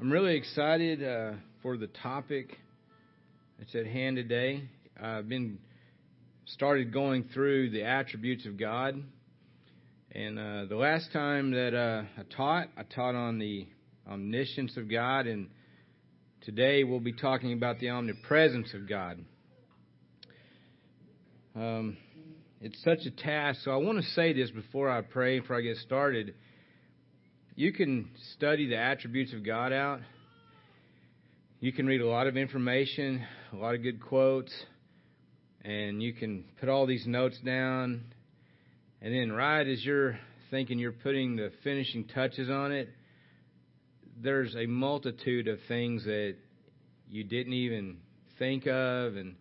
I'm 0.00 0.10
really 0.10 0.36
excited 0.36 1.04
uh, 1.04 1.32
for 1.60 1.76
the 1.76 1.88
topic 1.88 2.56
that's 3.58 3.74
at 3.74 3.84
hand 3.84 4.16
today. 4.16 4.62
I've 4.98 5.28
been 5.28 5.58
started 6.46 6.90
going 6.90 7.28
through 7.34 7.68
the 7.68 7.82
attributes 7.82 8.46
of 8.46 8.58
God, 8.58 8.94
and 10.12 10.38
uh, 10.38 10.64
the 10.70 10.76
last 10.76 11.12
time 11.12 11.50
that 11.50 11.74
uh, 11.74 12.04
I 12.18 12.34
taught, 12.34 12.68
I 12.78 12.84
taught 12.84 13.14
on 13.14 13.38
the 13.38 13.66
omniscience 14.10 14.78
of 14.78 14.90
God, 14.90 15.26
and 15.26 15.50
today 16.46 16.82
we'll 16.82 17.00
be 17.00 17.12
talking 17.12 17.52
about 17.52 17.78
the 17.78 17.90
omnipresence 17.90 18.72
of 18.72 18.88
God. 18.88 19.22
Um, 21.54 21.98
it's 22.62 22.82
such 22.82 23.00
a 23.04 23.10
task, 23.10 23.60
so 23.64 23.70
I 23.70 23.76
want 23.76 23.98
to 23.98 24.04
say 24.12 24.32
this 24.32 24.50
before 24.50 24.88
I 24.88 25.02
pray, 25.02 25.40
before 25.40 25.56
I 25.56 25.60
get 25.60 25.76
started 25.76 26.32
you 27.60 27.74
can 27.74 28.08
study 28.32 28.70
the 28.70 28.78
attributes 28.78 29.34
of 29.34 29.44
God 29.44 29.70
out. 29.70 30.00
You 31.60 31.74
can 31.74 31.86
read 31.86 32.00
a 32.00 32.08
lot 32.08 32.26
of 32.26 32.38
information, 32.38 33.22
a 33.52 33.56
lot 33.56 33.74
of 33.74 33.82
good 33.82 34.00
quotes, 34.00 34.50
and 35.62 36.02
you 36.02 36.14
can 36.14 36.46
put 36.58 36.70
all 36.70 36.86
these 36.86 37.06
notes 37.06 37.38
down. 37.44 38.00
And 39.02 39.14
then, 39.14 39.30
right 39.30 39.68
as 39.68 39.84
you're 39.84 40.18
thinking 40.50 40.78
you're 40.78 40.92
putting 40.92 41.36
the 41.36 41.52
finishing 41.62 42.06
touches 42.06 42.48
on 42.48 42.72
it, 42.72 42.88
there's 44.16 44.56
a 44.56 44.64
multitude 44.64 45.46
of 45.46 45.58
things 45.68 46.04
that 46.04 46.36
you 47.10 47.24
didn't 47.24 47.52
even 47.52 47.98
think 48.38 48.66
of. 48.66 49.16
And 49.16 49.36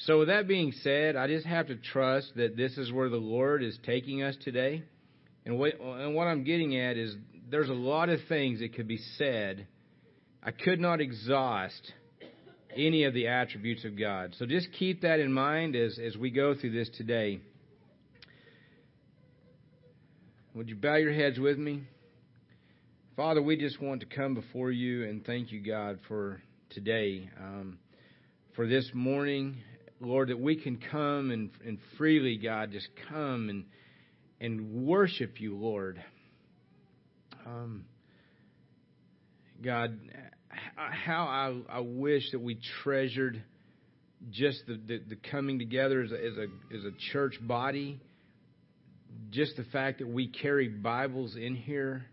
so, 0.00 0.18
with 0.18 0.28
that 0.28 0.48
being 0.48 0.72
said, 0.82 1.16
I 1.16 1.28
just 1.28 1.46
have 1.46 1.68
to 1.68 1.76
trust 1.76 2.30
that 2.36 2.58
this 2.58 2.76
is 2.76 2.92
where 2.92 3.08
the 3.08 3.16
Lord 3.16 3.62
is 3.62 3.78
taking 3.86 4.22
us 4.22 4.36
today. 4.44 4.82
And 5.46 5.58
what, 5.58 5.80
and 5.80 6.14
what 6.14 6.26
I'm 6.26 6.44
getting 6.44 6.76
at 6.76 6.98
is 6.98 7.16
there's 7.50 7.68
a 7.68 7.74
lot 7.74 8.08
of 8.08 8.20
things 8.28 8.60
that 8.60 8.74
could 8.74 8.88
be 8.88 8.98
said. 9.16 9.66
I 10.42 10.50
could 10.50 10.80
not 10.80 11.00
exhaust 11.00 11.92
any 12.76 13.04
of 13.04 13.14
the 13.14 13.28
attributes 13.28 13.84
of 13.84 13.98
God. 13.98 14.34
So 14.38 14.46
just 14.46 14.68
keep 14.78 15.02
that 15.02 15.20
in 15.20 15.32
mind 15.32 15.74
as, 15.74 15.98
as 15.98 16.16
we 16.16 16.30
go 16.30 16.54
through 16.54 16.72
this 16.72 16.88
today. 16.96 17.40
Would 20.54 20.68
you 20.68 20.76
bow 20.76 20.96
your 20.96 21.12
heads 21.12 21.38
with 21.38 21.58
me? 21.58 21.82
Father, 23.16 23.42
we 23.42 23.56
just 23.56 23.80
want 23.80 24.00
to 24.00 24.06
come 24.06 24.34
before 24.34 24.70
you 24.70 25.04
and 25.08 25.24
thank 25.24 25.50
you, 25.50 25.60
God, 25.60 25.98
for 26.06 26.40
today, 26.70 27.28
um, 27.40 27.78
for 28.54 28.66
this 28.66 28.88
morning, 28.94 29.56
Lord, 30.00 30.28
that 30.28 30.38
we 30.38 30.56
can 30.56 30.78
come 30.90 31.30
and, 31.30 31.50
and 31.66 31.78
freely, 31.96 32.36
God, 32.36 32.70
just 32.70 32.88
come 33.10 33.48
and 33.48 33.64
and 34.40 34.86
worship 34.86 35.40
you, 35.40 35.56
Lord. 35.56 36.02
Um, 37.46 37.84
God, 39.62 39.98
how 40.74 41.24
I, 41.24 41.76
I 41.76 41.80
wish 41.80 42.30
that 42.32 42.40
we 42.40 42.58
treasured 42.82 43.42
just 44.30 44.62
the, 44.66 44.74
the, 44.74 44.98
the 45.10 45.16
coming 45.30 45.58
together 45.58 46.02
as 46.02 46.12
a, 46.12 46.14
as 46.14 46.36
a 46.36 46.76
as 46.76 46.84
a 46.84 46.92
church 47.12 47.34
body. 47.40 48.00
Just 49.30 49.56
the 49.56 49.64
fact 49.64 49.98
that 49.98 50.08
we 50.08 50.28
carry 50.28 50.68
Bibles 50.68 51.34
in 51.36 51.54
here 51.54 52.04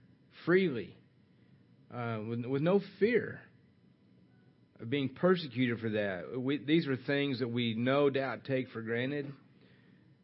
freely, 0.45 0.95
uh, 1.93 2.19
with, 2.27 2.45
with 2.45 2.61
no 2.61 2.81
fear 2.99 3.39
of 4.79 4.89
being 4.89 5.09
persecuted 5.09 5.79
for 5.79 5.89
that. 5.89 6.39
We, 6.39 6.57
these 6.57 6.87
are 6.87 6.95
things 6.95 7.39
that 7.39 7.49
we 7.49 7.75
no 7.75 8.09
doubt 8.09 8.45
take 8.45 8.69
for 8.69 8.81
granted. 8.81 9.31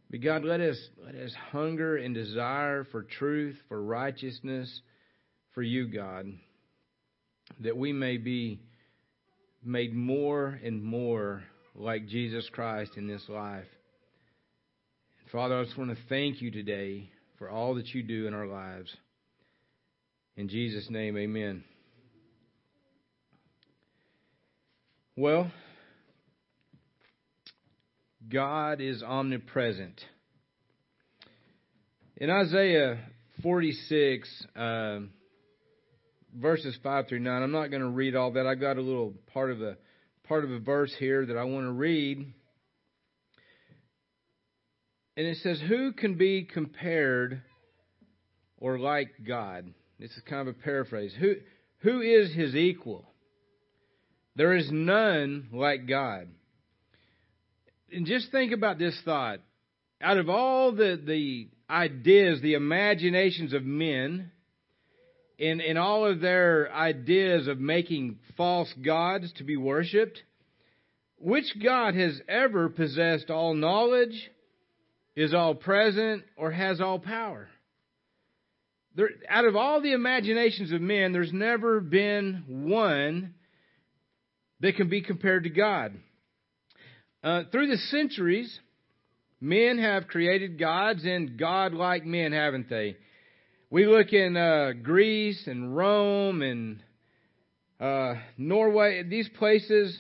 But 0.10 0.22
God, 0.22 0.44
let 0.44 0.60
us 0.60 0.78
let 1.06 1.16
us 1.16 1.34
hunger 1.52 1.98
and 1.98 2.14
desire 2.14 2.86
for 2.92 3.04
truth, 3.04 3.56
for 3.70 3.82
righteousness, 3.82 4.82
for 5.54 5.62
you, 5.62 5.88
God, 5.88 6.28
that 7.60 7.76
we 7.76 7.94
may 7.94 8.18
be 8.18 8.62
made 9.64 9.94
more 9.94 10.60
and 10.64 10.84
more 10.84 11.44
like 11.76 12.08
Jesus 12.08 12.48
Christ 12.52 12.92
in 12.98 13.08
this 13.08 13.24
life. 13.30 13.68
Father, 15.32 15.60
I 15.60 15.64
just 15.64 15.78
want 15.78 15.92
to 15.92 15.98
thank 16.10 16.42
you 16.42 16.52
today 16.52 17.10
for 17.38 17.50
all 17.50 17.76
that 17.76 17.88
you 17.94 18.04
do 18.04 18.28
in 18.28 18.34
our 18.34 18.48
lives. 18.48 18.94
In 20.36 20.50
Jesus' 20.50 20.90
name, 20.90 21.18
amen. 21.18 21.64
Well, 25.16 25.52
God 28.30 28.82
is 28.82 29.04
omnipresent. 29.04 30.02
In 32.18 32.30
Isaiah 32.30 33.00
46, 33.42 34.46
uh, 34.56 35.00
verses 36.36 36.78
five 36.84 37.08
through 37.08 37.20
nine. 37.20 37.44
I'm 37.44 37.52
not 37.52 37.70
going 37.70 37.82
to 37.82 37.90
read 37.90 38.16
all 38.16 38.32
that. 38.32 38.48
I 38.48 38.56
got 38.56 38.78
a 38.78 38.82
little 38.82 39.14
part 39.34 39.52
of 39.52 39.62
a 39.62 39.78
part 40.28 40.44
of 40.44 40.52
a 40.52 40.60
verse 40.60 40.94
here 40.98 41.26
that 41.26 41.38
I 41.38 41.44
want 41.44 41.66
to 41.66 41.72
read. 41.72 42.34
And 45.18 45.28
it 45.28 45.38
says, 45.38 45.62
Who 45.68 45.94
can 45.94 46.16
be 46.16 46.44
compared 46.44 47.42
or 48.58 48.80
like 48.80 49.10
God? 49.28 49.74
This 50.00 50.12
is 50.12 50.24
kind 50.28 50.48
of 50.48 50.56
a 50.56 50.60
paraphrase. 50.60 51.14
Who 51.20 51.36
who 51.80 52.02
is 52.02 52.34
his 52.34 52.56
equal? 52.56 53.06
There 54.36 54.56
is 54.56 54.70
none 54.72 55.50
like 55.52 55.88
God. 55.88 56.30
And 57.92 58.06
just 58.06 58.32
think 58.32 58.54
about 58.54 58.80
this 58.80 59.00
thought. 59.04 59.40
Out 60.02 60.18
of 60.18 60.30
all 60.30 60.72
the, 60.72 61.00
the 61.06 61.50
ideas, 61.70 62.42
the 62.42 62.54
imaginations 62.54 63.54
of 63.54 63.64
men, 63.64 64.31
in, 65.42 65.60
in 65.60 65.76
all 65.76 66.06
of 66.06 66.22
their 66.22 66.72
ideas 66.72 67.48
of 67.48 67.60
making 67.60 68.20
false 68.38 68.72
gods 68.86 69.34
to 69.38 69.44
be 69.44 69.58
worshipped, 69.58 70.22
which 71.18 71.52
God 71.62 71.96
has 71.96 72.22
ever 72.30 72.70
possessed 72.70 73.32
all 73.32 73.56
knowledge, 73.56 74.30
is 75.16 75.34
all 75.34 75.56
present, 75.56 76.24
or 76.38 76.52
has 76.52 76.80
all 76.80 77.00
power? 77.00 77.50
There, 78.96 79.10
out 79.28 79.46
of 79.46 79.56
all 79.56 79.82
the 79.82 79.94
imaginations 79.94 80.72
of 80.72 80.80
men, 80.80 81.12
there's 81.12 81.34
never 81.34 81.80
been 81.80 82.44
one 82.48 83.34
that 84.60 84.76
can 84.76 84.90
be 84.90 85.02
compared 85.02 85.46
to 85.46 85.50
God. 85.50 85.96
Uh, 87.24 87.44
through 87.52 87.66
the 87.66 87.78
centuries, 87.78 88.60
men 89.40 89.80
have 89.80 90.08
created 90.08 90.60
gods 90.60 91.04
and 91.04 91.40
godlike 91.40 92.06
men, 92.06 92.32
haven't 92.32 92.70
they? 92.70 92.96
We 93.74 93.86
look 93.86 94.12
in 94.12 94.36
uh, 94.36 94.74
Greece 94.84 95.48
and 95.48 95.74
Rome 95.74 96.42
and 96.42 96.84
uh, 97.80 98.16
Norway, 98.38 99.02
these 99.04 99.30
places, 99.40 99.98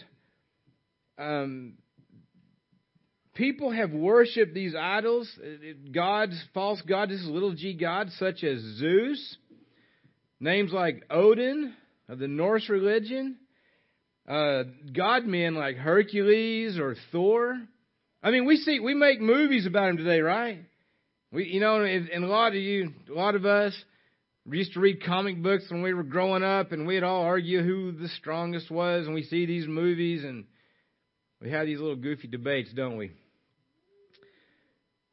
um, 1.18 1.76
people 3.34 3.72
have 3.72 3.92
worshipped 3.92 4.54
these 4.54 4.76
idols, 4.76 5.32
gods, 5.94 6.34
false 6.54 6.82
gods, 6.82 7.14
little 7.26 7.54
g 7.54 7.74
gods, 7.74 8.14
such 8.20 8.44
as 8.44 8.60
Zeus, 8.60 9.38
names 10.42 10.74
like 10.74 11.06
Odin 11.10 11.74
of 12.10 12.20
the 12.20 12.28
Norse 12.28 12.68
religion, 12.68 13.38
uh, 14.28 14.64
god 14.94 15.24
men 15.26 15.56
like 15.56 15.78
Hercules 15.78 16.78
or 16.78 16.98
Thor. 17.14 17.58
I 18.22 18.32
mean, 18.32 18.44
we 18.44 18.58
see, 18.58 18.82
we 18.82 18.96
make 18.96 19.22
movies 19.22 19.66
about 19.66 19.88
them 19.88 19.98
today, 19.98 20.20
right? 20.20 20.66
We, 21.32 21.46
you 21.46 21.60
know, 21.62 21.84
and 21.84 22.24
a 22.24 22.28
lot 22.28 22.50
of 22.50 22.56
you, 22.56 22.92
a 23.10 23.14
lot 23.14 23.36
of 23.36 23.46
us, 23.46 23.74
we 24.46 24.58
used 24.58 24.74
to 24.74 24.82
read 24.82 25.04
comic 25.04 25.42
books 25.42 25.66
when 25.70 25.82
we 25.82 25.94
were 25.94 26.04
growing 26.04 26.44
up, 26.44 26.72
and 26.72 26.86
we'd 26.86 27.04
all 27.04 27.22
argue 27.22 27.64
who 27.64 27.94
the 27.94 28.10
strongest 28.10 28.70
was, 28.70 29.06
and 29.06 29.16
we 29.16 29.24
see 29.24 29.46
these 29.46 29.68
movies, 29.68 30.24
and 30.24 30.46
we 31.42 31.52
have 31.52 31.68
these 31.68 31.80
little 31.80 31.96
goofy 31.96 32.28
debates, 32.28 32.72
don't 32.74 32.98
we? 32.98 33.12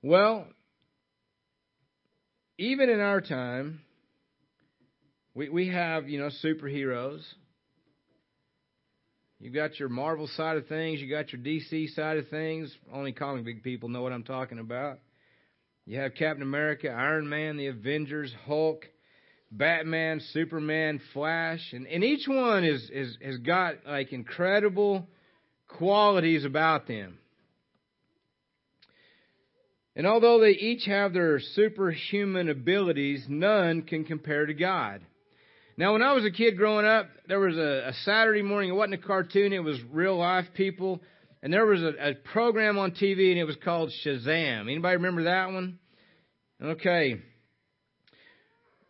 Well, 0.02 0.46
even 2.58 2.90
in 2.90 3.00
our 3.00 3.20
time, 3.20 3.80
we 5.34 5.48
we 5.48 5.68
have 5.68 6.08
you 6.08 6.18
know 6.18 6.30
superheroes. 6.44 7.22
You've 9.40 9.54
got 9.54 9.78
your 9.78 9.88
Marvel 9.88 10.28
side 10.36 10.56
of 10.56 10.66
things, 10.66 11.00
you 11.00 11.08
got 11.08 11.32
your 11.32 11.40
DC 11.40 11.94
side 11.94 12.16
of 12.16 12.28
things. 12.28 12.74
Only 12.92 13.12
comic 13.12 13.44
book 13.44 13.62
people 13.62 13.88
know 13.88 14.02
what 14.02 14.12
I'm 14.12 14.24
talking 14.24 14.58
about. 14.58 14.98
You 15.88 16.00
have 16.00 16.12
Captain 16.16 16.42
America, 16.42 16.90
Iron 16.90 17.30
Man, 17.30 17.56
the 17.56 17.68
Avengers, 17.68 18.30
Hulk, 18.44 18.84
Batman, 19.50 20.20
Superman, 20.34 21.00
Flash, 21.14 21.72
and, 21.72 21.86
and 21.86 22.04
each 22.04 22.28
one 22.28 22.62
is, 22.62 22.90
is 22.92 23.16
has 23.24 23.38
got 23.38 23.76
like 23.86 24.12
incredible 24.12 25.08
qualities 25.66 26.44
about 26.44 26.88
them. 26.88 27.16
And 29.96 30.06
although 30.06 30.40
they 30.40 30.50
each 30.50 30.84
have 30.84 31.14
their 31.14 31.40
superhuman 31.40 32.50
abilities, 32.50 33.24
none 33.26 33.80
can 33.80 34.04
compare 34.04 34.44
to 34.44 34.52
God. 34.52 35.00
Now, 35.78 35.94
when 35.94 36.02
I 36.02 36.12
was 36.12 36.26
a 36.26 36.30
kid 36.30 36.58
growing 36.58 36.84
up, 36.84 37.08
there 37.28 37.40
was 37.40 37.56
a, 37.56 37.88
a 37.88 37.92
Saturday 38.04 38.42
morning. 38.42 38.68
It 38.68 38.74
wasn't 38.74 39.02
a 39.02 39.06
cartoon; 39.06 39.54
it 39.54 39.64
was 39.64 39.80
real 39.90 40.18
life 40.18 40.48
people 40.52 41.00
and 41.42 41.52
there 41.52 41.66
was 41.66 41.82
a, 41.82 42.10
a 42.10 42.14
program 42.32 42.78
on 42.78 42.92
TV, 42.92 43.30
and 43.30 43.38
it 43.38 43.44
was 43.44 43.56
called 43.64 43.92
Shazam. 44.04 44.62
Anybody 44.62 44.96
remember 44.96 45.24
that 45.24 45.52
one? 45.52 45.78
Okay. 46.62 47.20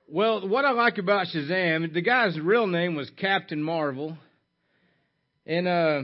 Well, 0.09 0.49
what 0.49 0.65
I 0.65 0.71
like 0.71 0.97
about 0.97 1.27
Shazam, 1.27 1.93
the 1.93 2.01
guy's 2.01 2.39
real 2.41 2.67
name 2.67 2.95
was 2.95 3.11
Captain 3.19 3.63
Marvel. 3.63 4.17
And 5.45 5.69
uh, 5.69 6.03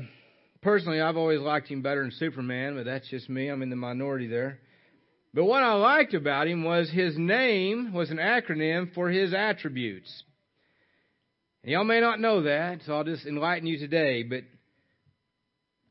personally, 0.61 1.01
I've 1.01 1.17
always 1.17 1.41
liked 1.41 1.69
him 1.69 1.81
better 1.81 2.03
than 2.03 2.11
Superman, 2.13 2.77
but 2.77 2.85
that's 2.85 3.09
just 3.09 3.31
me. 3.31 3.49
I'm 3.49 3.63
in 3.63 3.71
the 3.71 3.77
minority 3.77 4.27
there. 4.27 4.59
But 5.33 5.47
what 5.47 5.63
I 5.63 5.73
liked 5.73 6.15
about 6.15 6.47
him 6.47 6.65
was 6.65 6.91
his 6.91 7.17
name 7.17 7.95
was 7.95 8.11
an 8.11 8.19
acronym 8.19 8.95
for 8.95 9.09
his 9.09 9.33
attributes. 9.33 10.23
And 11.63 11.73
y'all 11.73 11.85
may 11.85 12.01
not 12.01 12.21
know 12.21 12.43
that, 12.43 12.81
so 12.85 12.95
I'll 12.95 13.05
just 13.05 13.25
enlighten 13.25 13.67
you 13.67 13.79
today. 13.79 14.23
But 14.23 14.45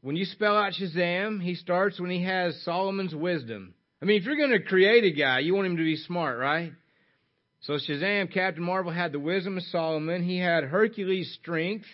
when 0.03 0.17
you 0.17 0.25
spell 0.25 0.57
out 0.57 0.73
Shazam, 0.73 1.41
he 1.41 1.55
starts 1.55 1.97
when 1.97 2.11
he 2.11 2.23
has 2.23 2.61
Solomon's 2.63 3.15
wisdom. 3.15 3.73
I 4.01 4.05
mean, 4.05 4.19
if 4.19 4.25
you're 4.25 4.35
going 4.35 4.51
to 4.51 4.61
create 4.61 5.05
a 5.05 5.11
guy, 5.11 5.39
you 5.39 5.55
want 5.55 5.65
him 5.65 5.77
to 5.77 5.83
be 5.83 5.95
smart, 5.95 6.37
right? 6.37 6.73
So 7.61 7.75
Shazam, 7.75 8.31
Captain 8.31 8.63
Marvel, 8.63 8.91
had 8.91 9.13
the 9.13 9.19
wisdom 9.19 9.57
of 9.57 9.63
Solomon. 9.63 10.21
He 10.21 10.37
had 10.37 10.65
Hercules' 10.65 11.33
strength. 11.41 11.85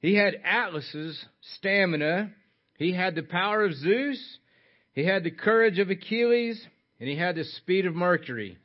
He 0.00 0.16
had 0.16 0.34
Atlas's 0.44 1.24
stamina. 1.58 2.32
He 2.76 2.92
had 2.92 3.14
the 3.14 3.22
power 3.22 3.64
of 3.64 3.74
Zeus. 3.74 4.20
He 4.92 5.04
had 5.04 5.22
the 5.22 5.30
courage 5.30 5.78
of 5.78 5.90
Achilles. 5.90 6.60
And 6.98 7.08
he 7.08 7.16
had 7.16 7.36
the 7.36 7.44
speed 7.44 7.86
of 7.86 7.94
Mercury. 7.94 8.58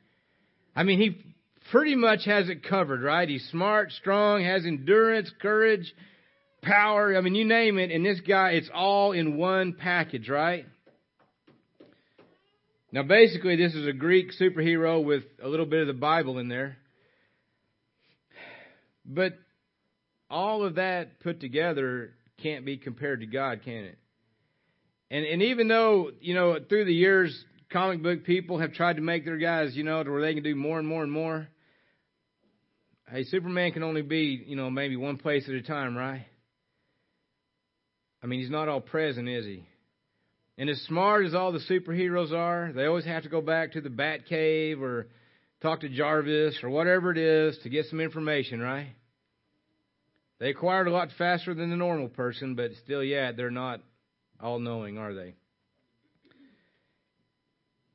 I 0.74 0.82
mean, 0.82 1.00
he 1.00 1.22
pretty 1.70 1.94
much 1.94 2.24
has 2.24 2.48
it 2.48 2.64
covered, 2.68 3.02
right? 3.02 3.28
He's 3.28 3.48
smart, 3.50 3.92
strong, 3.92 4.42
has 4.42 4.66
endurance, 4.66 5.30
courage, 5.40 5.94
power. 6.62 7.16
I 7.16 7.20
mean, 7.20 7.34
you 7.34 7.44
name 7.44 7.78
it. 7.78 7.90
And 7.90 8.04
this 8.04 8.20
guy, 8.20 8.50
it's 8.50 8.70
all 8.72 9.12
in 9.12 9.36
one 9.36 9.74
package, 9.74 10.28
right? 10.28 10.66
Now, 12.90 13.02
basically, 13.02 13.56
this 13.56 13.74
is 13.74 13.86
a 13.86 13.92
Greek 13.92 14.30
superhero 14.40 15.04
with 15.04 15.24
a 15.42 15.48
little 15.48 15.66
bit 15.66 15.82
of 15.82 15.86
the 15.86 15.92
Bible 15.92 16.38
in 16.38 16.48
there. 16.48 16.78
But 19.04 19.38
all 20.30 20.64
of 20.64 20.76
that 20.76 21.20
put 21.20 21.40
together 21.40 22.12
can't 22.42 22.64
be 22.64 22.76
compared 22.76 23.20
to 23.20 23.26
God, 23.26 23.62
can 23.64 23.84
it? 23.84 23.98
And 25.10 25.24
and 25.24 25.42
even 25.42 25.68
though, 25.68 26.10
you 26.20 26.34
know, 26.34 26.58
through 26.68 26.84
the 26.84 26.94
years 26.94 27.44
comic 27.72 28.02
book 28.02 28.24
people 28.24 28.58
have 28.58 28.72
tried 28.72 28.96
to 28.96 29.02
make 29.02 29.24
their 29.24 29.38
guys, 29.38 29.74
you 29.74 29.84
know, 29.84 30.02
to 30.02 30.10
where 30.10 30.22
they 30.22 30.34
can 30.34 30.42
do 30.42 30.54
more 30.54 30.78
and 30.78 30.86
more 30.86 31.02
and 31.02 31.12
more. 31.12 31.48
Hey, 33.10 33.24
Superman 33.24 33.72
can 33.72 33.82
only 33.82 34.02
be, 34.02 34.44
you 34.46 34.54
know, 34.56 34.68
maybe 34.68 34.96
one 34.96 35.16
place 35.16 35.48
at 35.48 35.54
a 35.54 35.62
time, 35.62 35.96
right? 35.96 36.26
I 38.22 38.26
mean, 38.26 38.40
he's 38.40 38.50
not 38.50 38.68
all 38.68 38.80
present, 38.80 39.28
is 39.28 39.44
he? 39.44 39.64
And 40.56 40.68
as 40.68 40.80
smart 40.82 41.24
as 41.24 41.34
all 41.34 41.52
the 41.52 41.60
superheroes 41.70 42.32
are, 42.32 42.72
they 42.72 42.86
always 42.86 43.04
have 43.04 43.22
to 43.22 43.28
go 43.28 43.40
back 43.40 43.72
to 43.72 43.80
the 43.80 43.90
Bat 43.90 44.26
Cave 44.26 44.82
or 44.82 45.06
talk 45.62 45.80
to 45.80 45.88
Jarvis 45.88 46.58
or 46.62 46.70
whatever 46.70 47.12
it 47.12 47.18
is 47.18 47.58
to 47.62 47.68
get 47.68 47.86
some 47.86 48.00
information, 48.00 48.60
right? 48.60 48.88
They 50.40 50.50
acquired 50.50 50.88
a 50.88 50.92
lot 50.92 51.08
faster 51.16 51.54
than 51.54 51.70
the 51.70 51.76
normal 51.76 52.08
person, 52.08 52.54
but 52.54 52.72
still, 52.84 53.02
yeah, 53.02 53.32
they're 53.32 53.50
not 53.50 53.80
all 54.40 54.58
knowing, 54.58 54.98
are 54.98 55.14
they? 55.14 55.34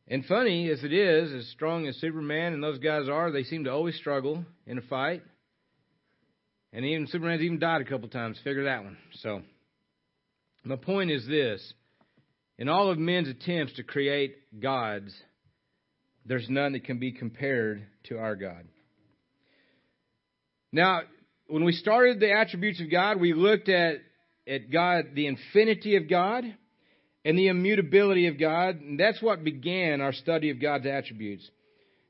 And 0.08 0.26
funny 0.26 0.70
as 0.70 0.84
it 0.84 0.92
is, 0.92 1.32
as 1.34 1.48
strong 1.52 1.88
as 1.88 1.96
Superman 1.98 2.54
and 2.54 2.62
those 2.62 2.80
guys 2.80 3.08
are, 3.08 3.32
they 3.32 3.44
seem 3.44 3.64
to 3.64 3.72
always 3.72 3.96
struggle 3.96 4.46
in 4.66 4.78
a 4.78 4.82
fight. 4.82 5.24
And 6.74 6.84
even 6.86 7.08
Superman's 7.08 7.42
even 7.42 7.60
died 7.60 7.82
a 7.82 7.86
couple 7.86 8.10
times. 8.10 8.38
Figure 8.44 8.66
that 8.66 8.84
one. 8.84 8.98
So, 9.22 9.42
my 10.64 10.76
point 10.78 11.12
is 11.12 11.28
this 11.28 11.74
in 12.58 12.70
all 12.70 12.90
of 12.90 12.98
men's 12.98 13.28
attempts 13.28 13.74
to 13.74 13.84
create 13.84 14.62
gods, 14.62 15.14
there's 16.26 16.48
none 16.50 16.74
that 16.74 16.86
can 16.86 17.00
be 17.00 17.12
compared 17.12 17.86
to 18.06 18.18
our 18.18 18.36
God. 18.36 18.66
Now, 20.72 21.02
when 21.48 21.66
we 21.66 21.74
started 21.74 22.20
the 22.20 22.32
attributes 22.32 22.80
of 22.82 22.90
God, 22.90 23.20
we 23.20 23.34
looked 23.34 23.70
at, 23.70 23.98
at 24.48 24.72
God, 24.72 25.10
the 25.14 25.28
infinity 25.28 25.98
of 25.98 26.10
God 26.10 26.44
and 27.26 27.38
the 27.38 27.48
immutability 27.48 28.28
of 28.28 28.40
God. 28.40 28.82
And 28.82 29.00
that's 29.00 29.22
what 29.22 29.44
began 29.44 30.02
our 30.02 30.14
study 30.14 30.50
of 30.50 30.62
God's 30.62 30.86
attributes. 30.86 31.48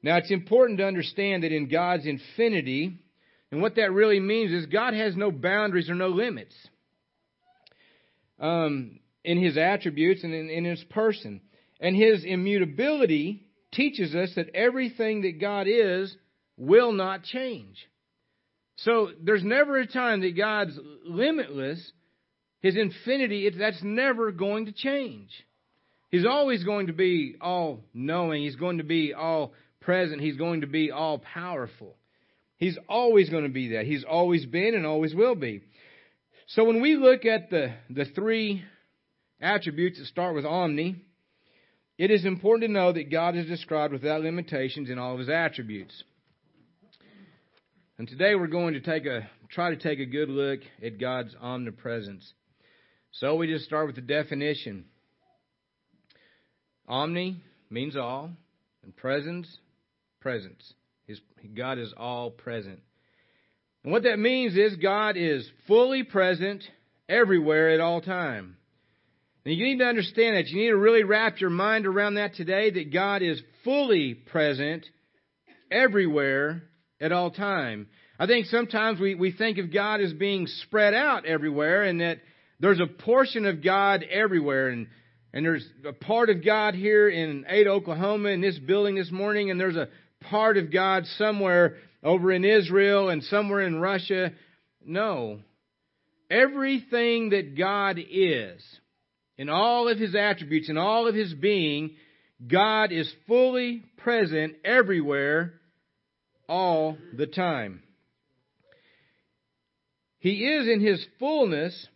Now, 0.01 0.17
it's 0.17 0.31
important 0.31 0.79
to 0.79 0.85
understand 0.85 1.43
that 1.43 1.51
in 1.51 1.69
God's 1.69 2.05
infinity, 2.05 2.99
and 3.51 3.61
what 3.61 3.75
that 3.75 3.91
really 3.91 4.19
means 4.19 4.51
is 4.51 4.65
God 4.65 4.93
has 4.93 5.15
no 5.15 5.31
boundaries 5.31 5.89
or 5.89 5.95
no 5.95 6.09
limits. 6.09 6.55
Um, 8.43 8.99
in 9.23 9.41
his 9.41 9.57
attributes 9.57 10.23
and 10.23 10.33
in, 10.33 10.49
in 10.49 10.65
his 10.65 10.83
person. 10.85 11.41
And 11.79 11.95
his 11.95 12.23
immutability 12.23 13.45
teaches 13.71 14.13
us 14.15 14.31
that 14.35 14.53
everything 14.53 15.21
that 15.21 15.39
God 15.39 15.67
is 15.67 16.15
will 16.57 16.91
not 16.91 17.23
change. 17.23 17.77
So 18.77 19.11
there's 19.21 19.43
never 19.43 19.77
a 19.77 19.87
time 19.87 20.21
that 20.21 20.35
God's 20.35 20.77
limitless, 21.05 21.91
his 22.59 22.75
infinity, 22.75 23.49
that's 23.49 23.81
never 23.83 24.31
going 24.31 24.65
to 24.65 24.71
change. 24.71 25.29
He's 26.09 26.25
always 26.25 26.63
going 26.63 26.87
to 26.87 26.93
be 26.93 27.35
all 27.41 27.83
knowing. 27.93 28.43
He's 28.43 28.55
going 28.55 28.77
to 28.77 28.83
be 28.83 29.13
all 29.13 29.53
present. 29.81 30.21
He's 30.21 30.37
going 30.37 30.61
to 30.61 30.67
be 30.67 30.91
all 30.91 31.17
powerful. 31.17 31.95
He's 32.57 32.77
always 32.87 33.29
going 33.29 33.43
to 33.43 33.49
be 33.49 33.69
that. 33.69 33.85
He's 33.85 34.03
always 34.03 34.45
been 34.45 34.75
and 34.75 34.85
always 34.85 35.15
will 35.15 35.35
be. 35.35 35.63
So 36.53 36.65
when 36.65 36.81
we 36.81 36.95
look 36.95 37.25
at 37.25 37.49
the, 37.49 37.73
the 37.89 38.05
three 38.05 38.63
attributes 39.41 39.97
that 39.97 40.05
start 40.05 40.35
with 40.35 40.45
omni, 40.45 40.97
it 41.97 42.11
is 42.11 42.25
important 42.25 42.69
to 42.69 42.71
know 42.71 42.91
that 42.91 43.09
God 43.09 43.35
is 43.35 43.47
described 43.47 43.91
without 43.91 44.21
limitations 44.21 44.91
in 44.91 44.99
all 44.99 45.13
of 45.13 45.19
his 45.19 45.29
attributes. 45.29 46.03
And 47.97 48.07
today 48.07 48.35
we're 48.35 48.45
going 48.45 48.75
to 48.75 48.81
take 48.81 49.07
a 49.07 49.27
try 49.49 49.71
to 49.71 49.77
take 49.77 49.97
a 49.97 50.05
good 50.05 50.29
look 50.29 50.59
at 50.83 50.99
God's 50.99 51.35
omnipresence. 51.41 52.31
So 53.13 53.35
we 53.35 53.47
just 53.47 53.65
start 53.65 53.87
with 53.87 53.95
the 53.95 54.01
definition. 54.01 54.85
Omni 56.87 57.41
means 57.71 57.95
all, 57.95 58.29
and 58.83 58.95
presence, 58.95 59.57
presence. 60.19 60.73
His, 61.07 61.19
God 61.55 61.79
is 61.79 61.95
all 61.97 62.29
present. 62.29 62.79
And 63.83 63.91
what 63.91 64.03
that 64.03 64.19
means 64.19 64.55
is 64.55 64.75
God 64.77 65.17
is 65.17 65.49
fully 65.67 66.03
present 66.03 66.63
everywhere 67.09 67.71
at 67.71 67.81
all 67.81 68.01
time. 68.01 68.55
And 69.45 69.55
you 69.55 69.65
need 69.65 69.79
to 69.79 69.85
understand 69.85 70.37
that. 70.37 70.47
You 70.47 70.61
need 70.61 70.69
to 70.69 70.77
really 70.77 71.03
wrap 71.03 71.41
your 71.41 71.49
mind 71.49 71.85
around 71.85 72.15
that 72.15 72.33
today 72.35 72.71
that 72.71 72.93
God 72.93 73.21
is 73.21 73.41
fully 73.63 74.13
present 74.13 74.85
everywhere 75.69 76.63
at 77.01 77.11
all 77.11 77.29
time. 77.29 77.87
I 78.17 78.25
think 78.25 78.45
sometimes 78.45 78.99
we, 79.01 79.15
we 79.15 79.33
think 79.33 79.57
of 79.57 79.73
God 79.73 79.99
as 79.99 80.13
being 80.13 80.47
spread 80.47 80.93
out 80.93 81.25
everywhere 81.25 81.83
and 81.83 81.99
that 81.99 82.19
there's 82.59 82.79
a 82.79 82.87
portion 82.87 83.45
of 83.45 83.63
God 83.63 84.03
everywhere 84.09 84.69
and 84.69 84.87
and 85.35 85.43
there's 85.43 85.67
a 85.83 85.93
part 85.93 86.29
of 86.29 86.45
God 86.45 86.75
here 86.75 87.09
in 87.09 87.45
Ada, 87.49 87.71
Oklahoma 87.71 88.29
in 88.29 88.39
this 88.39 88.59
building 88.59 88.93
this 88.93 89.09
morning 89.09 89.49
and 89.49 89.59
there's 89.59 89.75
a 89.75 89.89
part 90.29 90.57
of 90.57 90.71
God 90.71 91.07
somewhere 91.17 91.77
over 92.03 92.31
in 92.31 92.43
Israel 92.43 93.09
and 93.09 93.23
somewhere 93.23 93.61
in 93.61 93.79
Russia. 93.79 94.31
No. 94.85 95.39
Everything 96.29 97.29
that 97.29 97.57
God 97.57 97.99
is 97.99 98.61
in 99.37 99.49
all 99.49 99.87
of 99.87 99.97
his 99.97 100.15
attributes, 100.15 100.69
in 100.69 100.77
all 100.77 101.07
of 101.07 101.15
his 101.15 101.33
being, 101.33 101.91
God 102.45 102.91
is 102.91 103.11
fully 103.27 103.83
present 103.97 104.55
everywhere, 104.65 105.53
all 106.47 106.97
the 107.15 107.27
time. 107.27 107.81
He 110.19 110.45
is 110.45 110.67
in 110.67 110.81
his 110.81 111.05
fullness 111.19 111.87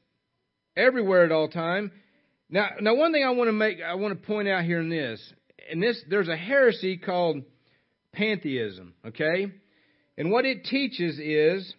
everywhere 0.76 1.26
at 1.26 1.32
all 1.32 1.48
time. 1.48 1.92
Now, 2.50 2.70
now 2.80 2.96
one 2.96 3.12
thing 3.12 3.24
I 3.24 3.32
want 3.32 3.50
to 3.50 3.54
make, 3.54 3.80
I 3.82 3.96
want 3.96 4.20
to 4.20 4.28
point 4.28 4.48
out 4.48 4.64
here 4.64 4.80
in 4.80 4.90
this, 4.90 5.22
and 5.70 5.84
this, 5.84 6.02
there's 6.10 6.30
a 6.30 6.38
heresy 6.38 6.98
called 6.98 7.44
pantheism, 8.14 8.94
okay? 9.06 9.52
And 10.18 10.32
what 10.32 10.46
it 10.46 10.66
teaches 10.66 11.20
is 11.20 11.74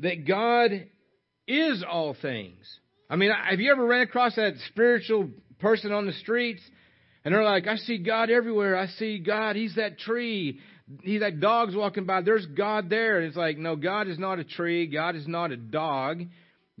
that 0.00 0.26
God 0.26 0.86
is 1.46 1.84
all 1.88 2.16
things. 2.20 2.78
I 3.08 3.16
mean, 3.16 3.30
have 3.30 3.60
you 3.60 3.70
ever 3.70 3.86
ran 3.86 4.02
across 4.02 4.34
that 4.36 4.54
spiritual 4.68 5.30
person 5.60 5.92
on 5.92 6.06
the 6.06 6.12
streets? 6.12 6.62
And 7.24 7.32
they're 7.32 7.44
like, 7.44 7.66
I 7.66 7.76
see 7.76 7.98
God 7.98 8.30
everywhere. 8.30 8.76
I 8.76 8.86
see 8.86 9.18
God. 9.18 9.56
He's 9.56 9.76
that 9.76 9.98
tree. 9.98 10.58
He's 11.02 11.20
that 11.20 11.40
dogs 11.40 11.74
walking 11.74 12.04
by. 12.04 12.22
There's 12.22 12.46
God 12.46 12.90
there. 12.90 13.18
And 13.18 13.26
it's 13.26 13.36
like, 13.36 13.56
no, 13.56 13.76
God 13.76 14.08
is 14.08 14.18
not 14.18 14.38
a 14.38 14.44
tree. 14.44 14.86
God 14.86 15.16
is 15.16 15.26
not 15.26 15.52
a 15.52 15.56
dog. 15.56 16.22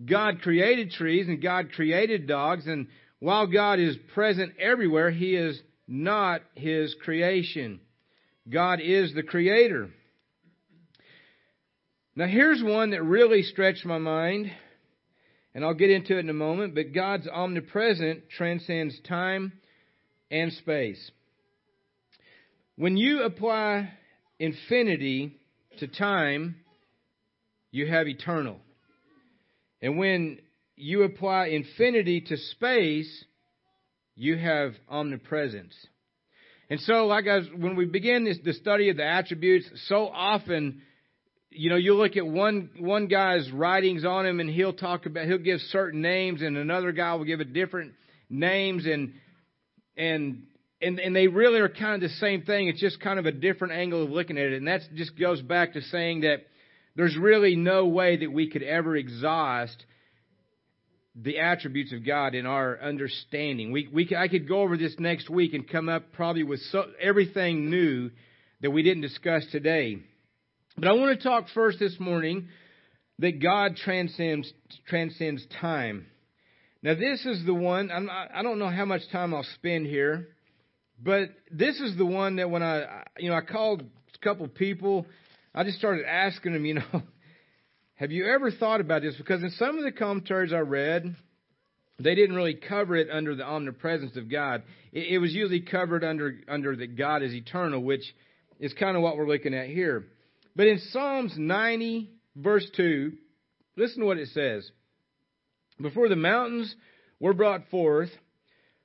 God 0.04 0.40
created 0.42 0.90
trees 0.90 1.28
and 1.28 1.40
God 1.40 1.72
created 1.72 2.26
dogs. 2.26 2.66
And 2.66 2.88
while 3.20 3.46
God 3.46 3.78
is 3.78 3.96
present 4.12 4.54
everywhere, 4.58 5.10
He 5.10 5.36
is 5.36 5.60
not 5.86 6.42
His 6.54 6.94
creation. 7.02 7.80
God 8.48 8.80
is 8.80 9.14
the 9.14 9.22
creator. 9.22 9.88
Now 12.16 12.26
here's 12.26 12.62
one 12.62 12.90
that 12.90 13.02
really 13.02 13.42
stretched 13.42 13.84
my 13.84 13.98
mind 13.98 14.50
and 15.54 15.64
I'll 15.64 15.74
get 15.74 15.90
into 15.90 16.16
it 16.16 16.20
in 16.20 16.30
a 16.30 16.34
moment, 16.34 16.74
but 16.74 16.92
God's 16.92 17.28
omnipresent 17.28 18.28
transcends 18.28 18.98
time 19.00 19.52
and 20.30 20.52
space. 20.52 21.10
When 22.76 22.96
you 22.96 23.22
apply 23.22 23.90
infinity 24.38 25.38
to 25.78 25.86
time, 25.86 26.56
you 27.70 27.86
have 27.86 28.08
eternal. 28.08 28.58
And 29.80 29.98
when 29.98 30.38
you 30.76 31.02
apply 31.02 31.48
infinity 31.48 32.20
to 32.22 32.36
space, 32.36 33.24
you 34.16 34.36
have 34.36 34.74
omnipresence. 34.88 35.74
And 36.70 36.80
so, 36.80 37.06
like 37.06 37.26
I 37.28 37.38
was, 37.38 37.48
when 37.56 37.76
we 37.76 37.84
begin 37.84 38.24
this, 38.24 38.38
the 38.44 38.54
study 38.54 38.88
of 38.88 38.96
the 38.96 39.04
attributes, 39.04 39.68
so 39.86 40.08
often, 40.08 40.82
you 41.54 41.70
know, 41.70 41.76
you 41.76 41.94
look 41.94 42.16
at 42.16 42.26
one 42.26 42.70
one 42.78 43.06
guy's 43.06 43.50
writings 43.50 44.04
on 44.04 44.26
him, 44.26 44.40
and 44.40 44.50
he'll 44.50 44.72
talk 44.72 45.06
about 45.06 45.26
he'll 45.26 45.38
give 45.38 45.60
certain 45.70 46.02
names, 46.02 46.42
and 46.42 46.56
another 46.56 46.92
guy 46.92 47.14
will 47.14 47.24
give 47.24 47.40
it 47.40 47.52
different 47.52 47.92
names, 48.28 48.86
and 48.86 49.14
and 49.96 50.42
and 50.82 50.98
and 50.98 51.14
they 51.14 51.28
really 51.28 51.60
are 51.60 51.68
kind 51.68 52.02
of 52.02 52.10
the 52.10 52.16
same 52.16 52.42
thing. 52.42 52.68
It's 52.68 52.80
just 52.80 53.00
kind 53.00 53.18
of 53.18 53.26
a 53.26 53.32
different 53.32 53.74
angle 53.74 54.02
of 54.02 54.10
looking 54.10 54.36
at 54.36 54.44
it, 54.44 54.54
and 54.54 54.66
that 54.66 54.82
just 54.94 55.18
goes 55.18 55.40
back 55.40 55.74
to 55.74 55.82
saying 55.82 56.22
that 56.22 56.44
there's 56.96 57.16
really 57.16 57.56
no 57.56 57.86
way 57.86 58.18
that 58.18 58.32
we 58.32 58.50
could 58.50 58.62
ever 58.62 58.96
exhaust 58.96 59.84
the 61.16 61.38
attributes 61.38 61.92
of 61.92 62.04
God 62.04 62.34
in 62.34 62.44
our 62.44 62.80
understanding. 62.80 63.70
We, 63.70 63.88
we, 63.92 64.16
I 64.16 64.26
could 64.26 64.48
go 64.48 64.62
over 64.62 64.76
this 64.76 64.96
next 64.98 65.30
week 65.30 65.54
and 65.54 65.68
come 65.68 65.88
up 65.88 66.12
probably 66.12 66.42
with 66.42 66.60
so, 66.72 66.86
everything 67.00 67.70
new 67.70 68.10
that 68.62 68.70
we 68.70 68.82
didn't 68.82 69.02
discuss 69.02 69.44
today. 69.52 70.00
But 70.76 70.88
I 70.88 70.92
want 70.92 71.18
to 71.18 71.22
talk 71.22 71.46
first 71.54 71.78
this 71.78 72.00
morning 72.00 72.48
that 73.20 73.40
God 73.40 73.76
transcends, 73.76 74.52
transcends 74.88 75.46
time. 75.60 76.06
Now, 76.82 76.94
this 76.94 77.24
is 77.24 77.46
the 77.46 77.54
one, 77.54 77.90
I'm 77.92 78.10
I 78.10 78.42
don't 78.42 78.58
know 78.58 78.68
how 78.68 78.84
much 78.84 79.02
time 79.12 79.32
I'll 79.32 79.46
spend 79.54 79.86
here, 79.86 80.28
but 81.00 81.30
this 81.50 81.78
is 81.78 81.96
the 81.96 82.04
one 82.04 82.36
that 82.36 82.50
when 82.50 82.62
I, 82.62 83.04
you 83.18 83.30
know, 83.30 83.36
I 83.36 83.40
called 83.42 83.82
a 83.82 84.18
couple 84.18 84.48
people, 84.48 85.06
I 85.54 85.62
just 85.62 85.78
started 85.78 86.06
asking 86.06 86.54
them, 86.54 86.64
you 86.66 86.74
know, 86.74 87.02
have 87.94 88.10
you 88.10 88.26
ever 88.26 88.50
thought 88.50 88.80
about 88.80 89.02
this? 89.02 89.14
Because 89.16 89.44
in 89.44 89.50
some 89.50 89.78
of 89.78 89.84
the 89.84 89.92
commentaries 89.92 90.52
I 90.52 90.58
read, 90.58 91.14
they 92.00 92.16
didn't 92.16 92.34
really 92.34 92.54
cover 92.54 92.96
it 92.96 93.08
under 93.12 93.36
the 93.36 93.44
omnipresence 93.44 94.16
of 94.16 94.28
God. 94.28 94.64
It, 94.92 95.12
it 95.12 95.18
was 95.18 95.32
usually 95.32 95.60
covered 95.60 96.02
under 96.02 96.40
under 96.48 96.74
that 96.74 96.96
God 96.96 97.22
is 97.22 97.32
eternal, 97.32 97.80
which 97.80 98.02
is 98.58 98.72
kind 98.72 98.96
of 98.96 99.04
what 99.04 99.16
we're 99.16 99.28
looking 99.28 99.54
at 99.54 99.68
here. 99.68 100.06
But 100.56 100.66
in 100.68 100.78
Psalms 100.78 101.34
90, 101.36 102.10
verse 102.36 102.68
2, 102.76 103.12
listen 103.76 104.00
to 104.00 104.06
what 104.06 104.18
it 104.18 104.28
says. 104.28 104.70
Before 105.80 106.08
the 106.08 106.16
mountains 106.16 106.74
were 107.18 107.34
brought 107.34 107.68
forth, 107.70 108.10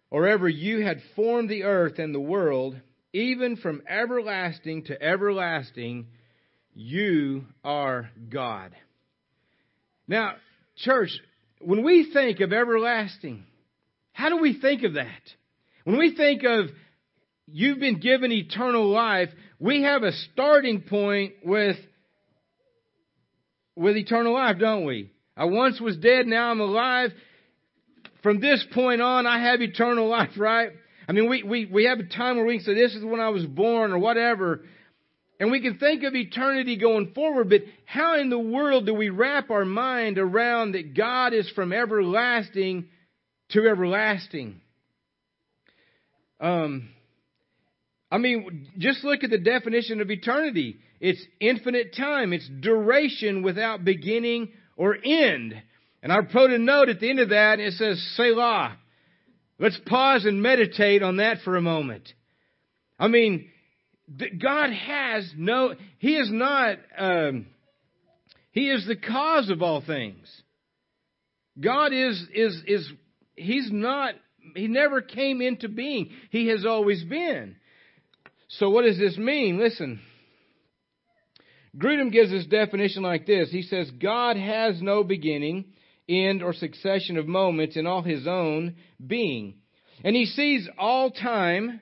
or 0.09 0.27
ever 0.27 0.49
you 0.49 0.83
had 0.83 1.01
formed 1.15 1.49
the 1.49 1.63
earth 1.63 1.99
and 1.99 2.13
the 2.13 2.19
world, 2.19 2.75
even 3.13 3.57
from 3.57 3.83
everlasting 3.87 4.85
to 4.85 5.01
everlasting, 5.01 6.07
you 6.73 7.45
are 7.63 8.09
God. 8.29 8.75
Now, 10.07 10.35
church, 10.77 11.11
when 11.61 11.83
we 11.83 12.11
think 12.11 12.39
of 12.39 12.51
everlasting, 12.51 13.43
how 14.13 14.29
do 14.29 14.37
we 14.37 14.59
think 14.59 14.83
of 14.83 14.95
that? 14.95 15.21
When 15.83 15.97
we 15.97 16.15
think 16.15 16.43
of 16.43 16.69
you've 17.51 17.79
been 17.79 17.99
given 17.99 18.31
eternal 18.31 18.89
life, 18.89 19.29
we 19.59 19.83
have 19.83 20.03
a 20.03 20.11
starting 20.11 20.81
point 20.81 21.33
with, 21.43 21.77
with 23.75 23.97
eternal 23.97 24.33
life, 24.33 24.57
don't 24.59 24.85
we? 24.85 25.11
I 25.35 25.45
once 25.45 25.79
was 25.79 25.97
dead, 25.97 26.27
now 26.27 26.51
I'm 26.51 26.59
alive. 26.59 27.11
From 28.23 28.41
this 28.41 28.65
point 28.73 29.01
on, 29.01 29.25
I 29.25 29.39
have 29.39 29.61
eternal 29.61 30.07
life, 30.07 30.31
right? 30.37 30.71
I 31.07 31.11
mean, 31.11 31.29
we, 31.29 31.43
we, 31.43 31.65
we 31.65 31.85
have 31.85 31.99
a 31.99 32.03
time 32.03 32.35
where 32.35 32.45
we 32.45 32.57
can 32.57 32.65
say, 32.65 32.73
this 32.73 32.93
is 32.93 33.03
when 33.03 33.19
I 33.19 33.29
was 33.29 33.45
born 33.45 33.91
or 33.91 33.99
whatever. 33.99 34.61
And 35.39 35.51
we 35.51 35.61
can 35.61 35.77
think 35.77 36.03
of 36.03 36.13
eternity 36.13 36.77
going 36.77 37.13
forward, 37.13 37.49
but 37.49 37.61
how 37.85 38.19
in 38.19 38.29
the 38.29 38.37
world 38.37 38.85
do 38.85 38.93
we 38.93 39.09
wrap 39.09 39.49
our 39.49 39.63
mind 39.63 40.17
around 40.17 40.73
that 40.73 40.93
God 40.93 41.33
is 41.33 41.49
from 41.55 41.71
everlasting 41.71 42.89
to 43.51 43.67
everlasting? 43.67 44.59
Um, 46.41 46.89
I 48.11 48.17
mean, 48.17 48.67
just 48.77 49.03
look 49.03 49.23
at 49.23 49.29
the 49.29 49.37
definition 49.37 50.01
of 50.01 50.09
eternity. 50.09 50.79
It's 50.99 51.23
infinite 51.39 51.95
time. 51.95 52.33
It's 52.33 52.49
duration 52.59 53.43
without 53.43 53.85
beginning 53.85 54.49
or 54.75 54.97
end. 55.03 55.53
And 56.01 56.11
I 56.11 56.21
put 56.21 56.51
a 56.51 56.57
note 56.57 56.89
at 56.89 56.99
the 56.99 57.09
end 57.09 57.19
of 57.19 57.29
that, 57.29 57.59
and 57.59 57.61
it 57.61 57.73
says 57.73 58.01
Selah. 58.15 58.77
Let's 59.59 59.79
pause 59.85 60.25
and 60.25 60.41
meditate 60.41 61.03
on 61.03 61.17
that 61.17 61.39
for 61.43 61.57
a 61.57 61.61
moment. 61.61 62.07
I 62.97 63.09
mean, 63.09 63.49
God 64.41 64.71
has 64.71 65.31
no, 65.37 65.75
He 65.99 66.15
is 66.15 66.29
not, 66.31 66.77
um, 66.97 67.47
He 68.51 68.69
is 68.69 68.87
the 68.87 68.95
cause 68.95 69.49
of 69.49 69.61
all 69.61 69.81
things. 69.85 70.27
God 71.59 71.93
is, 71.93 72.23
is, 72.33 72.63
is, 72.65 72.91
He's 73.35 73.69
not, 73.71 74.15
He 74.55 74.67
never 74.67 75.01
came 75.01 75.41
into 75.41 75.67
being. 75.67 76.11
He 76.31 76.47
has 76.47 76.65
always 76.65 77.03
been. 77.03 77.57
So 78.49 78.69
what 78.69 78.83
does 78.83 78.97
this 78.97 79.17
mean? 79.17 79.59
Listen. 79.59 80.01
Grudem 81.77 82.11
gives 82.11 82.31
this 82.31 82.47
definition 82.47 83.03
like 83.03 83.27
this. 83.27 83.51
He 83.51 83.61
says, 83.61 83.89
God 83.91 84.37
has 84.37 84.81
no 84.81 85.03
beginning, 85.03 85.65
end, 86.07 86.41
or 86.41 86.53
succession 86.53 87.17
of 87.17 87.27
moments 87.27 87.77
in 87.77 87.85
all 87.85 88.01
His 88.01 88.27
own 88.27 88.75
being. 89.05 89.55
And 90.03 90.15
He 90.15 90.25
sees 90.25 90.67
all 90.79 91.11
time, 91.11 91.79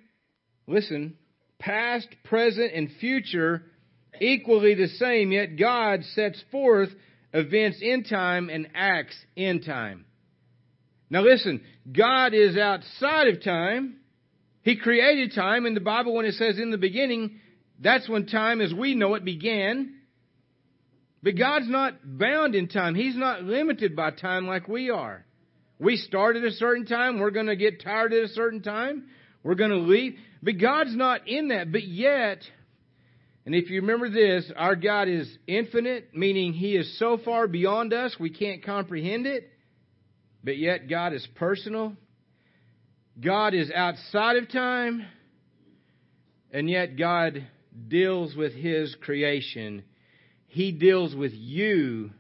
listen, 0.67 1.15
past, 1.57 2.07
present, 2.25 2.73
and 2.73 2.89
future 2.99 3.63
equally 4.19 4.75
the 4.75 4.87
same, 4.87 5.31
yet 5.31 5.57
God 5.57 6.03
sets 6.15 6.43
forth 6.51 6.89
events 7.33 7.79
in 7.81 8.03
time 8.03 8.49
and 8.49 8.67
acts 8.75 9.15
in 9.35 9.61
time. 9.61 10.05
Now 11.09 11.21
listen, 11.21 11.61
God 11.95 12.33
is 12.33 12.57
outside 12.57 13.27
of 13.29 13.43
time. 13.43 13.96
He 14.67 14.75
created 14.75 15.31
time 15.33 15.65
in 15.65 15.75
the 15.75 15.79
Bible 15.79 16.13
when 16.13 16.25
it 16.25 16.33
says 16.33 16.59
in 16.59 16.71
the 16.71 16.77
beginning, 16.77 17.39
that's 17.79 18.09
when 18.09 18.25
time 18.25 18.59
as 18.59 18.73
we 18.73 18.95
know 18.95 19.13
it 19.13 19.23
began. 19.23 19.95
But 21.23 21.37
God's 21.37 21.69
not 21.69 21.93
bound 22.03 22.53
in 22.53 22.67
time. 22.67 22.93
He's 22.93 23.15
not 23.15 23.43
limited 23.43 23.95
by 23.95 24.11
time 24.11 24.45
like 24.45 24.67
we 24.67 24.89
are. 24.89 25.25
We 25.79 25.95
start 25.95 26.35
at 26.35 26.43
a 26.43 26.51
certain 26.51 26.85
time. 26.85 27.17
We're 27.17 27.31
going 27.31 27.45
to 27.45 27.55
get 27.55 27.81
tired 27.81 28.11
at 28.11 28.25
a 28.25 28.27
certain 28.27 28.61
time. 28.61 29.05
We're 29.41 29.55
going 29.55 29.69
to 29.69 29.77
leave. 29.77 30.17
But 30.43 30.57
God's 30.59 30.97
not 30.97 31.29
in 31.29 31.47
that. 31.47 31.71
But 31.71 31.87
yet, 31.87 32.41
and 33.45 33.55
if 33.55 33.69
you 33.69 33.79
remember 33.79 34.09
this, 34.09 34.51
our 34.57 34.75
God 34.75 35.07
is 35.07 35.33
infinite, 35.47 36.09
meaning 36.13 36.51
He 36.51 36.75
is 36.75 36.99
so 36.99 37.17
far 37.23 37.47
beyond 37.47 37.93
us 37.93 38.17
we 38.19 38.31
can't 38.31 38.65
comprehend 38.65 39.27
it. 39.27 39.49
But 40.43 40.57
yet, 40.57 40.89
God 40.89 41.13
is 41.13 41.25
personal. 41.35 41.95
God 43.19 43.53
is 43.53 43.71
outside 43.73 44.37
of 44.37 44.49
time. 44.51 45.05
And 46.51 46.69
yet, 46.69 46.97
God 46.97 47.45
deals 47.87 48.35
with 48.35 48.53
His 48.53 48.95
creation. 49.01 49.83
He 50.47 50.71
deals 50.71 51.15
with 51.15 51.33
you 51.33 52.11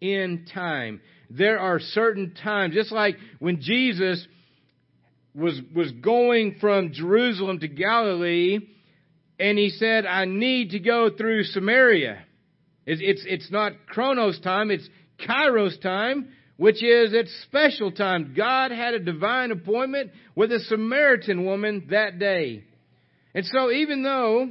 in 0.00 0.46
time. 0.52 1.00
There 1.30 1.58
are 1.58 1.78
certain 1.78 2.34
times, 2.34 2.74
just 2.74 2.92
like 2.92 3.16
when 3.38 3.60
Jesus 3.60 4.26
was, 5.34 5.60
was 5.74 5.92
going 5.92 6.56
from 6.60 6.92
Jerusalem 6.92 7.60
to 7.60 7.68
Galilee, 7.68 8.58
and 9.38 9.58
he 9.58 9.70
said, 9.70 10.04
I 10.04 10.24
need 10.24 10.70
to 10.70 10.80
go 10.80 11.10
through 11.16 11.44
Samaria. 11.44 12.18
It's, 12.86 13.00
it's, 13.04 13.24
it's 13.26 13.50
not 13.52 13.72
Chronos 13.86 14.40
time, 14.40 14.70
it's 14.70 14.88
Kairos 15.20 15.80
time, 15.80 16.32
which 16.58 16.82
is 16.82 17.14
its 17.14 17.32
special 17.44 17.92
time. 17.92 18.34
God 18.36 18.72
had 18.72 18.92
a 18.92 18.98
divine 18.98 19.52
appointment 19.52 20.10
with 20.34 20.50
a 20.52 20.58
Samaritan 20.58 21.44
woman 21.46 21.86
that 21.90 22.18
day. 22.18 22.64
And 23.32 23.46
so 23.46 23.70
even 23.70 24.02
though 24.02 24.50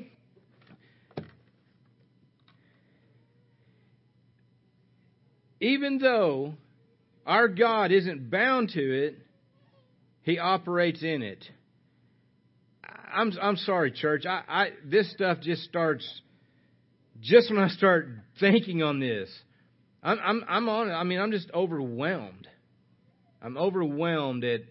even 5.60 5.98
though 5.98 6.54
our 7.26 7.50
God 7.50 7.92
isn't 7.92 8.32
bound 8.32 8.70
to 8.70 9.06
it, 9.08 9.18
he 10.22 10.40
operates 10.40 11.04
in 11.04 11.22
it. 11.22 11.44
I'm 13.14 13.34
I'm 13.42 13.58
sorry, 13.58 13.92
church. 13.92 14.26
I, 14.26 14.44
I 14.48 14.70
this 14.86 15.12
stuff 15.12 15.40
just 15.42 15.64
starts 15.64 16.08
just 17.20 17.52
when 17.52 17.60
I 17.60 17.68
start 17.68 18.08
thinking 18.40 18.82
on 18.82 19.02
this. 19.02 19.30
I'm 20.04 20.20
I'm 20.24 20.44
I'm 20.48 20.70
on 20.70 20.92
I 20.92 21.04
mean 21.04 21.20
I'm 21.20 21.32
just 21.32 21.50
overwhelmed. 21.54 22.48
I'm 23.42 23.58
overwhelmed 23.58 24.44
at 24.44 24.62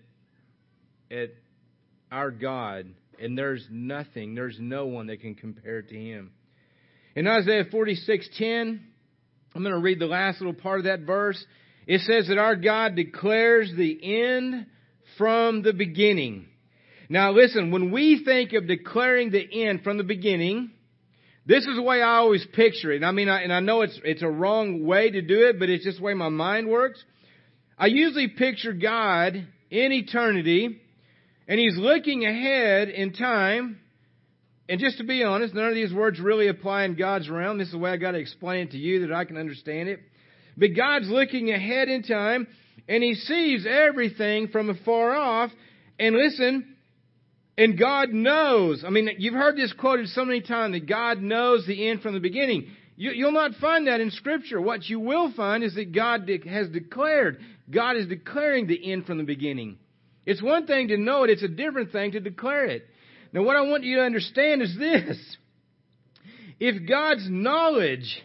at 1.11 1.31
our 2.11 2.31
God, 2.31 2.87
and 3.21 3.37
there's 3.37 3.67
nothing, 3.71 4.35
there's 4.35 4.59
no 4.59 4.87
one 4.87 5.09
that 5.09 5.21
can 5.21 5.35
compare 5.35 5.83
to 5.83 5.95
him. 5.95 6.33
In 7.15 7.27
Isaiah 7.27 7.65
46:10, 7.65 8.81
I'm 9.55 9.63
going 9.63 9.75
to 9.75 9.81
read 9.81 9.99
the 9.99 10.07
last 10.07 10.41
little 10.41 10.55
part 10.55 10.81
of 10.81 10.85
that 10.85 11.01
verse. 11.01 11.43
It 11.87 12.01
says 12.03 12.29
that 12.29 12.39
our 12.39 12.57
God 12.57 12.95
declares 12.95 13.73
the 13.75 13.99
end 14.03 14.67
from 15.17 15.63
the 15.63 15.73
beginning. 15.73 16.47
Now 17.09 17.33
listen, 17.33 17.71
when 17.71 17.91
we 17.91 18.23
think 18.25 18.53
of 18.53 18.67
declaring 18.67 19.31
the 19.31 19.65
end 19.65 19.83
from 19.83 19.97
the 19.97 20.05
beginning, 20.05 20.73
This 21.47 21.65
is 21.65 21.77
the 21.77 21.83
way 21.83 22.03
I 22.03 22.17
always 22.17 22.45
picture 22.55 22.91
it. 22.91 22.97
And 22.97 23.07
I 23.07 23.13
mean, 23.13 23.29
I, 23.29 23.43
and 23.43 23.53
I 23.53 23.61
know 23.61 23.83
it's, 23.83 23.99
it's 24.03 24.23
a 24.23 24.29
wrong 24.29 24.85
way 24.85 25.11
to 25.11 25.23
do 25.23 25.47
it, 25.47 25.61
but 25.61 25.71
it's 25.71 25.85
just 25.85 25.99
the 25.99 26.05
way 26.05 26.13
my 26.13 26.29
mind 26.29 26.69
works. 26.69 27.03
I 27.79 27.87
usually 27.87 28.29
picture 28.29 28.73
God 28.73 29.35
in 29.71 29.93
eternity, 29.93 30.81
and 31.47 31.61
He's 31.61 31.77
looking 31.77 32.25
ahead 32.25 32.89
in 32.89 33.13
time. 33.13 33.79
And 34.69 34.81
just 34.81 34.99
to 34.99 35.05
be 35.05 35.23
honest, 35.23 35.55
none 35.55 35.69
of 35.69 35.75
these 35.75 35.93
words 35.93 36.19
really 36.19 36.49
apply 36.49 36.85
in 36.85 36.97
God's 36.97 37.29
realm. 37.29 37.59
This 37.59 37.69
is 37.69 37.73
the 37.73 37.79
way 37.79 37.91
I 37.91 37.97
got 37.97 38.13
to 38.13 38.19
explain 38.19 38.67
it 38.67 38.71
to 38.73 38.79
you 38.79 39.07
that 39.07 39.15
I 39.15 39.25
can 39.25 39.37
understand 39.37 39.89
it. 39.89 40.01
But 40.57 40.71
God's 40.75 41.09
looking 41.09 41.51
ahead 41.51 41.89
in 41.89 42.03
time, 42.03 42.49
and 42.89 43.05
He 43.05 43.15
sees 43.15 43.67
everything 43.69 44.49
from 44.49 44.69
afar 44.69 45.15
off. 45.15 45.53
And 46.01 46.17
listen, 46.17 46.76
and 47.59 47.79
God 47.79 48.11
knows. 48.11 48.85
I 48.87 48.91
mean, 48.91 49.09
you've 49.19 49.35
heard 49.35 49.57
this 49.57 49.73
quoted 49.73 50.09
so 50.09 50.25
many 50.25 50.41
times 50.41 50.75
that 50.75 50.87
God 50.87 51.21
knows 51.21 51.67
the 51.67 51.89
end 51.89 52.03
from 52.03 52.15
the 52.15 52.21
beginning. 52.21 52.69
You, 52.97 53.25
will 53.25 53.33
not 53.33 53.53
find 53.61 53.87
that 53.89 54.01
in 54.01 54.11
Scripture. 54.11 54.61
What 54.61 54.89
you 54.89 55.01
will 55.01 55.33
find 55.33 55.63
is 55.63 55.75
that 55.75 55.93
God 55.95 56.27
de- 56.27 56.49
has 56.49 56.69
declared. 56.69 57.41
God 57.71 57.97
is 57.97 58.07
declaring 58.07 58.67
the 58.67 58.93
end 58.93 59.07
from 59.07 59.19
the 59.19 59.25
beginning. 59.25 59.79
It's 60.25 60.43
one 60.43 60.67
thing 60.67 60.89
to 60.89 60.97
know 60.97 61.25
it, 61.25 61.31
it's 61.31 61.43
a 61.43 61.49
different 61.49 61.93
thing 61.93 62.13
to 62.13 62.21
declare 62.21 62.67
it. 62.67 62.87
Now, 63.33 63.43
what 63.43 63.57
I 63.57 63.63
want 63.63 63.85
you 63.85 63.97
to 63.97 64.03
understand 64.03 64.63
is 64.63 64.77
this. 64.79 65.37
If 66.59 66.89
God's 66.89 67.29
knowledge 67.29 68.23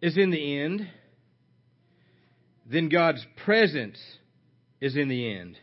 is 0.00 0.18
in 0.18 0.30
the 0.30 0.60
end, 0.60 0.88
then 2.66 2.88
God's 2.88 3.24
presence 3.44 3.98
is 4.80 4.96
in 4.96 5.08
the 5.08 5.36
end. 5.36 5.56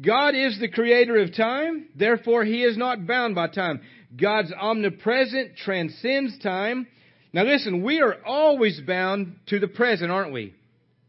God 0.00 0.34
is 0.34 0.58
the 0.60 0.68
creator 0.68 1.18
of 1.18 1.34
time, 1.34 1.88
therefore 1.96 2.44
he 2.44 2.62
is 2.62 2.76
not 2.76 3.06
bound 3.06 3.34
by 3.34 3.48
time. 3.48 3.80
God's 4.16 4.52
omnipresent 4.52 5.56
transcends 5.56 6.38
time. 6.38 6.86
Now 7.32 7.44
listen, 7.44 7.82
we 7.82 8.00
are 8.00 8.16
always 8.24 8.80
bound 8.80 9.36
to 9.48 9.58
the 9.58 9.68
present, 9.68 10.10
aren't 10.10 10.32
we? 10.32 10.54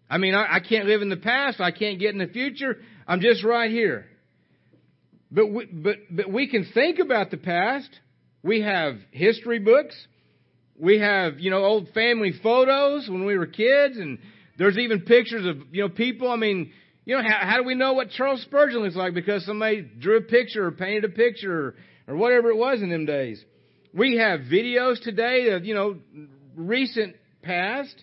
I 0.09 0.17
mean, 0.17 0.35
I, 0.35 0.55
I 0.55 0.59
can't 0.59 0.88
live 0.88 1.01
in 1.01 1.09
the 1.09 1.17
past, 1.17 1.61
I 1.61 1.71
can't 1.71 2.00
get 2.00 2.13
in 2.13 2.19
the 2.19 2.27
future, 2.27 2.77
I'm 3.07 3.21
just 3.21 3.43
right 3.43 3.71
here. 3.71 4.05
But 5.31 5.47
we, 5.47 5.65
but, 5.65 5.95
but 6.09 6.31
we 6.31 6.50
can 6.50 6.67
think 6.73 7.00
about 7.00 7.31
the 7.31 7.38
past. 7.38 7.89
We 8.43 8.61
have 8.61 8.95
history 9.11 9.59
books. 9.59 9.95
We 10.77 11.00
have, 11.00 11.39
you 11.39 11.51
know, 11.51 11.63
old 11.63 11.89
family 11.93 12.33
photos 12.43 13.07
when 13.09 13.25
we 13.25 13.38
were 13.38 13.45
kids 13.45 13.97
and 13.97 14.19
there's 14.57 14.77
even 14.77 15.01
pictures 15.01 15.45
of, 15.45 15.57
you 15.71 15.83
know, 15.83 15.89
people. 15.89 16.29
I 16.29 16.35
mean, 16.35 16.71
you 17.05 17.17
know, 17.17 17.24
how, 17.24 17.39
how 17.41 17.58
do 17.58 17.63
we 17.63 17.75
know 17.75 17.93
what 17.93 18.12
Charles 18.12 18.41
Spurgeon 18.43 18.81
looks 18.84 18.96
like? 18.96 19.13
Because 19.13 19.46
somebody 19.46 19.81
drew 19.81 20.17
a 20.17 20.22
picture 20.22 20.65
or 20.65 20.72
painted 20.72 21.05
a 21.05 21.10
picture 21.10 21.75
or, 22.08 22.13
or 22.13 22.15
whatever 22.15 22.50
it 22.50 22.58
was 22.58 22.81
in 22.81 22.89
them 22.89 23.05
days. 23.05 23.43
We 23.93 24.17
have 24.17 24.41
videos 24.41 25.01
today 25.01 25.50
of, 25.50 25.65
you 25.65 25.74
know, 25.74 25.98
recent 26.55 27.15
past, 27.41 27.96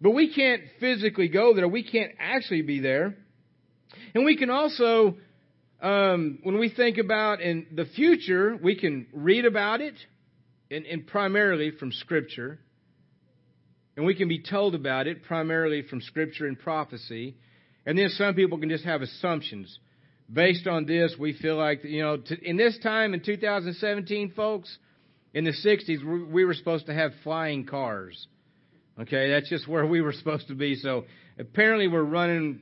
but 0.00 0.10
we 0.10 0.34
can't 0.34 0.62
physically 0.80 1.28
go 1.28 1.54
there. 1.54 1.68
We 1.68 1.82
can't 1.82 2.12
actually 2.18 2.62
be 2.62 2.80
there. 2.80 3.16
And 4.14 4.24
we 4.24 4.36
can 4.36 4.50
also, 4.50 5.16
um, 5.82 6.38
when 6.42 6.58
we 6.58 6.70
think 6.70 6.98
about 6.98 7.40
in 7.40 7.66
the 7.74 7.84
future, 7.84 8.58
we 8.60 8.74
can 8.74 9.06
read 9.12 9.44
about 9.44 9.80
it, 9.80 9.94
and, 10.70 10.86
and 10.86 11.06
primarily 11.06 11.72
from 11.72 11.92
Scripture. 11.92 12.58
And 13.96 14.06
we 14.06 14.14
can 14.14 14.28
be 14.28 14.42
told 14.42 14.74
about 14.74 15.06
it 15.06 15.24
primarily 15.24 15.82
from 15.82 16.00
Scripture 16.00 16.46
and 16.46 16.58
prophecy. 16.58 17.36
And 17.88 17.96
then 17.96 18.10
some 18.10 18.34
people 18.34 18.58
can 18.58 18.68
just 18.68 18.84
have 18.84 19.00
assumptions. 19.00 19.78
Based 20.30 20.66
on 20.66 20.84
this, 20.84 21.16
we 21.18 21.32
feel 21.32 21.56
like, 21.56 21.82
you 21.84 22.02
know, 22.02 22.18
to, 22.18 22.38
in 22.46 22.58
this 22.58 22.78
time 22.82 23.14
in 23.14 23.20
2017, 23.20 24.32
folks, 24.36 24.76
in 25.32 25.44
the 25.44 25.52
60s, 25.52 26.30
we 26.30 26.44
were 26.44 26.52
supposed 26.52 26.84
to 26.84 26.92
have 26.92 27.12
flying 27.24 27.64
cars. 27.64 28.26
Okay, 29.00 29.30
that's 29.30 29.48
just 29.48 29.66
where 29.66 29.86
we 29.86 30.02
were 30.02 30.12
supposed 30.12 30.48
to 30.48 30.54
be. 30.54 30.74
So 30.74 31.06
apparently 31.38 31.88
we're 31.88 32.02
running 32.02 32.60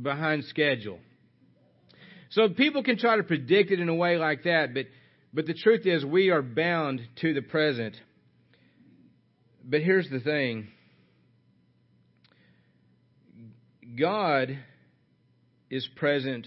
behind 0.00 0.44
schedule. 0.44 1.00
So 2.30 2.48
people 2.48 2.84
can 2.84 2.98
try 2.98 3.16
to 3.16 3.24
predict 3.24 3.72
it 3.72 3.80
in 3.80 3.88
a 3.88 3.94
way 3.96 4.16
like 4.16 4.44
that, 4.44 4.74
but, 4.74 4.86
but 5.34 5.44
the 5.46 5.54
truth 5.54 5.86
is 5.86 6.04
we 6.04 6.30
are 6.30 6.40
bound 6.42 7.00
to 7.16 7.34
the 7.34 7.42
present. 7.42 7.96
But 9.64 9.80
here's 9.80 10.08
the 10.08 10.20
thing. 10.20 10.68
God 13.98 14.56
is 15.70 15.88
present 15.96 16.46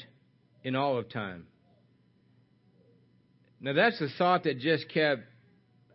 in 0.64 0.76
all 0.76 0.98
of 0.98 1.10
time. 1.10 1.46
Now 3.60 3.74
that's 3.74 4.02
a 4.02 4.08
thought 4.18 4.44
that 4.44 4.60
just 4.60 4.90
kept. 4.90 5.22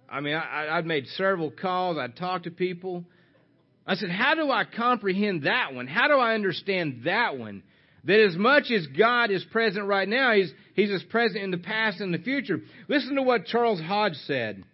I 0.09 0.21
mean, 0.21 0.35
I, 0.35 0.69
I'd 0.79 0.87
made 0.87 1.07
several 1.09 1.51
calls. 1.51 1.99
I'd 1.99 2.17
talked 2.17 2.45
to 2.45 2.51
people. 2.51 3.05
I 3.87 3.95
said, 3.95 4.11
how 4.11 4.35
do 4.35 4.51
I 4.51 4.65
comprehend 4.65 5.45
that 5.45 5.75
one? 5.75 5.87
How 5.87 6.09
do 6.09 6.15
I 6.15 6.35
understand 6.35 7.03
that 7.05 7.39
one? 7.39 7.63
That 8.05 8.21
as 8.21 8.37
much 8.37 8.71
as 8.71 8.87
God 8.87 9.31
is 9.31 9.45
present 9.51 9.87
right 9.87 10.09
now, 10.09 10.33
He's, 10.33 10.53
He's 10.75 10.91
as 10.91 11.03
present 11.05 11.43
in 11.43 11.51
the 11.51 11.59
past 11.59 12.01
and 12.01 12.15
the 12.15 12.19
future. 12.19 12.61
Listen 12.89 13.17
to 13.17 13.23
what 13.23 13.47
Charles 13.47 13.81
Hodge 13.81 14.15
said. 14.27 14.65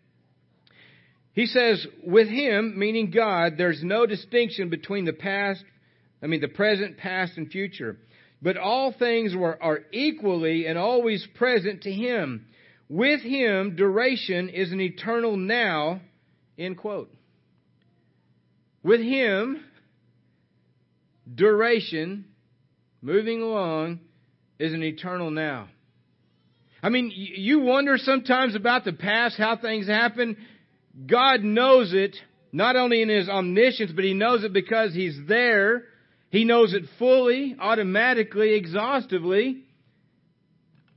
He 1.34 1.46
says, 1.46 1.86
with 2.04 2.28
Him, 2.28 2.78
meaning 2.78 3.10
God, 3.10 3.54
there's 3.56 3.82
no 3.82 4.04
distinction 4.04 4.68
between 4.68 5.06
the 5.06 5.14
past, 5.14 5.64
I 6.22 6.26
mean, 6.26 6.42
the 6.42 6.48
present, 6.48 6.98
past, 6.98 7.38
and 7.38 7.50
future 7.50 7.96
but 8.42 8.56
all 8.56 8.92
things 8.92 9.36
were, 9.36 9.62
are 9.62 9.80
equally 9.92 10.66
and 10.66 10.76
always 10.76 11.26
present 11.36 11.82
to 11.82 11.92
him. 11.92 12.46
With 12.88 13.20
him, 13.22 13.76
duration 13.76 14.48
is 14.48 14.72
an 14.72 14.80
eternal 14.80 15.36
now, 15.36 16.00
end 16.58 16.76
quote. 16.76 17.14
With 18.82 19.00
him, 19.00 19.62
duration, 21.32 22.24
moving 23.00 23.40
along, 23.40 24.00
is 24.58 24.72
an 24.72 24.82
eternal 24.82 25.30
now. 25.30 25.68
I 26.82 26.88
mean, 26.88 27.12
you 27.14 27.60
wonder 27.60 27.96
sometimes 27.96 28.56
about 28.56 28.84
the 28.84 28.92
past, 28.92 29.38
how 29.38 29.56
things 29.56 29.86
happen. 29.86 30.36
God 31.06 31.42
knows 31.42 31.94
it, 31.94 32.16
not 32.52 32.74
only 32.74 33.02
in 33.02 33.08
His 33.08 33.28
omniscience, 33.28 33.92
but 33.94 34.04
He 34.04 34.14
knows 34.14 34.42
it 34.42 34.52
because 34.52 34.92
He's 34.92 35.16
there 35.28 35.84
he 36.32 36.44
knows 36.44 36.72
it 36.72 36.84
fully, 36.98 37.54
automatically, 37.60 38.54
exhaustively. 38.54 39.64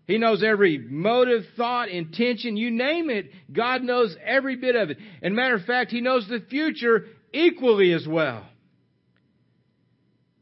He 0.07 0.17
knows 0.17 0.41
every 0.41 0.77
motive, 0.77 1.43
thought, 1.57 1.89
intention, 1.89 2.55
you 2.55 2.71
name 2.71 3.09
it. 3.09 3.31
God 3.51 3.83
knows 3.83 4.15
every 4.23 4.55
bit 4.55 4.77
of 4.77 4.91
it. 4.91 4.97
And 5.21 5.35
matter 5.35 5.55
of 5.55 5.65
fact, 5.65 5.91
He 5.91 5.99
knows 5.99 6.25
the 6.29 6.39
future 6.49 7.07
equally 7.33 7.91
as 7.91 8.07
well. 8.07 8.47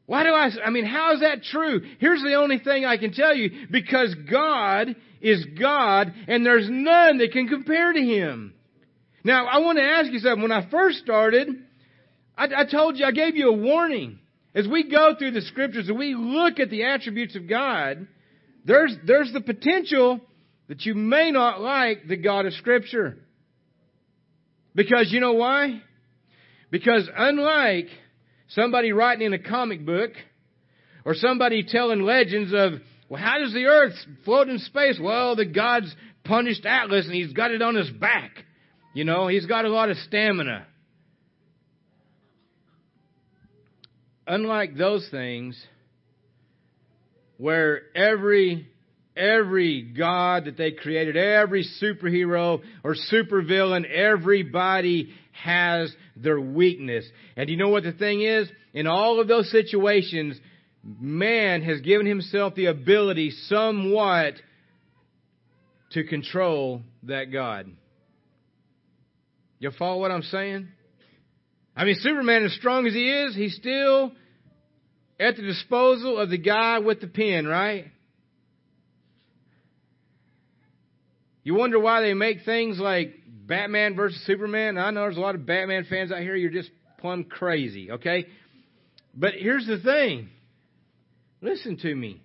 Why 0.06 0.24
do 0.26 0.30
I, 0.30 0.52
I 0.64 0.70
mean, 0.70 0.86
how 0.86 1.16
is 1.16 1.22
that 1.22 1.42
true? 1.42 1.82
Here's 1.98 2.22
the 2.22 2.36
only 2.36 2.60
thing 2.60 2.86
I 2.86 2.98
can 2.98 3.14
tell 3.14 3.34
you. 3.34 3.68
Because 3.72 4.14
God 4.30 4.96
is 5.22 5.44
God 5.60 6.14
and 6.28 6.46
there's 6.46 6.70
none 6.70 7.18
that 7.18 7.32
can 7.32 7.48
compare 7.48 7.94
to 7.94 8.00
Him. 8.00 8.54
Now, 9.24 9.48
I 9.48 9.58
want 9.58 9.80
to 9.80 9.84
ask 9.84 10.12
you 10.12 10.20
something. 10.20 10.44
When 10.44 10.52
I 10.52 10.70
first 10.70 11.00
started, 11.00 11.48
I, 12.38 12.48
I 12.58 12.66
told 12.70 13.00
you, 13.00 13.06
I 13.06 13.12
gave 13.12 13.36
you 13.36 13.50
a 13.50 13.58
warning. 13.58 14.20
As 14.56 14.68
we 14.68 14.90
go 14.90 15.16
through 15.18 15.32
the 15.32 15.42
scriptures 15.42 15.90
and 15.90 15.98
we 15.98 16.14
look 16.16 16.60
at 16.60 16.70
the 16.70 16.84
attributes 16.84 17.36
of 17.36 17.50
God, 17.50 18.08
there's, 18.66 18.96
there's 19.06 19.32
the 19.34 19.42
potential 19.42 20.22
that 20.68 20.86
you 20.86 20.96
may 20.96 21.32
not 21.32 21.60
like 21.60 22.08
the 22.08 22.18
God 22.18 22.46
of 22.46 22.54
Scripture. 22.54 23.18
Because 24.76 25.12
you 25.12 25.20
know 25.20 25.34
why? 25.34 25.82
Because 26.72 27.10
unlike 27.16 27.88
somebody 28.50 28.92
writing 28.92 29.26
in 29.26 29.34
a 29.34 29.40
comic 29.40 29.86
book 29.86 30.12
or 31.06 31.14
somebody 31.14 31.64
telling 31.68 32.02
legends 32.02 32.54
of, 32.54 32.74
well, 33.10 33.22
how 33.22 33.40
does 33.40 33.54
the 33.54 33.66
earth 33.66 33.94
float 34.24 34.50
in 34.50 34.60
space? 34.60 35.00
Well, 35.02 35.36
the 35.36 35.46
God's 35.46 35.94
punished 36.24 36.66
Atlas 36.66 37.06
and 37.06 37.14
he's 37.14 37.34
got 37.34 37.52
it 37.52 37.62
on 37.62 37.76
his 37.76 37.90
back. 37.90 38.32
You 38.94 39.04
know, 39.04 39.28
he's 39.28 39.46
got 39.46 39.66
a 39.66 39.70
lot 39.70 39.90
of 39.90 39.98
stamina. 39.98 40.66
Unlike 44.28 44.78
those 44.78 45.08
things 45.10 45.62
where 47.38 47.82
every 47.96 48.68
every 49.16 49.82
god 49.82 50.46
that 50.46 50.58
they 50.58 50.72
created, 50.72 51.16
every 51.16 51.66
superhero 51.82 52.62
or 52.84 52.96
supervillain, 53.12 53.86
everybody 53.90 55.14
has 55.32 55.94
their 56.16 56.40
weakness. 56.40 57.06
And 57.36 57.50
you 57.50 57.58
know 57.58 57.70
what 57.70 57.84
the 57.84 57.92
thing 57.92 58.22
is? 58.22 58.50
In 58.74 58.88
all 58.88 59.20
of 59.20 59.28
those 59.28 59.52
situations, 59.52 60.40
man 60.84 61.62
has 61.62 61.82
given 61.82 62.06
himself 62.06 62.56
the 62.56 62.68
ability 62.68 63.32
somewhat 63.48 64.36
to 65.92 66.04
control 66.04 66.82
that 67.04 67.26
God. 67.26 67.70
You 69.60 69.72
follow 69.78 70.00
what 70.00 70.12
I'm 70.12 70.24
saying? 70.24 70.68
I 71.76 71.86
mean, 71.86 71.96
Superman, 72.00 72.44
as 72.44 72.54
strong 72.54 72.86
as 72.86 72.94
he 72.94 73.10
is, 73.10 73.36
he's 73.36 73.56
still 73.56 74.12
at 75.20 75.36
the 75.36 75.42
disposal 75.42 76.20
of 76.20 76.30
the 76.30 76.38
guy 76.38 76.80
with 76.80 77.02
the 77.02 77.08
pen, 77.08 77.48
right? 77.48 77.86
You 81.44 81.56
wonder 81.56 81.80
why 81.80 82.02
they 82.02 82.14
make 82.14 82.46
things 82.46 82.80
like 82.80 83.16
Batman 83.28 83.96
versus 83.96 84.22
Superman. 84.26 84.78
I 84.78 84.92
know 84.92 85.02
there's 85.02 85.18
a 85.18 85.22
lot 85.22 85.36
of 85.36 85.46
Batman 85.46 85.86
fans 85.90 86.12
out 86.12 86.20
here. 86.20 86.36
You're 86.36 86.52
just 86.52 86.72
plumb 87.00 87.26
crazy, 87.26 87.92
okay? 87.92 88.28
But 89.14 89.34
here's 89.34 89.68
the 89.68 89.80
thing. 89.80 90.30
Listen 91.42 91.78
to 91.78 91.94
me. 91.94 92.22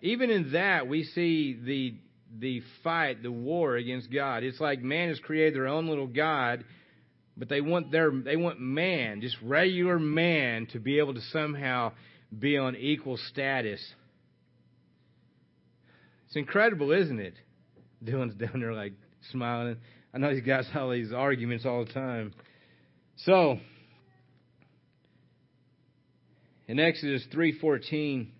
Even 0.00 0.30
in 0.30 0.52
that, 0.52 0.88
we 0.88 1.04
see 1.04 1.58
the 1.62 1.94
the 2.38 2.62
fight, 2.84 3.22
the 3.22 3.32
war 3.32 3.76
against 3.76 4.10
God. 4.10 4.44
It's 4.44 4.60
like 4.60 4.80
man 4.80 5.08
has 5.08 5.18
created 5.18 5.54
their 5.54 5.66
own 5.66 5.88
little 5.88 6.06
God, 6.06 6.64
but 7.36 7.48
they 7.48 7.60
want 7.60 7.90
their 7.90 8.10
they 8.10 8.36
want 8.36 8.60
man, 8.60 9.20
just 9.20 9.36
regular 9.42 9.98
man, 9.98 10.66
to 10.72 10.78
be 10.78 10.98
able 10.98 11.14
to 11.14 11.22
somehow 11.32 11.92
be 12.36 12.56
on 12.56 12.76
equal 12.76 13.16
status. 13.30 13.80
It's 16.26 16.36
incredible, 16.36 16.92
isn't 16.92 17.18
it? 17.18 17.34
Dylan's 18.04 18.34
down 18.34 18.60
there 18.60 18.72
like 18.72 18.92
smiling. 19.32 19.76
I 20.14 20.18
know 20.18 20.30
he's 20.30 20.42
got 20.42 20.64
all 20.76 20.90
these 20.90 21.12
arguments 21.12 21.66
all 21.66 21.84
the 21.84 21.92
time. 21.92 22.32
So 23.16 23.58
in 26.68 26.78
Exodus 26.78 27.24
three 27.32 27.58
fourteen, 27.58 28.32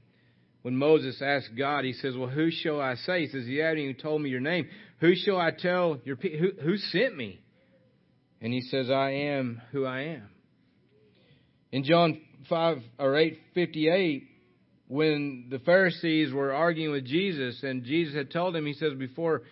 when 0.62 0.76
Moses 0.76 1.20
asked 1.22 1.50
God, 1.57 1.85
he 1.85 1.92
says, 1.94 2.16
"Well, 2.16 2.29
who 2.29 2.50
shall 2.50 2.81
I 2.81 2.94
say?" 2.94 3.22
He 3.22 3.26
says, 3.29 3.46
"You 3.46 3.62
haven't 3.62 3.79
even 3.79 3.96
told 3.96 4.22
me 4.22 4.31
your 4.31 4.40
name. 4.40 4.68
Who 5.00 5.14
shall 5.14 5.38
I 5.38 5.50
tell 5.50 6.00
your 6.05 6.16
who 6.16 6.53
who 6.62 6.76
sent 6.76 7.16
me?" 7.16 7.40
And 8.40 8.53
he 8.53 8.61
says, 8.62 8.90
"I 8.90 9.11
am 9.11 9.61
who 9.72 9.85
I 9.85 10.00
am." 10.03 10.29
In 11.72 11.85
John 11.85 12.20
five 12.48 12.79
or 12.98 13.16
eight 13.16 13.38
fifty 13.55 13.88
eight, 13.88 14.29
when 14.88 15.46
the 15.50 15.59
Pharisees 15.61 16.33
were 16.33 16.53
arguing 16.53 16.92
with 16.92 17.05
Jesus, 17.05 17.62
and 17.62 17.85
Jesus 17.85 18.14
had 18.14 18.31
told 18.31 18.55
them, 18.55 18.66
he 18.66 18.72
says 18.74 18.94
before 18.94 19.42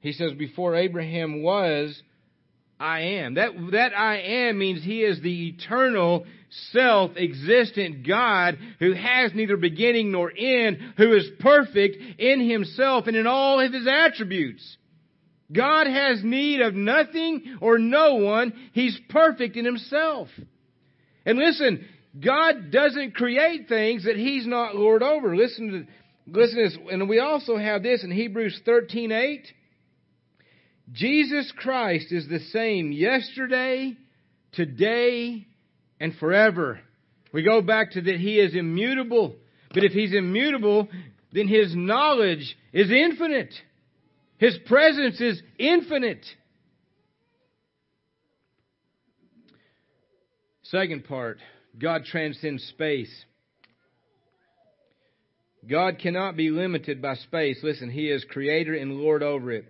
he 0.00 0.12
says 0.12 0.32
before 0.34 0.76
Abraham 0.76 1.42
was, 1.42 2.00
I 2.78 3.00
am. 3.00 3.34
That, 3.34 3.52
that 3.72 3.96
I 3.96 4.18
am 4.20 4.58
means 4.58 4.84
He 4.84 5.00
is 5.02 5.20
the 5.20 5.48
eternal, 5.48 6.26
self-existent 6.72 8.06
God 8.06 8.58
who 8.78 8.92
has 8.92 9.32
neither 9.34 9.56
beginning 9.56 10.12
nor 10.12 10.30
end, 10.36 10.78
who 10.96 11.14
is 11.14 11.26
perfect 11.40 11.96
in 12.18 12.48
Himself 12.48 13.06
and 13.06 13.16
in 13.16 13.26
all 13.26 13.60
of 13.60 13.72
His 13.72 13.86
attributes. 13.86 14.76
God 15.52 15.86
has 15.86 16.22
need 16.24 16.60
of 16.60 16.74
nothing 16.74 17.58
or 17.60 17.78
no 17.78 18.14
one. 18.16 18.52
He's 18.72 18.98
perfect 19.08 19.56
in 19.56 19.64
Himself. 19.64 20.28
And 21.24 21.38
listen, 21.38 21.86
God 22.18 22.70
doesn't 22.70 23.14
create 23.14 23.68
things 23.68 24.04
that 24.04 24.16
He's 24.16 24.46
not 24.46 24.74
Lord 24.74 25.02
over. 25.02 25.36
Listen 25.36 25.86
to, 26.26 26.38
listen 26.38 26.56
to 26.56 26.64
this. 26.64 26.78
And 26.90 27.08
we 27.08 27.20
also 27.20 27.56
have 27.56 27.82
this 27.82 28.02
in 28.02 28.10
Hebrews 28.10 28.60
13, 28.64 29.12
8. 29.12 29.46
Jesus 30.92 31.52
Christ 31.56 32.12
is 32.12 32.28
the 32.28 32.40
same 32.52 32.92
yesterday, 32.92 33.96
today, 34.52 35.46
and 36.00 36.14
forever. 36.14 36.80
We 37.32 37.42
go 37.42 37.60
back 37.60 37.92
to 37.92 38.00
that 38.00 38.16
He 38.16 38.38
is 38.38 38.54
immutable. 38.54 39.34
But 39.74 39.84
if 39.84 39.92
He's 39.92 40.14
immutable, 40.14 40.88
then 41.32 41.48
His 41.48 41.74
knowledge 41.74 42.56
is 42.72 42.90
infinite. 42.90 43.52
His 44.38 44.58
presence 44.66 45.20
is 45.20 45.42
infinite. 45.58 46.24
Second 50.64 51.04
part, 51.04 51.38
God 51.78 52.04
transcends 52.04 52.64
space. 52.64 53.24
God 55.68 55.98
cannot 55.98 56.36
be 56.36 56.50
limited 56.50 57.00
by 57.00 57.14
space. 57.14 57.58
Listen, 57.62 57.90
He 57.90 58.10
is 58.10 58.24
creator 58.24 58.74
and 58.74 59.00
Lord 59.00 59.22
over 59.22 59.52
it. 59.52 59.64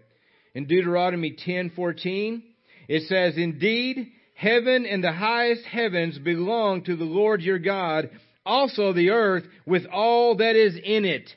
In 0.55 0.67
Deuteronomy 0.67 1.33
10:14, 1.33 2.43
it 2.89 3.03
says, 3.05 3.37
"Indeed, 3.37 4.13
heaven 4.35 4.87
and 4.87 5.03
the 5.03 5.13
highest 5.13 5.65
heavens 5.65 6.19
belong 6.19 6.83
to 6.85 6.97
the 6.97 7.05
Lord 7.05 7.43
your 7.43 7.59
God, 7.59 8.11
also 8.45 8.93
the 8.93 9.11
earth 9.11 9.47
with 9.67 9.87
all 9.87 10.37
that 10.37 10.57
is 10.57 10.77
in 10.77 11.05
it." 11.05 11.35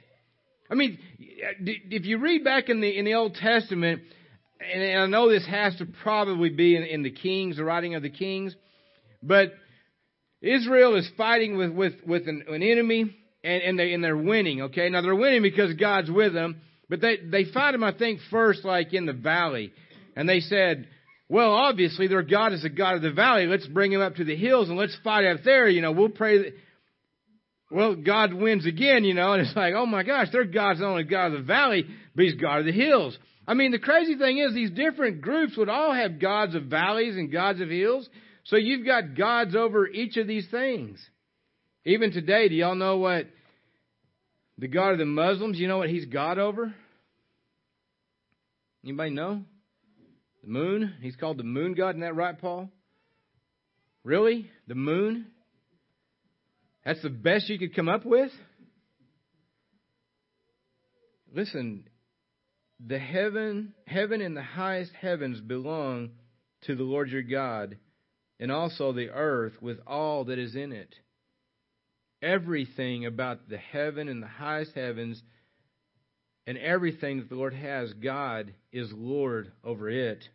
I 0.69 0.75
mean, 0.75 0.99
if 1.19 2.05
you 2.05 2.19
read 2.19 2.43
back 2.43 2.69
in 2.69 2.81
the 2.81 2.97
in 2.97 3.05
the 3.05 3.15
Old 3.15 3.35
Testament, 3.35 4.01
and 4.59 5.01
I 5.01 5.05
know 5.07 5.29
this 5.29 5.47
has 5.47 5.75
to 5.77 5.85
probably 6.03 6.49
be 6.49 6.75
in, 6.75 6.83
in 6.83 7.03
the 7.03 7.11
Kings, 7.11 7.57
the 7.57 7.63
writing 7.63 7.95
of 7.95 8.03
the 8.03 8.09
Kings, 8.09 8.55
but 9.23 9.53
Israel 10.41 10.95
is 10.95 11.09
fighting 11.17 11.57
with 11.57 11.71
with 11.71 11.93
with 12.05 12.27
an, 12.27 12.43
an 12.47 12.61
enemy, 12.61 13.15
and 13.43 13.63
and 13.63 13.79
they 13.79 13.93
and 13.93 14.03
they're 14.03 14.17
winning. 14.17 14.61
Okay, 14.63 14.89
now 14.89 15.01
they're 15.01 15.15
winning 15.15 15.41
because 15.41 15.73
God's 15.73 16.11
with 16.11 16.33
them. 16.33 16.61
But 16.89 17.01
they, 17.01 17.17
they 17.17 17.45
found 17.45 17.75
him, 17.75 17.83
I 17.83 17.93
think, 17.93 18.19
first 18.31 18.65
like 18.65 18.93
in 18.93 19.05
the 19.05 19.13
valley. 19.13 19.71
And 20.15 20.27
they 20.27 20.39
said, 20.39 20.87
well, 21.29 21.51
obviously 21.53 22.07
their 22.07 22.23
God 22.23 22.51
is 22.51 22.63
the 22.63 22.69
God 22.69 22.95
of 22.95 23.03
the 23.03 23.11
valley. 23.11 23.45
Let's 23.45 23.67
bring 23.67 23.93
him 23.93 24.01
up 24.01 24.15
to 24.15 24.23
the 24.23 24.35
hills 24.35 24.69
and 24.69 24.77
let's 24.77 24.97
fight 25.03 25.25
up 25.25 25.41
there. 25.45 25.69
You 25.69 25.81
know, 25.81 25.91
we'll 25.91 26.09
pray 26.09 26.37
that, 26.39 26.53
well, 27.71 27.95
God 27.95 28.33
wins 28.33 28.65
again, 28.65 29.03
you 29.03 29.13
know, 29.13 29.33
and 29.33 29.45
it's 29.45 29.55
like, 29.55 29.73
oh 29.75 29.85
my 29.85 30.03
gosh, 30.03 30.27
their 30.31 30.45
God's 30.45 30.79
not 30.79 30.89
only 30.89 31.03
God 31.03 31.27
of 31.27 31.33
the 31.33 31.45
valley, 31.45 31.85
but 32.15 32.25
he's 32.25 32.35
God 32.35 32.59
of 32.59 32.65
the 32.65 32.71
hills. 32.71 33.17
I 33.47 33.53
mean, 33.53 33.71
the 33.71 33.79
crazy 33.79 34.15
thing 34.15 34.39
is 34.39 34.53
these 34.53 34.71
different 34.71 35.21
groups 35.21 35.55
would 35.57 35.69
all 35.69 35.93
have 35.93 36.19
gods 36.19 36.55
of 36.55 36.63
valleys 36.63 37.15
and 37.15 37.31
gods 37.31 37.61
of 37.61 37.69
hills. 37.69 38.09
So 38.45 38.55
you've 38.55 38.85
got 38.85 39.15
gods 39.15 39.55
over 39.55 39.87
each 39.87 40.17
of 40.17 40.27
these 40.27 40.47
things. 40.49 40.99
Even 41.85 42.11
today, 42.11 42.49
do 42.49 42.55
y'all 42.55 42.75
know 42.75 42.97
what 42.97 43.27
the 44.57 44.67
God 44.67 44.91
of 44.91 44.97
the 44.97 45.05
Muslims, 45.05 45.57
you 45.59 45.67
know 45.67 45.77
what 45.77 45.89
he's 45.89 46.05
God 46.05 46.37
over? 46.37 46.73
Anybody 48.83 49.11
know? 49.11 49.43
The 50.41 50.49
moon? 50.49 50.93
He's 51.01 51.15
called 51.15 51.37
the 51.37 51.43
moon 51.43 51.73
god, 51.73 51.91
isn't 51.91 52.01
that 52.01 52.15
right, 52.15 52.39
Paul? 52.39 52.69
Really? 54.03 54.49
The 54.67 54.75
moon? 54.75 55.27
That's 56.85 57.01
the 57.01 57.09
best 57.09 57.49
you 57.49 57.59
could 57.59 57.75
come 57.75 57.89
up 57.89 58.05
with? 58.05 58.31
Listen, 61.33 61.87
the 62.85 62.99
heaven, 62.99 63.73
heaven 63.85 64.21
and 64.21 64.35
the 64.35 64.41
highest 64.41 64.91
heavens 64.93 65.41
belong 65.41 66.11
to 66.61 66.75
the 66.75 66.83
Lord 66.83 67.09
your 67.09 67.21
God, 67.21 67.77
and 68.39 68.51
also 68.51 68.93
the 68.93 69.09
earth 69.09 69.61
with 69.61 69.79
all 69.85 70.25
that 70.25 70.39
is 70.39 70.55
in 70.55 70.71
it 70.71 70.95
everything 72.21 73.05
about 73.05 73.49
the 73.49 73.57
heaven 73.57 74.09
and 74.09 74.21
the 74.21 74.27
highest 74.27 74.73
heavens 74.75 75.21
and 76.47 76.57
everything 76.57 77.17
that 77.19 77.29
the 77.29 77.35
Lord 77.35 77.53
has, 77.53 77.93
God 77.93 78.53
is 78.71 78.91
Lord 78.91 79.51
over 79.63 79.89
it. 79.89 80.27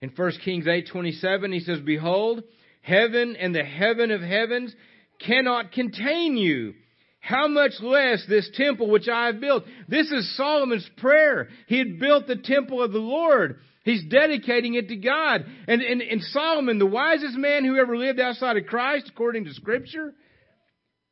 In 0.00 0.10
1 0.10 0.32
Kings 0.44 0.66
8:27 0.66 1.52
he 1.52 1.60
says, 1.60 1.80
"Behold, 1.80 2.44
heaven 2.82 3.36
and 3.36 3.54
the 3.54 3.64
heaven 3.64 4.10
of 4.10 4.20
heavens 4.20 4.74
cannot 5.20 5.72
contain 5.72 6.36
you. 6.36 6.74
How 7.20 7.48
much 7.48 7.72
less 7.80 8.24
this 8.26 8.50
temple 8.54 8.90
which 8.90 9.08
I 9.08 9.26
have 9.26 9.40
built?" 9.40 9.64
This 9.88 10.10
is 10.10 10.36
Solomon's 10.36 10.88
prayer. 10.98 11.48
He 11.66 11.78
had 11.78 11.98
built 11.98 12.26
the 12.26 12.36
temple 12.36 12.82
of 12.82 12.92
the 12.92 12.98
Lord. 12.98 13.60
He's 13.84 14.04
dedicating 14.04 14.74
it 14.74 14.88
to 14.88 14.96
God. 14.96 15.44
And, 15.68 15.82
and, 15.82 16.00
and 16.00 16.22
Solomon, 16.22 16.78
the 16.78 16.86
wisest 16.86 17.36
man 17.36 17.64
who 17.64 17.76
ever 17.76 17.96
lived 17.98 18.18
outside 18.18 18.56
of 18.56 18.66
Christ, 18.66 19.10
according 19.10 19.44
to 19.44 19.52
Scripture, 19.52 20.14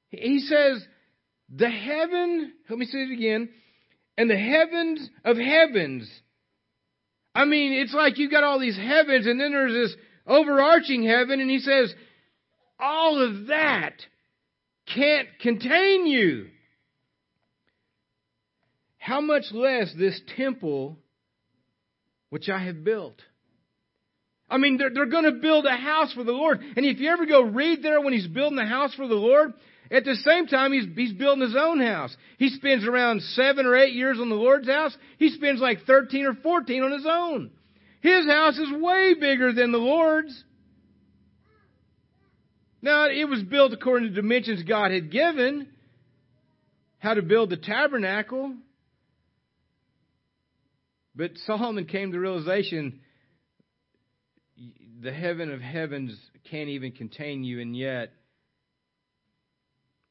he 0.09 0.41
says, 0.41 0.83
the 1.55 1.69
heaven, 1.69 2.53
let 2.71 2.79
me 2.79 2.87
say 2.87 2.99
it 2.99 3.13
again, 3.13 3.51
and 4.17 4.31
the 4.31 4.39
heavens 4.39 5.09
of 5.25 5.37
heavens. 5.37 6.11
I 7.35 7.45
mean, 7.45 7.73
it's 7.73 7.95
like 7.95 8.19
you've 8.19 8.31
got 8.31 8.45
all 8.45 8.59
these 8.59 8.77
heavens 8.77 9.27
and 9.27 9.41
then 9.41 9.53
there's 9.53 9.73
this 9.73 9.97
overarching 10.27 11.03
heaven 11.03 11.41
and 11.41 11.51
he 11.51 11.59
says, 11.59 11.95
all 12.79 13.23
of 13.23 13.49
that 13.49 13.95
can't 14.95 15.29
contain 15.41 16.07
you. 16.07 16.47
How 18.99 19.21
much 19.21 19.45
less 19.53 19.93
this 19.97 20.21
temple 20.37 20.99
which 22.33 22.49
I 22.49 22.65
have 22.65 22.83
built. 22.83 23.21
I 24.49 24.57
mean, 24.57 24.79
they're, 24.79 24.89
they're 24.89 25.05
going 25.05 25.25
to 25.25 25.33
build 25.33 25.67
a 25.67 25.77
house 25.77 26.15
for 26.15 26.25
the 26.25 26.33
Lord. 26.33 26.61
And 26.61 26.87
if 26.87 26.99
you 26.99 27.11
ever 27.11 27.27
go 27.27 27.43
read 27.43 27.83
there 27.83 28.01
when 28.01 28.15
he's 28.15 28.27
building 28.27 28.57
the 28.57 28.65
house 28.65 28.95
for 28.95 29.07
the 29.07 29.15
Lord, 29.15 29.53
at 29.91 30.05
the 30.05 30.15
same 30.15 30.47
time, 30.47 30.73
he's, 30.73 30.87
he's 30.97 31.13
building 31.13 31.43
his 31.43 31.55
own 31.55 31.79
house. 31.79 32.17
He 32.39 32.49
spends 32.49 32.87
around 32.87 33.21
seven 33.21 33.67
or 33.67 33.77
eight 33.77 33.93
years 33.93 34.19
on 34.19 34.31
the 34.31 34.35
Lord's 34.35 34.67
house. 34.67 34.97
He 35.19 35.29
spends 35.29 35.61
like 35.61 35.85
13 35.87 36.25
or 36.25 36.35
14 36.43 36.83
on 36.83 36.93
his 36.93 37.07
own. 37.07 37.51
His 38.01 38.25
house 38.25 38.57
is 38.57 38.81
way 38.81 39.13
bigger 39.13 39.53
than 39.53 39.71
the 39.71 39.79
Lord's. 39.79 40.45
Now, 42.83 43.09
it 43.09 43.29
was 43.29 43.43
built 43.45 43.73
according 43.73 44.09
to 44.09 44.15
dimensions 44.15 44.65
God 44.65 44.91
had 44.91 45.13
given, 45.13 45.69
how 46.99 47.15
to 47.15 47.23
build 47.23 47.51
the 47.51 47.57
tabernacle. 47.57 48.55
But 51.15 51.39
Solomon 51.47 51.85
came 51.85 52.11
to 52.11 52.17
the 52.17 52.21
realization 52.21 53.01
the 55.01 55.13
heaven 55.13 55.53
of 55.53 55.61
heavens 55.61 56.17
can't 56.51 56.69
even 56.69 56.93
contain 56.93 57.45
you, 57.45 57.61
and 57.61 57.77
yet 57.77 58.13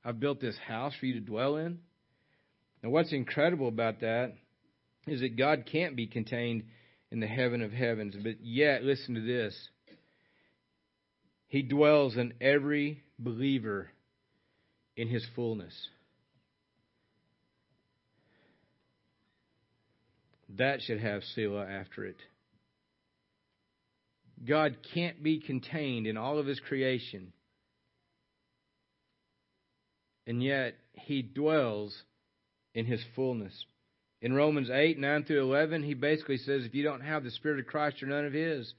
I've 0.04 0.20
built 0.20 0.42
this 0.42 0.58
house 0.58 0.94
for 1.00 1.06
you 1.06 1.14
to 1.16 1.20
dwell 1.22 1.58
in. 1.58 1.80
And 2.84 2.92
what's 2.92 3.14
incredible 3.14 3.68
about 3.68 4.02
that 4.02 4.34
is 5.08 5.22
that 5.22 5.38
God 5.38 5.66
can't 5.72 5.96
be 5.96 6.08
contained 6.08 6.64
in 7.12 7.20
the 7.20 7.28
heaven 7.28 7.62
of 7.62 7.72
heavens. 7.72 8.16
But 8.22 8.44
yet, 8.44 8.84
listen 8.84 9.16
to 9.16 9.22
this. 9.22 9.56
He 11.52 11.64
dwells 11.64 12.16
in 12.16 12.34
every 12.40 13.04
believer 13.20 13.90
in 14.96 15.10
his 15.10 15.26
fullness. 15.36 15.74
That 20.58 20.82
should 20.82 21.02
have 21.02 21.24
Selah 21.36 21.66
after 21.66 22.06
it. 22.06 22.16
God 24.48 24.78
can't 24.94 25.22
be 25.22 25.42
contained 25.42 26.08
in 26.08 26.16
all 26.16 26.40
of 26.40 26.46
his 26.46 26.62
creation. 26.62 27.34
And 30.26 30.42
yet, 30.42 30.76
he 30.94 31.22
dwells 31.22 32.02
in 32.74 32.86
his 32.86 33.04
fullness. 33.14 33.66
In 34.22 34.32
Romans 34.32 34.70
8, 34.70 34.98
9 34.98 35.26
through 35.26 35.42
11, 35.42 35.84
he 35.84 35.96
basically 35.96 36.38
says 36.38 36.64
if 36.64 36.74
you 36.74 36.84
don't 36.84 37.02
have 37.02 37.26
the 37.26 37.32
Spirit 37.32 37.60
of 37.60 37.68
Christ, 37.68 37.98
you're 38.00 38.10
none 38.10 38.24
of 38.24 38.32
his. 38.32 38.74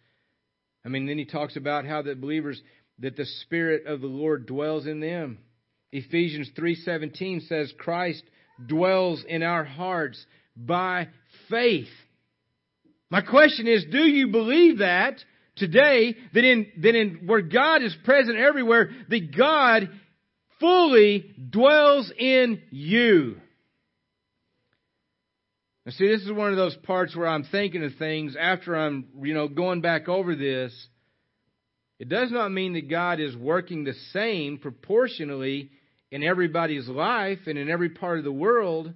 I 0.85 0.89
mean, 0.89 1.07
then 1.07 1.19
he 1.19 1.25
talks 1.25 1.57
about 1.57 1.85
how 1.85 2.03
the 2.03 2.15
believers, 2.15 2.61
that 2.99 3.17
the 3.17 3.25
Spirit 3.25 3.87
of 3.87 4.01
the 4.01 4.07
Lord 4.07 4.47
dwells 4.47 4.87
in 4.87 5.01
them. 5.01 5.39
Ephesians 5.93 6.51
3:17 6.57 7.47
says 7.47 7.73
Christ 7.79 8.25
dwells 8.67 9.25
in 9.25 9.43
our 9.43 9.65
hearts 9.65 10.25
by 10.57 11.09
faith. 11.49 11.91
My 13.11 13.21
question 13.21 13.67
is, 13.67 13.85
do 13.85 13.99
you 13.99 14.29
believe 14.29 14.79
that 14.79 15.23
today, 15.57 16.17
that 16.33 16.45
in, 16.45 16.67
that 16.81 16.95
in 16.95 17.27
where 17.27 17.43
God 17.43 17.83
is 17.83 17.95
present 18.05 18.39
everywhere, 18.39 18.91
that 19.09 19.37
God 19.37 19.91
fully 20.59 21.35
dwells 21.51 22.11
in 22.17 22.63
you? 22.71 23.42
Now 25.85 25.93
see, 25.93 26.07
this 26.07 26.23
is 26.23 26.33
one 26.33 26.51
of 26.51 26.57
those 26.57 26.77
parts 26.77 27.17
where 27.17 27.27
I'm 27.27 27.45
thinking 27.45 27.85
of 27.85 27.95
things 27.99 28.37
after 28.39 28.77
I'm, 28.77 29.07
you 29.23 29.35
know, 29.35 29.49
going 29.49 29.81
back 29.81 30.09
over 30.09 30.37
this. 30.37 30.73
It 31.99 32.09
does 32.09 32.31
not 32.31 32.53
mean 32.53 32.75
that 32.75 32.89
God 32.89 33.21
is 33.21 33.37
working 33.37 33.85
the 33.85 33.95
same 34.13 34.59
proportionally 34.59 35.71
in 36.11 36.23
everybody's 36.23 36.89
life 36.89 37.39
and 37.47 37.59
in 37.59 37.69
every 37.69 37.91
part 37.91 38.19
of 38.19 38.25
the 38.25 38.33
world. 38.33 38.93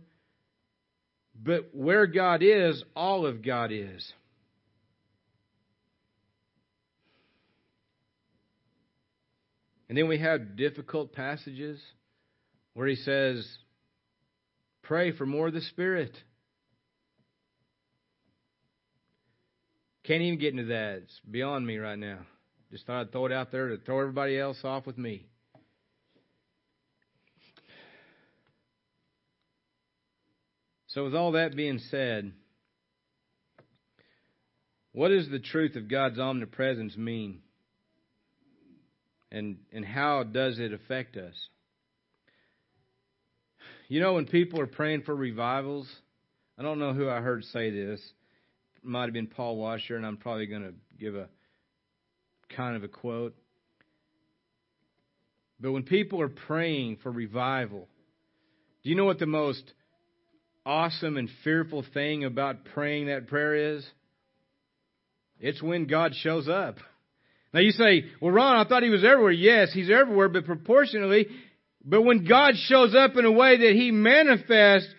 But 1.35 1.71
where 1.73 2.07
God 2.07 2.43
is, 2.43 2.83
all 2.95 3.27
of 3.27 3.45
God 3.45 3.71
is. 3.73 4.13
And 9.89 9.97
then 9.97 10.09
we 10.09 10.19
have 10.19 10.57
difficult 10.57 11.13
passages 11.13 11.81
where 12.75 12.87
he 12.87 12.97
says, 12.97 13.47
Pray 14.83 15.13
for 15.13 15.27
more 15.27 15.49
of 15.49 15.55
the 15.55 15.61
Spirit. 15.61 16.17
Can't 20.07 20.23
even 20.23 20.39
get 20.39 20.53
into 20.53 20.67
that. 20.67 21.01
It's 21.03 21.21
beyond 21.29 21.67
me 21.67 21.79
right 21.79 21.99
now. 21.99 22.21
Just 22.71 22.87
thought 22.87 23.01
I'd 23.01 23.13
throw 23.13 23.27
it 23.27 23.33
out 23.33 23.51
there 23.51 23.69
to 23.69 23.79
throw 23.79 24.01
everybody 24.01 24.39
else 24.39 24.59
off 24.63 24.87
with 24.87 24.97
me. 24.97 25.27
So, 30.89 31.05
with 31.05 31.15
all 31.15 31.33
that 31.33 31.57
being 31.57 31.81
said, 31.91 32.33
what 34.93 35.09
does 35.09 35.29
the 35.29 35.41
truth 35.41 35.75
of 35.77 35.91
God's 35.91 36.19
omnipresence 36.19 36.97
mean? 36.97 37.41
And, 39.31 39.59
and 39.73 39.85
how 39.85 40.23
does 40.23 40.59
it 40.59 40.73
affect 40.73 41.17
us? 41.17 41.35
You 43.89 44.01
know, 44.01 44.15
when 44.15 44.27
people 44.27 44.61
are 44.61 44.67
praying 44.67 45.03
for 45.03 45.15
revivals, 45.15 45.87
I 46.59 46.63
don't 46.63 46.79
know 46.79 46.95
who 46.95 47.11
I 47.11 47.21
heard 47.21 47.45
say 47.45 47.71
this. 47.71 48.01
Might 48.87 49.05
have 49.05 49.13
been 49.13 49.27
Paul 49.27 49.57
Washer, 49.57 49.97
and 49.97 50.07
I'm 50.07 50.17
probably 50.17 50.47
going 50.47 50.63
to 50.63 50.75
give 50.99 51.17
a 51.17 51.29
kind 52.55 52.77
of 52.77 52.85
a 52.85 52.89
quote. 52.89 53.35
But 55.59 55.73
when 55.73 55.83
people 55.83 56.21
are 56.21 56.29
praying 56.29 56.99
for 57.03 57.11
revival, 57.11 57.89
do 58.85 58.91
you 58.91 58.97
know 58.97 59.05
what 59.05 59.19
the 59.19 59.27
most 59.27 59.73
awesome 60.65 61.17
and 61.17 61.29
fearful 61.43 61.85
thing 61.93 62.25
about 62.25 62.65
praying 62.75 63.07
that 63.07 63.27
prayer 63.27 63.75
is? 63.75 63.85
It's 65.41 65.61
when 65.61 65.87
God 65.87 66.15
shows 66.15 66.49
up. 66.49 66.77
Now 67.53 67.61
you 67.61 67.73
say, 67.73 68.05
well, 68.21 68.31
Ron, 68.31 68.65
I 68.65 68.69
thought 68.69 68.85
he 68.85 68.91
was 68.91 69.05
everywhere. 69.05 69.33
Yes, 69.33 69.73
he's 69.73 69.91
everywhere, 69.91 70.29
but 70.29 70.45
proportionally, 70.45 71.27
but 71.85 72.03
when 72.03 72.25
God 72.25 72.55
shows 72.55 72.95
up 72.95 73.17
in 73.17 73.25
a 73.25 73.33
way 73.33 73.57
that 73.57 73.73
he 73.73 73.91
manifests 73.91 74.93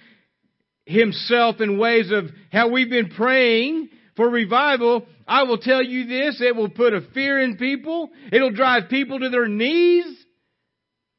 himself 0.87 1.59
in 1.59 1.77
ways 1.77 2.11
of 2.11 2.25
how 2.51 2.69
we've 2.69 2.89
been 2.89 3.09
praying 3.09 3.89
for 4.15 4.29
revival, 4.29 5.05
I 5.27 5.43
will 5.43 5.57
tell 5.57 5.83
you 5.83 6.07
this, 6.07 6.41
it 6.41 6.55
will 6.55 6.69
put 6.69 6.93
a 6.93 7.01
fear 7.13 7.39
in 7.39 7.57
people. 7.57 8.09
It'll 8.31 8.51
drive 8.51 8.89
people 8.89 9.19
to 9.19 9.29
their 9.29 9.47
knees. 9.47 10.05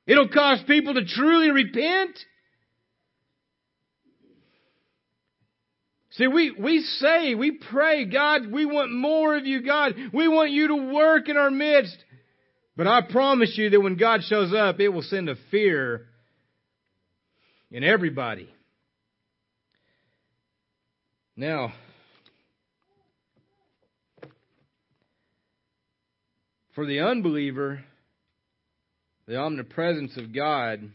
It'll 0.07 0.29
cause 0.29 0.61
people 0.67 0.95
to 0.95 1.05
truly 1.05 1.51
repent. 1.51 2.19
See, 6.13 6.27
we, 6.27 6.51
we 6.59 6.81
say, 6.81 7.35
we 7.35 7.61
pray, 7.71 8.07
God, 8.07 8.51
we 8.51 8.65
want 8.65 8.91
more 8.91 9.37
of 9.37 9.47
you, 9.47 9.63
God. 9.63 9.95
We 10.13 10.27
want 10.27 10.51
you 10.51 10.69
to 10.69 10.93
work 10.93 11.29
in 11.29 11.37
our 11.37 11.51
midst. 11.51 11.97
But 12.75 12.87
I 12.87 13.03
promise 13.03 13.53
you 13.57 13.71
that 13.71 13.81
when 13.81 13.97
God 13.97 14.23
shows 14.25 14.55
up, 14.55 14.81
it 14.81 14.89
will 14.89 15.03
send 15.03 15.29
a 15.29 15.37
fear 15.51 16.07
in 17.71 17.85
everybody. 17.85 18.49
Now, 21.39 21.73
for 26.75 26.85
the 26.85 26.99
unbeliever, 26.99 27.85
the 29.29 29.37
omnipresence 29.37 30.17
of 30.17 30.35
God, 30.35 30.91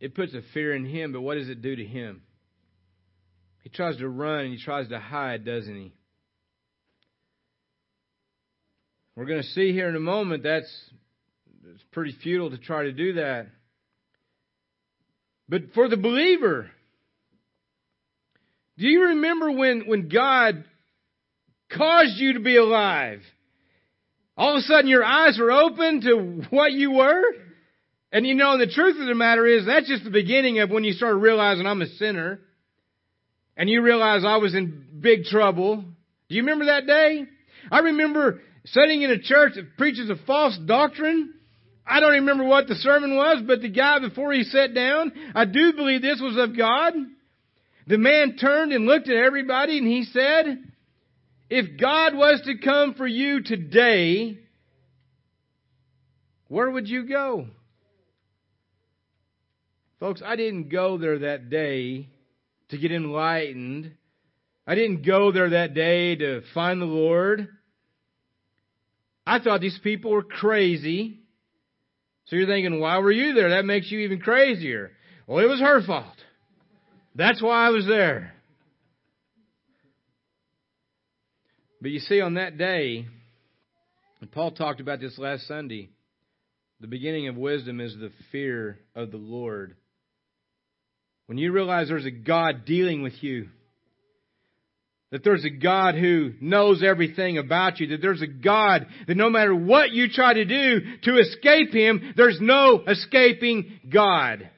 it 0.00 0.14
puts 0.14 0.34
a 0.34 0.42
fear 0.52 0.74
in 0.74 0.84
him, 0.84 1.14
but 1.14 1.22
what 1.22 1.36
does 1.36 1.48
it 1.48 1.62
do 1.62 1.76
to 1.76 1.82
him? 1.82 2.20
He 3.62 3.70
tries 3.70 3.96
to 3.96 4.08
run 4.10 4.40
and 4.40 4.52
he 4.52 4.62
tries 4.62 4.90
to 4.90 5.00
hide, 5.00 5.46
doesn't 5.46 5.74
he? 5.74 5.94
We're 9.16 9.24
going 9.24 9.40
to 9.40 9.48
see 9.48 9.72
here 9.72 9.88
in 9.88 9.96
a 9.96 10.00
moment 10.00 10.42
that's 10.42 10.90
it's 11.72 11.84
pretty 11.92 12.14
futile 12.22 12.50
to 12.50 12.58
try 12.58 12.82
to 12.82 12.92
do 12.92 13.14
that. 13.14 13.46
But 15.48 15.72
for 15.72 15.88
the 15.88 15.96
believer, 15.96 16.70
do 18.78 18.86
you 18.86 19.08
remember 19.08 19.50
when, 19.50 19.82
when 19.86 20.08
God 20.08 20.64
caused 21.76 22.16
you 22.16 22.34
to 22.34 22.40
be 22.40 22.56
alive? 22.56 23.20
All 24.36 24.52
of 24.52 24.58
a 24.58 24.62
sudden 24.62 24.88
your 24.88 25.04
eyes 25.04 25.36
were 25.36 25.50
open 25.50 26.00
to 26.02 26.46
what 26.50 26.70
you 26.70 26.92
were? 26.92 27.22
And 28.12 28.24
you 28.24 28.34
know, 28.34 28.56
the 28.56 28.72
truth 28.72 28.96
of 29.00 29.08
the 29.08 29.16
matter 29.16 29.44
is 29.46 29.66
that's 29.66 29.88
just 29.88 30.04
the 30.04 30.10
beginning 30.10 30.60
of 30.60 30.70
when 30.70 30.84
you 30.84 30.92
start 30.92 31.16
realizing 31.16 31.66
I'm 31.66 31.82
a 31.82 31.86
sinner 31.86 32.38
and 33.56 33.68
you 33.68 33.82
realize 33.82 34.24
I 34.24 34.36
was 34.36 34.54
in 34.54 34.84
big 35.00 35.24
trouble. 35.24 35.84
Do 36.28 36.34
you 36.34 36.42
remember 36.42 36.66
that 36.66 36.86
day? 36.86 37.24
I 37.72 37.80
remember 37.80 38.40
sitting 38.66 39.02
in 39.02 39.10
a 39.10 39.20
church 39.20 39.54
that 39.56 39.76
preaches 39.76 40.08
a 40.08 40.16
false 40.24 40.56
doctrine. 40.66 41.34
I 41.84 41.98
don't 41.98 42.12
remember 42.12 42.44
what 42.44 42.68
the 42.68 42.76
sermon 42.76 43.16
was, 43.16 43.42
but 43.44 43.60
the 43.60 43.70
guy 43.70 43.98
before 43.98 44.32
he 44.32 44.44
sat 44.44 44.72
down, 44.72 45.12
I 45.34 45.46
do 45.46 45.72
believe 45.72 46.00
this 46.00 46.20
was 46.22 46.36
of 46.36 46.56
God. 46.56 46.94
The 47.88 47.96
man 47.96 48.36
turned 48.36 48.72
and 48.72 48.84
looked 48.84 49.08
at 49.08 49.16
everybody 49.16 49.78
and 49.78 49.86
he 49.86 50.04
said, 50.04 50.62
if 51.48 51.80
God 51.80 52.14
was 52.14 52.42
to 52.44 52.58
come 52.58 52.92
for 52.92 53.06
you 53.06 53.42
today, 53.42 54.38
where 56.48 56.70
would 56.70 56.86
you 56.86 57.08
go? 57.08 57.46
Folks, 60.00 60.20
I 60.24 60.36
didn't 60.36 60.68
go 60.68 60.98
there 60.98 61.20
that 61.20 61.48
day 61.48 62.10
to 62.68 62.76
get 62.76 62.92
enlightened. 62.92 63.92
I 64.66 64.74
didn't 64.74 65.06
go 65.06 65.32
there 65.32 65.48
that 65.50 65.72
day 65.72 66.14
to 66.16 66.42
find 66.52 66.82
the 66.82 66.86
Lord. 66.86 67.48
I 69.26 69.38
thought 69.38 69.62
these 69.62 69.80
people 69.82 70.10
were 70.10 70.22
crazy. 70.22 71.20
So 72.26 72.36
you're 72.36 72.46
thinking, 72.46 72.80
why 72.80 72.98
were 72.98 73.10
you 73.10 73.32
there? 73.32 73.48
That 73.48 73.64
makes 73.64 73.90
you 73.90 74.00
even 74.00 74.20
crazier. 74.20 74.90
Well, 75.26 75.42
it 75.42 75.48
was 75.48 75.60
her 75.60 75.82
fault. 75.86 76.17
That's 77.18 77.42
why 77.42 77.66
I 77.66 77.70
was 77.70 77.84
there. 77.84 78.32
But 81.82 81.90
you 81.90 81.98
see, 81.98 82.20
on 82.20 82.34
that 82.34 82.56
day, 82.56 83.06
and 84.20 84.30
Paul 84.30 84.52
talked 84.52 84.80
about 84.80 85.00
this 85.00 85.18
last 85.18 85.48
Sunday, 85.48 85.90
the 86.80 86.86
beginning 86.86 87.26
of 87.26 87.36
wisdom 87.36 87.80
is 87.80 87.94
the 87.94 88.12
fear 88.30 88.78
of 88.94 89.10
the 89.10 89.16
Lord. 89.16 89.74
When 91.26 91.38
you 91.38 91.50
realize 91.50 91.88
there's 91.88 92.06
a 92.06 92.12
God 92.12 92.64
dealing 92.64 93.02
with 93.02 93.20
you, 93.20 93.48
that 95.10 95.24
there's 95.24 95.44
a 95.44 95.50
God 95.50 95.96
who 95.96 96.34
knows 96.40 96.84
everything 96.84 97.36
about 97.36 97.80
you, 97.80 97.88
that 97.88 98.00
there's 98.00 98.22
a 98.22 98.28
God 98.28 98.86
that 99.08 99.16
no 99.16 99.28
matter 99.28 99.54
what 99.54 99.90
you 99.90 100.08
try 100.08 100.34
to 100.34 100.44
do 100.44 100.80
to 101.02 101.18
escape 101.18 101.72
Him, 101.72 102.14
there's 102.16 102.38
no 102.40 102.84
escaping 102.86 103.80
God. 103.92 104.48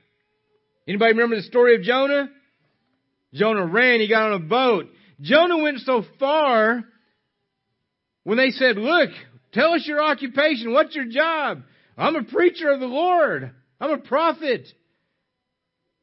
Anybody 0.87 1.13
remember 1.13 1.37
the 1.37 1.43
story 1.43 1.77
of 1.77 1.83
Jonah? 1.83 2.29
Jonah 3.35 3.67
ran, 3.67 4.01
he 4.01 4.09
got 4.09 4.33
on 4.33 4.43
a 4.43 4.45
boat. 4.45 4.87
Jonah 5.21 5.59
went 5.59 5.81
so 5.81 6.03
far 6.19 6.85
when 8.25 8.39
they 8.39 8.51
said, 8.51 8.77
look, 8.77 9.11
tell 9.53 9.73
us 9.75 9.87
your 9.87 10.03
occupation. 10.03 10.73
What's 10.73 10.95
your 10.95 11.07
job? 11.07 11.63
I'm 11.97 12.17
a 12.17 12.25
preacher 12.25 12.71
of 12.71 12.81
the 12.81 12.87
Lord. 12.87 13.53
I'm 13.81 13.91
a 13.91 13.99
prophet. 13.99 14.67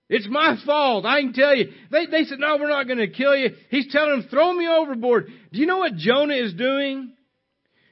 It's 0.09 0.27
my 0.29 0.55
fault. 0.65 1.05
I 1.05 1.21
can 1.21 1.33
tell 1.33 1.55
you. 1.55 1.71
They, 1.91 2.05
they 2.05 2.23
said, 2.23 2.39
no, 2.39 2.57
we're 2.57 2.69
not 2.69 2.87
going 2.87 2.99
to 2.99 3.09
kill 3.09 3.35
you. 3.35 3.49
He's 3.69 3.91
telling 3.91 4.11
them, 4.11 4.27
throw 4.29 4.53
me 4.53 4.67
overboard. 4.67 5.27
Do 5.51 5.59
you 5.59 5.65
know 5.65 5.79
what 5.79 5.95
Jonah 5.95 6.35
is 6.35 6.53
doing? 6.53 7.13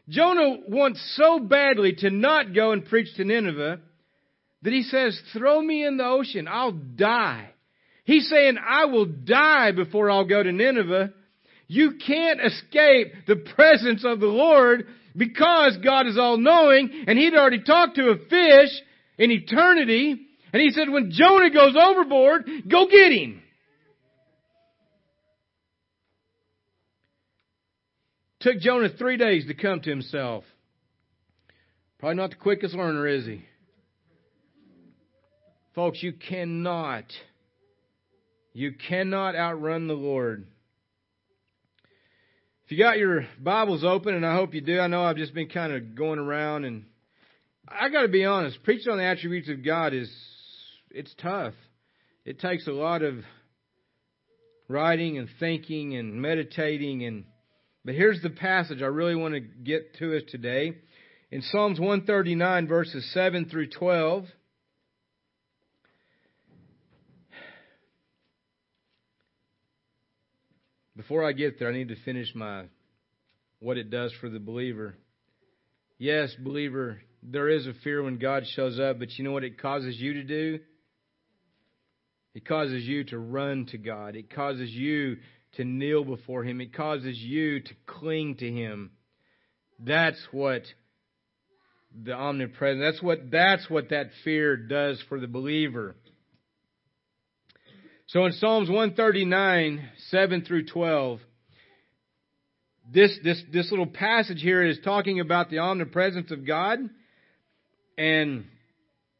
Jonah 0.08 0.58
wants 0.67 1.02
so 1.17 1.39
badly 1.39 1.93
to 2.00 2.10
not 2.10 2.54
go 2.54 2.71
and 2.71 2.86
preach 2.86 3.13
to 3.15 3.26
Nineveh 3.26 3.80
that 4.62 4.74
he 4.74 4.84
says, 4.84 5.19
throw 5.34 5.62
me 5.62 5.86
in 5.86 5.98
the 5.98 6.06
ocean. 6.06 6.48
I'll 6.48 6.71
die. 6.71 7.50
He's 8.06 8.30
saying, 8.30 8.58
I 8.63 8.86
will 8.86 9.06
die 9.06 9.72
before 9.72 10.10
I'll 10.10 10.26
go 10.26 10.41
to 10.41 10.52
Nineveh. 10.52 11.12
You 11.68 11.94
can't 12.06 12.39
escape 12.39 13.13
the 13.28 13.36
presence 13.36 14.06
of 14.06 14.20
the 14.20 14.28
Lord 14.28 14.86
because 15.18 15.78
God 15.84 16.08
is 16.08 16.18
all 16.18 16.38
knowing 16.38 17.06
and 17.08 17.18
he'd 17.18 17.34
already 17.34 17.63
talked 17.63 17.96
to 17.96 18.10
a 18.10 18.18
fish 18.18 18.70
in 19.18 19.32
eternity 19.32 20.22
and 20.54 20.62
he 20.62 20.70
said, 20.70 20.89
when 20.89 21.12
Jonah 21.12 21.50
goes 21.50 21.76
overboard, 21.76 22.48
go 22.70 22.88
get 22.88 23.12
him. 23.12 23.41
Took 28.41 28.60
Jonah 28.60 28.89
three 28.89 29.18
days 29.18 29.48
to 29.48 29.56
come 29.56 29.82
to 29.82 29.89
himself. 29.89 30.44
Probably 31.98 32.18
not 32.18 32.30
the 32.30 32.36
quickest 32.36 32.76
learner, 32.76 33.08
is 33.08 33.26
he? 33.26 33.44
Folks, 35.74 36.04
you 36.04 36.13
cannot, 36.13 37.06
you 38.56 38.72
cannot 38.72 39.36
outrun 39.36 39.89
the 39.89 39.96
Lord. 39.96 40.48
If 42.63 42.72
you 42.72 42.78
got 42.78 42.98
your 42.98 43.28
Bibles 43.38 43.84
open, 43.84 44.15
and 44.15 44.26
I 44.26 44.34
hope 44.34 44.54
you 44.54 44.62
do, 44.62 44.80
I 44.80 44.88
know 44.88 45.04
I've 45.04 45.18
just 45.18 45.34
been 45.34 45.50
kind 45.50 45.74
of 45.74 45.94
going 45.94 46.20
around 46.20 46.63
and 46.63 46.86
I 47.68 47.89
got 47.89 48.04
to 48.04 48.08
be 48.08 48.24
honest, 48.24 48.63
preaching 48.63 48.94
on 48.94 48.98
the 48.98 49.04
attributes 49.04 49.50
of 49.50 49.63
God 49.63 49.94
is 49.94 50.10
it's 50.89 51.13
tough. 51.22 51.54
It 52.24 52.39
takes 52.39 52.65
a 52.65 52.72
lot 52.72 53.02
of 53.02 53.15
writing 54.70 55.18
and 55.18 55.28
thinking 55.38 55.98
and 55.98 56.22
meditating 56.22 57.04
and 57.04 57.26
but 57.84 57.94
here's 57.94 58.22
the 58.22 58.30
passage 58.30 58.82
I 58.82 58.86
really 58.86 59.15
want 59.15 59.34
to 59.34 59.41
get 59.41 59.96
to 59.98 60.15
us 60.15 60.24
today. 60.30 60.76
In 61.30 61.41
Psalms 61.41 61.78
139 61.78 62.70
verses 62.70 63.12
7 63.13 63.50
through 63.50 63.68
12 63.72 64.26
Before 70.95 71.27
I 71.27 71.34
get 71.34 71.60
there, 71.60 71.69
I 71.69 71.73
need 71.73 71.89
to 71.89 72.01
finish 72.05 72.34
my 72.34 72.65
what 73.60 73.77
it 73.77 73.89
does 73.89 74.13
for 74.21 74.29
the 74.29 74.39
believer. 74.39 74.95
Yes, 75.97 76.34
believer, 76.41 77.01
there 77.21 77.49
is 77.49 77.67
a 77.67 77.73
fear 77.84 78.03
when 78.03 78.17
God 78.17 78.43
shows 78.55 78.79
up, 78.79 78.99
but 78.99 79.10
you 79.17 79.23
know 79.23 79.31
what 79.31 79.43
it 79.43 79.62
causes 79.62 79.99
you 79.99 80.13
to 80.13 80.23
do? 80.23 80.60
It 82.34 82.45
causes 82.45 82.84
you 82.84 83.03
to 83.05 83.17
run 83.17 83.65
to 83.67 83.77
God. 83.77 84.15
It 84.15 84.34
causes 84.34 84.69
you 84.69 85.17
to 85.53 85.63
kneel 85.63 86.03
before 86.03 86.43
Him. 86.43 86.62
It 86.62 86.73
causes 86.73 87.17
you 87.17 87.62
to 87.62 87.73
cling 87.88 88.36
to 88.38 88.51
Him. 88.51 88.91
That's 89.79 90.21
what 90.31 90.63
the 92.03 92.13
omnipresent, 92.13 92.81
that's 92.81 93.01
what, 93.01 93.31
that's 93.31 93.69
what 93.69 93.89
that 93.89 94.08
fear 94.23 94.58
does 94.58 95.01
for 95.08 95.19
the 95.19 95.27
believer. 95.27 95.95
So 98.08 98.26
in 98.26 98.34
Psalms 98.34 98.70
139, 98.70 99.89
7 100.10 100.41
through 100.44 100.65
12, 100.65 101.20
this, 102.94 103.18
this, 103.24 103.41
this 103.52 103.72
little 103.72 103.88
passage 103.88 104.41
here 104.41 104.63
is 104.63 104.78
talking 104.84 105.20
about 105.20 105.50
the 105.50 105.58
omnipresence 105.58 106.30
of 106.32 106.46
God. 106.46 106.80
And 107.98 108.46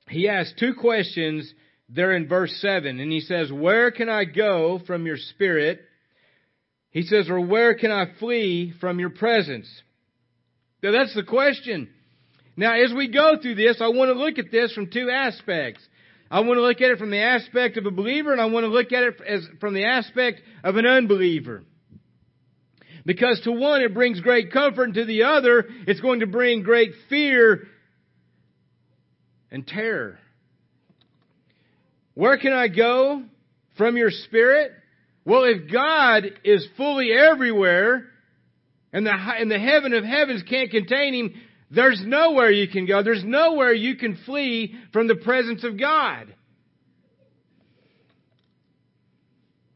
he 0.08 0.30
asks 0.30 0.54
two 0.60 0.76
questions 0.76 1.52
there 1.89 2.15
in 2.15 2.28
verse 2.28 2.56
7. 2.62 3.00
And 3.00 3.12
he 3.12 3.21
says, 3.21 3.52
Where 3.52 3.89
can 3.89 4.08
I 4.08 4.26
go 4.26 4.80
from 4.86 5.08
your 5.08 5.17
spirit? 5.17 5.82
He 6.91 7.02
says, 7.02 7.28
Or 7.28 7.41
where 7.41 7.74
can 7.74 7.91
I 7.91 8.06
flee 8.19 8.71
from 8.80 9.00
your 9.00 9.10
presence? 9.10 9.67
Now 10.84 10.91
that's 10.91 11.15
the 11.15 11.24
question. 11.24 11.89
Now, 12.56 12.76
as 12.76 12.93
we 12.93 13.12
go 13.12 13.34
through 13.41 13.56
this, 13.56 13.82
I 13.82 13.88
want 13.88 14.10
to 14.10 14.13
look 14.13 14.38
at 14.38 14.52
this 14.52 14.74
from 14.74 14.91
two 14.91 15.10
aspects. 15.10 15.82
I 16.29 16.39
want 16.39 16.57
to 16.57 16.61
look 16.61 16.81
at 16.81 16.91
it 16.91 16.97
from 16.97 17.11
the 17.11 17.21
aspect 17.21 17.77
of 17.77 17.85
a 17.85 17.91
believer, 17.91 18.31
and 18.31 18.41
I 18.41 18.45
want 18.45 18.63
to 18.63 18.69
look 18.69 18.91
at 18.91 19.03
it 19.03 19.21
as, 19.27 19.47
from 19.59 19.73
the 19.73 19.85
aspect 19.85 20.41
of 20.63 20.75
an 20.75 20.85
unbeliever. 20.85 21.63
Because 23.05 23.39
to 23.43 23.51
one, 23.51 23.81
it 23.81 23.93
brings 23.93 24.19
great 24.19 24.51
comfort, 24.51 24.85
and 24.85 24.93
to 24.95 25.05
the 25.05 25.23
other, 25.23 25.65
it's 25.85 26.01
going 26.01 26.21
to 26.21 26.27
bring 26.27 26.63
great 26.63 26.91
fear 27.09 27.67
and 29.51 29.65
terror. 29.67 30.17
Where 32.15 32.38
can 32.38 32.53
I 32.53 32.69
go 32.69 33.23
from 33.77 33.95
your 33.95 34.09
spirit? 34.09 34.71
Well, 35.25 35.43
if 35.43 35.71
God 35.71 36.23
is 36.43 36.67
fully 36.77 37.11
everywhere 37.11 38.05
and 38.91 39.05
the, 39.05 39.11
and 39.11 39.51
the 39.51 39.59
heaven 39.59 39.93
of 39.93 40.03
heavens 40.03 40.43
can't 40.43 40.71
contain 40.71 41.13
him, 41.13 41.33
there's 41.71 42.01
nowhere 42.06 42.51
you 42.51 42.67
can 42.67 42.86
go. 42.86 43.01
There's 43.04 43.23
nowhere 43.23 43.73
you 43.73 43.95
can 43.95 44.17
flee 44.25 44.75
from 44.93 45.08
the 45.08 45.15
presence 45.15 45.63
of 45.63 45.80
God. 45.80 46.34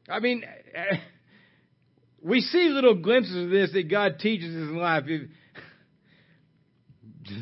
I 0.08 0.20
mean, 0.20 0.44
we 2.22 2.42
see 2.42 2.70
little 2.70 2.96
glimpses 2.96 3.46
of 3.46 3.50
this 3.50 3.72
that 3.74 3.90
God 3.90 4.20
teaches 4.20 4.56
us 4.56 4.70
in 4.70 4.78
life. 4.78 5.06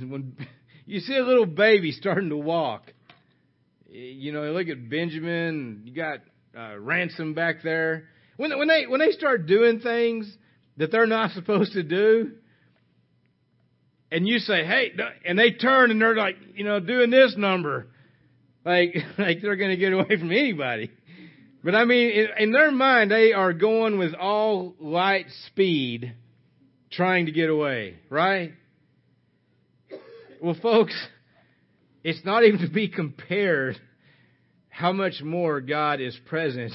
When 0.02 0.36
you 0.86 1.00
see 1.00 1.16
a 1.16 1.24
little 1.24 1.46
baby 1.46 1.94
starting 1.94 2.28
to 2.28 2.36
walk, 2.36 2.92
you 3.90 4.34
know, 4.34 4.52
look 4.52 4.68
at 4.68 4.90
Benjamin. 4.90 5.84
You 5.86 5.94
got 5.94 6.20
uh, 6.58 6.78
Ransom 6.78 7.34
back 7.34 7.58
there. 7.64 8.10
When 8.36 8.58
when 8.58 8.68
they 8.68 8.86
when 8.86 9.00
they 9.00 9.12
start 9.12 9.46
doing 9.46 9.80
things 9.80 10.30
that 10.76 10.92
they're 10.92 11.08
not 11.08 11.32
supposed 11.36 11.74
to 11.74 11.84
do, 11.84 12.34
and 14.12 14.28
you 14.28 14.40
say, 14.40 14.66
"Hey," 14.66 14.92
and 15.26 15.38
they 15.38 15.52
turn 15.52 15.92
and 15.92 16.02
they're 16.02 16.16
like, 16.16 16.38
you 16.56 16.64
know, 16.64 16.80
doing 16.80 17.10
this 17.10 17.36
number, 17.38 17.88
like 18.66 18.96
like 19.18 19.42
they're 19.42 19.56
going 19.56 19.72
to 19.72 19.78
get 19.78 19.94
away 19.94 20.18
from 20.18 20.32
anybody. 20.32 20.92
But 21.64 21.76
I 21.76 21.86
mean, 21.86 22.12
in, 22.12 22.28
in 22.38 22.52
their 22.52 22.72
mind, 22.72 23.12
they 23.12 23.34
are 23.34 23.54
going 23.54 23.98
with 23.98 24.14
all 24.14 24.76
light 24.80 25.26
speed, 25.48 26.14
trying 26.92 27.26
to 27.26 27.32
get 27.32 27.50
away, 27.50 27.96
right? 28.10 28.54
Well, 30.42 30.56
folks, 30.62 30.96
it's 32.04 32.24
not 32.24 32.44
even 32.44 32.62
to 32.62 32.70
be 32.70 32.88
compared 32.88 33.78
how 34.70 34.94
much 34.94 35.22
more 35.24 35.60
God 35.60 36.00
is 36.00 36.18
present 36.28 36.72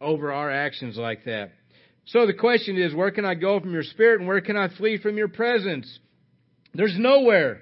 over 0.00 0.32
our 0.32 0.50
actions 0.50 0.96
like 0.96 1.24
that. 1.24 1.50
So 2.06 2.26
the 2.26 2.34
question 2.34 2.76
is, 2.76 2.94
where 2.94 3.10
can 3.10 3.24
I 3.24 3.34
go 3.34 3.60
from 3.60 3.72
your 3.72 3.82
spirit 3.82 4.20
and 4.20 4.28
where 4.28 4.40
can 4.40 4.56
I 4.56 4.68
flee 4.76 4.98
from 4.98 5.16
your 5.16 5.28
presence? 5.28 5.98
There's 6.74 6.96
nowhere. 6.98 7.60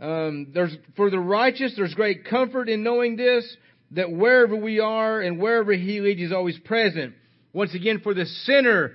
Um, 0.00 0.48
there's 0.54 0.76
for 0.96 1.10
the 1.10 1.18
righteous, 1.18 1.74
there's 1.76 1.94
great 1.94 2.24
comfort 2.24 2.68
in 2.68 2.82
knowing 2.82 3.16
this 3.16 3.56
that 3.92 4.10
wherever 4.10 4.56
we 4.56 4.80
are 4.80 5.20
and 5.20 5.38
wherever 5.38 5.72
He 5.72 6.00
leads, 6.00 6.20
He's 6.20 6.32
always 6.32 6.58
present. 6.58 7.14
Once 7.52 7.74
again, 7.74 8.00
for 8.02 8.12
the 8.12 8.26
sinner, 8.26 8.92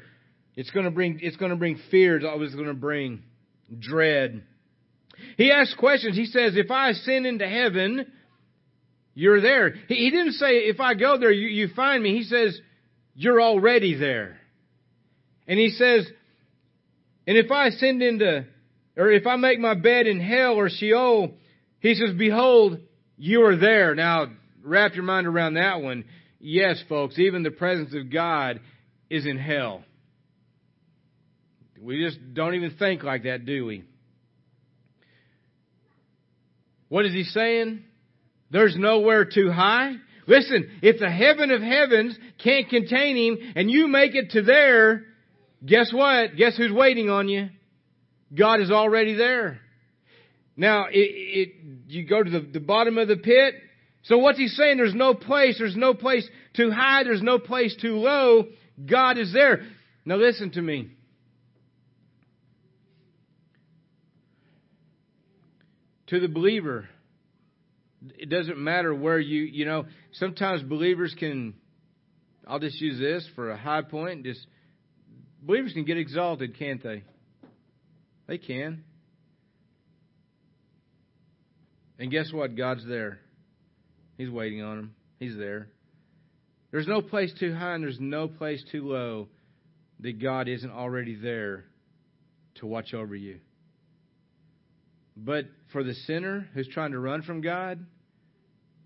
it's 0.55 0.71
going 0.71 0.85
to 0.85 0.91
bring 0.91 1.19
it's 1.21 1.37
going 1.37 1.51
to 1.51 1.57
bring 1.57 1.79
fear. 1.89 2.17
It's 2.17 2.25
always 2.25 2.53
going 2.53 2.67
to 2.67 2.73
bring 2.73 3.23
dread. 3.77 4.43
He 5.37 5.51
asks 5.51 5.73
questions. 5.75 6.15
He 6.15 6.25
says, 6.25 6.53
if 6.55 6.71
I 6.71 6.89
ascend 6.89 7.25
into 7.25 7.47
heaven, 7.47 8.11
you're 9.13 9.41
there. 9.41 9.71
He, 9.87 9.95
he 9.95 10.09
didn't 10.11 10.33
say, 10.33 10.59
if 10.59 10.79
I 10.79 10.93
go 10.93 11.17
there, 11.17 11.31
you, 11.31 11.47
you 11.47 11.73
find 11.75 12.01
me. 12.01 12.17
He 12.17 12.23
says, 12.23 12.59
you're 13.15 13.41
already 13.41 13.95
there. 13.95 14.37
And 15.47 15.59
he 15.59 15.69
says, 15.69 16.07
and 17.27 17.37
if 17.37 17.51
I 17.51 17.67
ascend 17.67 18.01
into, 18.01 18.45
or 18.97 19.11
if 19.11 19.27
I 19.27 19.35
make 19.35 19.59
my 19.59 19.75
bed 19.75 20.07
in 20.07 20.19
hell 20.19 20.53
or 20.53 20.69
Sheol, 20.69 21.33
he 21.79 21.95
says, 21.95 22.15
behold, 22.17 22.79
you 23.17 23.43
are 23.45 23.55
there. 23.55 23.95
Now, 23.95 24.27
wrap 24.63 24.95
your 24.95 25.03
mind 25.03 25.27
around 25.27 25.55
that 25.55 25.81
one. 25.81 26.05
Yes, 26.39 26.81
folks, 26.87 27.19
even 27.19 27.43
the 27.43 27.51
presence 27.51 27.93
of 27.93 28.11
God 28.11 28.61
is 29.09 29.25
in 29.25 29.37
hell. 29.37 29.83
We 31.81 32.03
just 32.03 32.17
don't 32.33 32.55
even 32.55 32.75
think 32.77 33.03
like 33.03 33.23
that, 33.23 33.45
do 33.45 33.65
we? 33.65 33.83
What 36.89 37.05
is 37.05 37.13
he 37.13 37.23
saying? 37.23 37.83
There's 38.51 38.75
nowhere 38.77 39.25
too 39.25 39.51
high. 39.51 39.95
Listen, 40.29 40.69
if 40.83 40.99
the 40.99 41.09
heaven 41.09 41.49
of 41.49 41.61
heavens 41.61 42.15
can't 42.41 42.69
contain 42.69 43.17
him 43.17 43.53
and 43.55 43.69
you 43.69 43.87
make 43.87 44.13
it 44.13 44.29
to 44.31 44.43
there, 44.43 45.03
guess 45.65 45.91
what? 45.91 46.35
Guess 46.37 46.55
who's 46.55 46.71
waiting 46.71 47.09
on 47.09 47.27
you? 47.27 47.49
God 48.33 48.61
is 48.61 48.69
already 48.69 49.15
there. 49.15 49.59
Now, 50.55 50.85
it, 50.85 50.93
it, 50.93 51.49
you 51.87 52.05
go 52.05 52.21
to 52.21 52.29
the, 52.29 52.41
the 52.41 52.59
bottom 52.59 52.99
of 52.99 53.07
the 53.07 53.15
pit, 53.17 53.55
So 54.03 54.17
what's 54.17 54.37
he 54.37 54.47
saying? 54.47 54.77
There's 54.77 54.95
no 54.95 55.13
place, 55.13 55.57
there's 55.57 55.75
no 55.75 55.93
place 55.93 56.27
too 56.55 56.71
high, 56.71 57.03
there's 57.03 57.21
no 57.21 57.39
place 57.39 57.75
too 57.81 57.95
low. 57.95 58.45
God 58.85 59.17
is 59.17 59.33
there. 59.33 59.63
Now 60.05 60.15
listen 60.15 60.51
to 60.51 60.61
me. 60.61 60.89
To 66.07 66.19
the 66.19 66.27
believer, 66.27 66.89
it 68.17 68.29
doesn't 68.29 68.57
matter 68.57 68.95
where 68.95 69.19
you, 69.19 69.43
you 69.43 69.65
know, 69.65 69.85
sometimes 70.13 70.63
believers 70.63 71.15
can, 71.17 71.53
I'll 72.47 72.59
just 72.59 72.79
use 72.79 72.99
this 72.99 73.27
for 73.35 73.51
a 73.51 73.57
high 73.57 73.81
point, 73.81 74.23
just, 74.23 74.45
believers 75.41 75.73
can 75.73 75.85
get 75.85 75.97
exalted, 75.97 76.57
can't 76.57 76.81
they? 76.81 77.03
They 78.27 78.37
can. 78.37 78.83
And 81.97 82.11
guess 82.11 82.31
what? 82.31 82.55
God's 82.55 82.87
there. 82.87 83.19
He's 84.17 84.29
waiting 84.29 84.61
on 84.61 84.77
them. 84.77 84.95
He's 85.19 85.35
there. 85.35 85.67
There's 86.71 86.87
no 86.87 87.01
place 87.01 87.33
too 87.39 87.53
high 87.53 87.73
and 87.73 87.83
there's 87.83 87.99
no 87.99 88.27
place 88.27 88.63
too 88.71 88.87
low 88.87 89.27
that 90.01 90.21
God 90.21 90.47
isn't 90.47 90.71
already 90.71 91.15
there 91.15 91.65
to 92.55 92.67
watch 92.67 92.93
over 92.93 93.15
you. 93.15 93.39
But 95.17 95.45
for 95.73 95.83
the 95.83 95.93
sinner 95.93 96.47
who's 96.53 96.67
trying 96.67 96.91
to 96.91 96.99
run 96.99 97.23
from 97.23 97.41
God, 97.41 97.85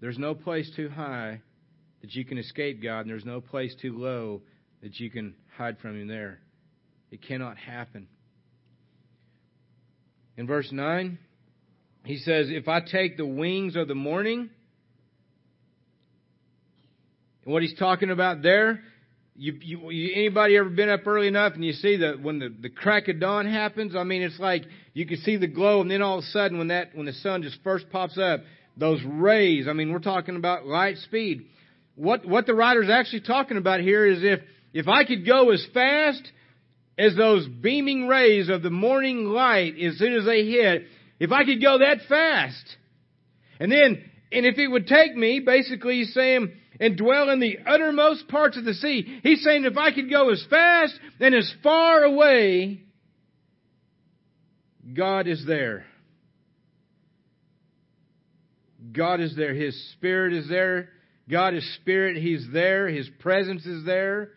there's 0.04 0.20
no 0.20 0.36
place 0.36 0.70
too 0.76 0.90
high 0.90 1.40
that 2.02 2.14
you 2.14 2.26
can 2.26 2.38
escape 2.38 2.84
God, 2.84 3.00
and 3.00 3.10
there's 3.10 3.24
no 3.24 3.40
place 3.40 3.74
too 3.82 3.98
low 3.98 4.42
that 4.82 5.00
you 5.00 5.10
can 5.10 5.34
hide 5.56 5.80
from 5.80 5.98
Him 5.98 6.10
there. 6.10 6.42
It 7.10 7.22
cannot 7.26 7.56
happen. 7.58 8.10
In 10.36 10.46
verse 10.46 10.68
9, 10.74 11.18
he 12.04 12.18
says, 12.18 12.48
If 12.50 12.68
I 12.68 12.82
take 12.82 13.16
the 13.16 13.26
wings 13.26 13.78
of 13.78 13.88
the 13.88 13.96
morning, 13.96 14.50
and 17.46 17.54
what 17.54 17.62
he's 17.62 17.80
talking 17.80 18.10
about 18.10 18.42
there, 18.42 18.82
you, 19.38 19.54
you, 19.62 20.12
anybody 20.14 20.58
ever 20.58 20.70
been 20.70 20.90
up 20.90 21.08
early 21.08 21.30
enough 21.30 21.54
and 21.54 21.64
you 21.64 21.72
see 21.72 21.96
that 21.98 22.22
when 22.22 22.40
the, 22.40 22.54
the 22.62 22.70
crack 22.70 23.08
of 23.08 23.22
dawn 23.22 23.46
happens? 23.46 23.96
I 23.96 24.04
mean, 24.04 24.22
it's 24.22 24.38
like 24.38 24.66
you 24.94 25.06
can 25.06 25.18
see 25.20 25.38
the 25.38 25.48
glow, 25.48 25.80
and 25.80 25.90
then 25.90 26.02
all 26.02 26.18
of 26.18 26.26
a 26.26 26.28
sudden, 26.28 26.58
when 26.58 26.68
that 26.68 26.90
when 26.94 27.06
the 27.06 27.14
sun 27.14 27.42
just 27.42 27.58
first 27.64 27.90
pops 27.90 28.18
up, 28.18 28.42
those 28.78 29.02
rays. 29.06 29.68
I 29.68 29.74
mean, 29.74 29.92
we're 29.92 30.00
talking 30.00 30.36
about 30.36 30.66
light 30.66 30.98
speed. 30.98 31.46
What 31.96 32.26
what 32.26 32.46
the 32.46 32.56
writer's 32.56 32.90
actually 32.90 33.22
talking 33.22 33.58
about 33.58 33.80
here 33.80 34.06
is 34.06 34.20
if 34.24 34.40
if 34.74 34.88
I 34.88 35.04
could 35.06 35.26
go 35.26 35.52
as 35.52 35.66
fast 35.74 36.24
as 36.98 37.16
those 37.16 37.48
beaming 37.48 38.08
rays 38.08 38.50
of 38.50 38.64
the 38.64 38.70
morning 38.70 39.26
light 39.26 39.80
as 39.80 39.98
soon 39.98 40.14
as 40.14 40.26
they 40.26 40.46
hit, 40.46 40.84
if 41.20 41.32
I 41.32 41.44
could 41.46 41.62
go 41.62 41.80
that 41.80 42.00
fast, 42.10 42.78
and 43.60 43.72
then 43.72 44.04
and 44.32 44.46
if 44.46 44.58
it 44.58 44.68
would 44.68 44.88
take 44.88 45.16
me, 45.16 45.40
basically, 45.40 45.98
he's 45.98 46.14
saying 46.14 46.52
and 46.80 46.98
dwell 46.98 47.30
in 47.30 47.40
the 47.40 47.60
uttermost 47.66 48.28
parts 48.28 48.58
of 48.58 48.66
the 48.66 48.74
sea. 48.74 49.20
He's 49.22 49.44
saying 49.44 49.66
if 49.66 49.78
I 49.78 49.94
could 49.94 50.10
go 50.10 50.32
as 50.32 50.44
fast 50.50 51.00
and 51.20 51.36
as 51.36 51.54
far 51.62 52.04
away, 52.04 52.82
God 54.96 55.28
is 55.28 55.46
there. 55.46 55.86
God 58.94 59.20
is 59.20 59.36
there. 59.36 59.54
His 59.54 59.76
Spirit 59.94 60.34
is 60.34 60.48
there. 60.48 60.90
God 61.30 61.54
is 61.54 61.76
Spirit. 61.76 62.18
He's 62.18 62.46
there. 62.54 62.88
His 62.88 63.10
presence 63.20 63.66
is 63.66 63.86
there. 63.86 64.30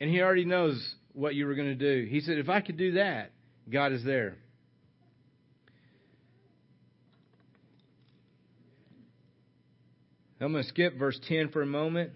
And 0.00 0.10
He 0.10 0.20
already 0.20 0.44
knows 0.44 0.82
what 1.12 1.34
you 1.34 1.46
were 1.46 1.54
going 1.54 1.76
to 1.78 2.02
do. 2.04 2.08
He 2.08 2.20
said, 2.20 2.38
if 2.38 2.48
I 2.48 2.60
could 2.60 2.76
do 2.76 2.92
that, 2.92 3.30
God 3.70 3.92
is 3.92 4.04
there. 4.04 4.36
I'm 10.40 10.50
going 10.50 10.64
to 10.64 10.68
skip 10.68 10.98
verse 10.98 11.18
10 11.28 11.50
for 11.50 11.62
a 11.62 11.66
moment. 11.66 12.10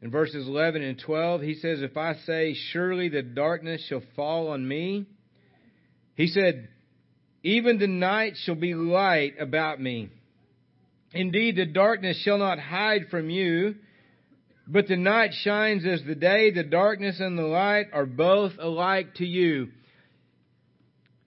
In 0.00 0.10
verses 0.10 0.46
11 0.46 0.82
and 0.82 0.98
12, 1.04 1.40
he 1.40 1.54
says, 1.54 1.80
If 1.82 1.96
I 1.96 2.14
say, 2.26 2.54
Surely 2.70 3.08
the 3.08 3.22
darkness 3.22 3.84
shall 3.88 4.02
fall 4.14 4.48
on 4.48 4.66
me, 4.66 5.06
he 6.14 6.28
said, 6.28 6.68
Even 7.42 7.78
the 7.78 7.86
night 7.86 8.34
shall 8.36 8.54
be 8.54 8.74
light 8.74 9.34
about 9.40 9.80
me. 9.80 10.10
Indeed, 11.12 11.56
the 11.56 11.66
darkness 11.66 12.20
shall 12.22 12.38
not 12.38 12.58
hide 12.58 13.06
from 13.10 13.30
you, 13.30 13.76
but 14.66 14.88
the 14.88 14.96
night 14.96 15.32
shines 15.32 15.86
as 15.86 16.02
the 16.04 16.14
day. 16.14 16.50
The 16.50 16.64
darkness 16.64 17.20
and 17.20 17.38
the 17.38 17.42
light 17.42 17.86
are 17.92 18.06
both 18.06 18.52
alike 18.58 19.14
to 19.16 19.26
you. 19.26 19.68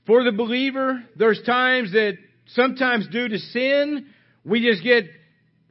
For 0.05 0.23
the 0.23 0.31
believer, 0.31 1.03
there's 1.15 1.41
times 1.45 1.91
that 1.93 2.17
sometimes 2.47 3.07
due 3.07 3.27
to 3.27 3.37
sin, 3.37 4.07
we 4.43 4.65
just 4.67 4.83
get 4.83 5.05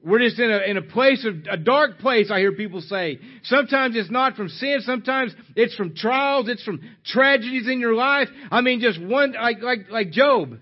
we're 0.04 0.20
just 0.20 0.38
in 0.38 0.50
a, 0.50 0.58
in 0.58 0.76
a 0.76 0.82
place 0.82 1.26
of, 1.26 1.34
a 1.50 1.56
dark 1.56 1.98
place, 1.98 2.30
I 2.30 2.38
hear 2.38 2.52
people 2.52 2.80
say. 2.80 3.18
Sometimes 3.42 3.96
it's 3.96 4.10
not 4.10 4.36
from 4.36 4.48
sin, 4.48 4.78
sometimes 4.80 5.34
it's 5.56 5.74
from 5.74 5.94
trials, 5.94 6.48
it's 6.48 6.62
from 6.62 6.80
tragedies 7.04 7.66
in 7.68 7.80
your 7.80 7.94
life. 7.94 8.28
I 8.50 8.60
mean, 8.60 8.80
just 8.80 9.00
one, 9.00 9.32
like, 9.32 9.60
like, 9.60 9.90
like 9.90 10.10
Job. 10.10 10.58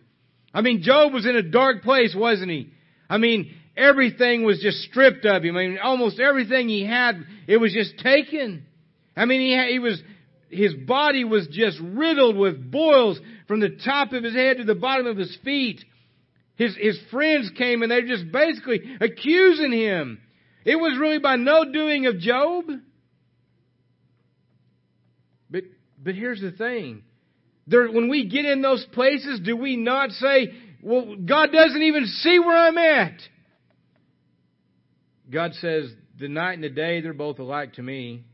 I 0.55 0.63
mean, 0.63 0.83
Job 0.83 1.13
was 1.13 1.27
in 1.27 1.37
a 1.37 1.43
dark 1.43 1.83
place, 1.83 2.15
wasn't 2.17 2.51
he? 2.51 2.71
I 3.11 3.19
mean, 3.19 3.55
everything 3.77 4.45
was 4.45 4.61
just 4.61 4.79
stripped 4.83 5.27
of 5.27 5.45
him. 5.45 5.57
I 5.57 5.67
mean, 5.67 5.79
almost 5.83 6.19
everything 6.19 6.69
he 6.69 6.85
had, 6.85 7.23
it 7.47 7.59
was 7.59 7.75
just 7.75 7.99
taken. 7.99 8.65
I 9.15 9.27
mean, 9.27 9.41
he, 9.43 9.53
had, 9.53 9.69
he 9.69 9.79
was, 9.79 10.03
his 10.49 10.73
body 10.75 11.25
was 11.25 11.47
just 11.49 11.79
riddled 11.81 12.37
with 12.37 12.71
boils 12.71 13.21
from 13.47 13.61
the 13.61 13.79
top 13.85 14.13
of 14.13 14.25
his 14.25 14.35
head 14.35 14.57
to 14.57 14.65
the 14.65 14.75
bottom 14.75 15.07
of 15.07 15.19
his 15.19 15.37
feet. 15.45 15.85
His, 16.57 16.77
his 16.77 16.99
friends 17.11 17.51
came 17.57 17.83
and 17.83 17.91
they're 17.91 18.07
just 18.07 18.31
basically 18.33 18.81
accusing 19.01 19.73
him. 19.73 20.21
It 20.65 20.77
was 20.77 20.99
really 20.99 21.19
by 21.19 21.37
no 21.37 21.71
doing 21.71 22.07
of 22.07 22.19
Job. 22.19 22.65
But, 25.51 25.65
but 26.03 26.15
here's 26.15 26.41
the 26.41 26.53
thing. 26.53 27.03
There, 27.67 27.91
when 27.91 28.09
we 28.09 28.29
get 28.29 28.45
in 28.45 28.63
those 28.63 28.85
places, 28.93 29.41
do 29.45 29.57
we 29.57 29.77
not 29.77 30.11
say, 30.11 30.55
well, 30.83 31.17
God 31.17 31.53
doesn't 31.53 31.83
even 31.83 32.07
see 32.07 32.39
where 32.39 32.57
I'm 32.57 32.79
at? 32.79 33.21
God 35.31 35.53
says, 35.55 35.91
the 36.19 36.29
night 36.29 36.55
and 36.55 36.65
the 36.65 36.71
day, 36.71 37.01
they're 37.01 37.13
both 37.13 37.39
alike 37.39 37.75
to 37.75 37.83
me. 37.83 38.25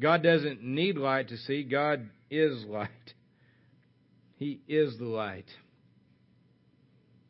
God 0.00 0.22
doesn't 0.22 0.62
need 0.62 0.96
light 0.96 1.28
to 1.28 1.36
see. 1.36 1.64
God 1.64 2.08
is 2.30 2.64
light. 2.64 2.88
He 4.36 4.60
is 4.68 4.96
the 4.98 5.04
light. 5.04 5.46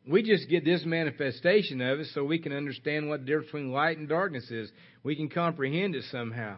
We 0.09 0.23
just 0.23 0.49
get 0.49 0.65
this 0.65 0.83
manifestation 0.85 1.81
of 1.81 1.99
it 1.99 2.07
so 2.13 2.23
we 2.23 2.39
can 2.39 2.51
understand 2.51 3.09
what 3.09 3.19
the 3.19 3.25
difference 3.27 3.47
between 3.47 3.71
light 3.71 3.99
and 3.99 4.09
darkness 4.09 4.49
is. 4.49 4.71
We 5.03 5.15
can 5.15 5.29
comprehend 5.29 5.95
it 5.95 6.03
somehow. 6.11 6.57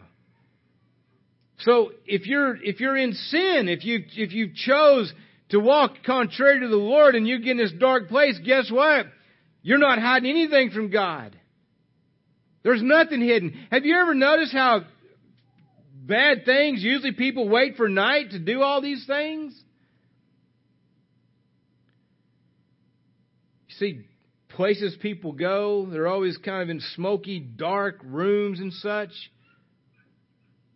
So 1.60 1.92
if 2.06 2.26
you're 2.26 2.56
if 2.64 2.80
you're 2.80 2.96
in 2.96 3.12
sin, 3.14 3.68
if 3.68 3.84
you 3.84 4.06
if 4.16 4.32
you 4.32 4.52
chose 4.56 5.14
to 5.50 5.60
walk 5.60 5.96
contrary 6.06 6.62
to 6.62 6.70
the 6.70 6.78
Lord 6.78 7.16
and 7.16 7.28
you 7.28 7.40
get 7.40 7.52
in 7.52 7.58
this 7.58 7.74
dark 7.78 8.08
place, 8.08 8.40
guess 8.44 8.72
what? 8.72 9.08
You're 9.62 9.78
not 9.78 10.00
hiding 10.00 10.30
anything 10.30 10.72
from 10.72 10.90
God. 10.90 11.38
There's 12.64 12.82
nothing 12.82 13.22
hidden. 13.22 13.68
Have 13.70 13.86
you 13.86 13.98
ever 14.00 14.14
noticed 14.14 14.54
how 14.54 14.86
bad 15.94 16.46
things 16.46 16.82
usually 16.82 17.12
people 17.12 17.50
wait 17.50 17.76
for 17.76 17.90
night 17.90 18.32
to 18.32 18.40
do 18.40 18.62
all 18.62 18.82
these 18.82 19.06
things? 19.06 19.54
See 23.82 24.06
places 24.50 24.96
people 25.02 25.32
go, 25.32 25.88
they're 25.92 26.08
always 26.08 26.38
kind 26.38 26.62
of 26.62 26.70
in 26.70 26.80
smoky, 26.96 27.40
dark 27.40 28.00
rooms 28.04 28.60
and 28.60 28.72
such. 28.74 29.12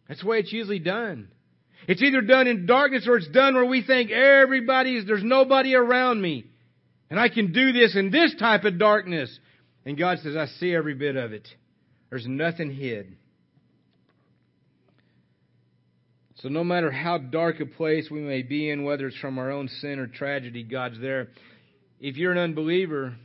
That's 0.07 0.21
the 0.21 0.27
way 0.27 0.39
it's 0.39 0.51
usually 0.51 0.79
done. 0.79 1.29
It's 1.87 2.01
either 2.01 2.21
done 2.21 2.47
in 2.47 2.65
darkness 2.65 3.07
or 3.07 3.17
it's 3.17 3.27
done 3.27 3.53
where 3.53 3.65
we 3.65 3.83
think 3.83 4.11
everybody's, 4.11 5.05
there's 5.05 5.23
nobody 5.23 5.75
around 5.75 6.21
me. 6.21 6.45
And 7.09 7.19
I 7.19 7.29
can 7.29 7.51
do 7.51 7.71
this 7.71 7.95
in 7.95 8.09
this 8.11 8.33
type 8.39 8.63
of 8.63 8.79
darkness. 8.79 9.39
And 9.85 9.97
God 9.97 10.19
says, 10.19 10.35
I 10.35 10.47
see 10.47 10.73
every 10.73 10.95
bit 10.95 11.15
of 11.15 11.31
it. 11.31 11.47
There's 12.09 12.25
nothing 12.27 12.71
hid. 12.71 13.17
So 16.37 16.49
no 16.49 16.63
matter 16.63 16.91
how 16.91 17.17
dark 17.17 17.59
a 17.59 17.65
place 17.65 18.09
we 18.09 18.19
may 18.19 18.41
be 18.41 18.69
in, 18.69 18.83
whether 18.83 19.07
it's 19.07 19.17
from 19.17 19.37
our 19.37 19.51
own 19.51 19.67
sin 19.67 19.99
or 19.99 20.07
tragedy, 20.07 20.63
God's 20.63 20.99
there 20.99 21.29
if 22.05 22.17
you're 22.17 22.31
an 22.31 22.37
unbeliever 22.37 23.15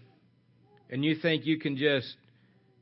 and 0.89 1.05
you 1.05 1.15
think 1.17 1.45
you 1.45 1.59
can 1.59 1.77
just, 1.77 2.17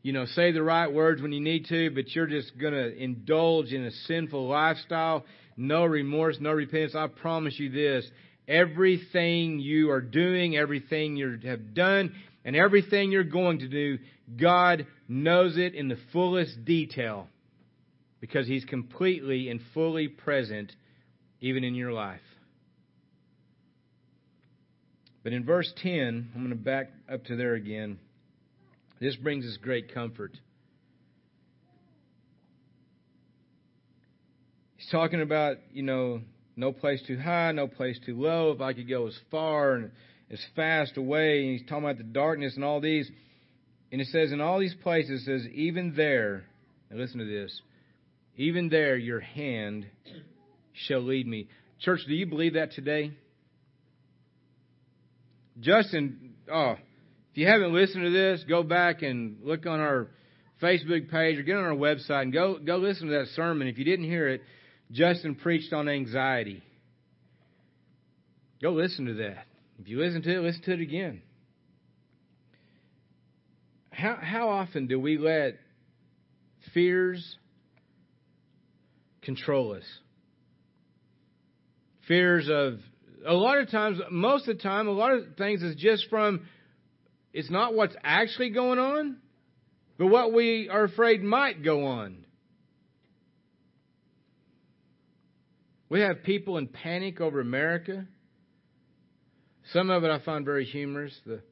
you 0.03 0.13
know, 0.13 0.27
say 0.27 0.53
the 0.53 0.63
right 0.63 0.93
words 0.93 1.21
when 1.21 1.33
you 1.33 1.41
need 1.41 1.67
to, 1.67 1.91
but 1.91 2.15
you're 2.15 2.29
just 2.29 2.57
going 2.57 2.73
to 2.73 2.97
indulge 2.97 3.73
in 3.73 3.85
a 3.85 3.91
sinful 4.07 4.47
lifestyle, 4.47 5.25
no 5.57 5.85
remorse, 5.85 6.37
no 6.39 6.53
repentance, 6.53 6.95
I 6.95 7.09
promise 7.09 7.59
you 7.59 7.71
this. 7.71 8.09
Everything 8.47 9.59
you 9.59 9.91
are 9.91 10.01
doing, 10.01 10.57
everything 10.57 11.17
you 11.17 11.37
have 11.45 11.75
done, 11.75 12.15
and 12.45 12.55
everything 12.55 13.11
you're 13.11 13.25
going 13.25 13.59
to 13.59 13.69
do, 13.69 13.99
God 14.41 14.87
knows 15.09 15.59
it 15.59 15.75
in 15.75 15.89
the 15.89 15.99
fullest 16.13 16.65
detail 16.65 17.27
because 18.21 18.47
He's 18.47 18.65
completely 18.65 19.51
and 19.51 19.61
fully 19.75 20.07
present 20.07 20.71
even 21.41 21.65
in 21.65 21.75
your 21.75 21.93
life. 21.93 22.21
But 25.29 25.35
in 25.35 25.45
verse 25.45 25.71
10, 25.83 26.31
I'm 26.35 26.41
going 26.41 26.57
to 26.57 26.65
back 26.65 26.91
up 27.07 27.23
to 27.27 27.37
there 27.37 27.53
again. 27.53 27.99
This 28.99 29.15
brings 29.15 29.45
us 29.45 29.59
great 29.61 29.93
comfort. 29.93 30.33
He's 34.79 34.89
talking 34.91 35.21
about, 35.21 35.59
you 35.71 35.83
know, 35.83 36.23
no 36.57 36.73
place 36.73 37.03
too 37.07 37.19
high, 37.19 37.53
no 37.53 37.67
place 37.69 38.01
too 38.07 38.19
low. 38.19 38.53
If 38.53 38.63
I 38.63 38.73
could 38.73 38.89
go 38.89 39.07
as 39.07 39.19
far 39.31 39.75
and 39.75 39.91
as 40.31 40.43
fast 40.57 40.97
away, 40.97 41.43
and 41.43 41.59
he's 41.59 41.69
talking 41.69 41.85
about 41.85 41.99
the 41.99 42.05
darkness 42.05 42.55
and 42.55 42.65
all 42.65 42.81
these. 42.81 43.11
And 43.93 44.01
it 44.01 44.07
says 44.07 44.33
in 44.33 44.41
all 44.41 44.59
these 44.59 44.77
places, 44.83 45.27
says, 45.27 45.47
even 45.53 45.93
there, 45.95 46.47
now 46.91 46.97
listen 46.97 47.19
to 47.19 47.27
this, 47.27 47.61
even 48.39 48.71
there 48.71 48.97
your 48.97 49.21
hand 49.21 49.85
shall 50.73 51.03
lead 51.03 51.27
me. 51.27 51.49
Church, 51.81 52.01
do 52.09 52.15
you 52.15 52.25
believe 52.25 52.55
that 52.55 52.73
today? 52.73 53.13
Justin, 55.61 56.35
oh, 56.53 56.73
if 57.33 57.37
you 57.37 57.47
haven't 57.47 57.73
listened 57.73 58.05
to 58.05 58.11
this, 58.11 58.45
go 58.49 58.63
back 58.63 59.03
and 59.03 59.39
look 59.43 59.67
on 59.67 59.81
our 59.81 60.09
Facebook 60.63 61.11
page 61.11 61.39
or 61.39 61.43
get 61.43 61.57
on 61.57 61.65
our 61.65 61.71
website 61.73 62.23
and 62.23 62.33
go 62.33 62.59
go 62.59 62.77
listen 62.77 63.09
to 63.09 63.19
that 63.19 63.29
sermon. 63.35 63.69
If 63.69 63.79
you 63.79 63.85
didn't 63.85 64.07
hear 64.07 64.29
it, 64.29 64.43
Justin 64.91 65.35
preached 65.35 65.73
on 65.73 65.89
anxiety. 65.89 66.63
Go 68.61 68.71
listen 68.71 69.07
to 69.07 69.15
that. 69.15 69.45
If 69.79 69.89
you 69.89 70.01
listen 70.01 70.23
to 70.23 70.37
it, 70.37 70.41
listen 70.41 70.63
to 70.63 70.73
it 70.73 70.81
again. 70.81 71.23
How 73.91 74.17
how 74.21 74.49
often 74.49 74.87
do 74.87 74.99
we 74.99 75.19
let 75.19 75.57
fears 76.73 77.37
control 79.23 79.75
us? 79.75 79.85
Fears 82.07 82.49
of 82.49 82.81
a 83.29 83.35
lot 83.35 83.59
of 83.59 83.71
times, 83.71 84.01
most 84.11 84.49
of 84.49 84.57
the 84.57 84.63
time, 84.63 84.89
a 84.89 84.93
lot 84.93 85.13
of 85.13 85.37
things 85.37 85.63
is 85.63 85.77
just 85.77 86.09
from 86.09 86.47
it's 87.33 87.51
not 87.51 87.75
what's 87.75 87.95
actually 88.03 88.51
going 88.51 88.79
on, 88.79 89.19
but 89.99 90.07
what 90.07 90.33
we 90.33 90.71
are 90.71 90.85
afraid 90.85 91.23
might 91.23 91.63
go 91.63 91.87
on. 91.87 92.25
We 95.91 96.01
have 96.01 96.23
people 96.23 96.57
in 96.57 96.69
panic 96.69 97.21
over 97.21 97.41
America. 97.41 98.07
Some 99.73 99.91
of 99.91 100.05
it 100.05 100.11
I 100.11 100.21
find 100.21 100.47
very 100.47 100.65
humorous. 100.65 101.15
The 101.27 101.43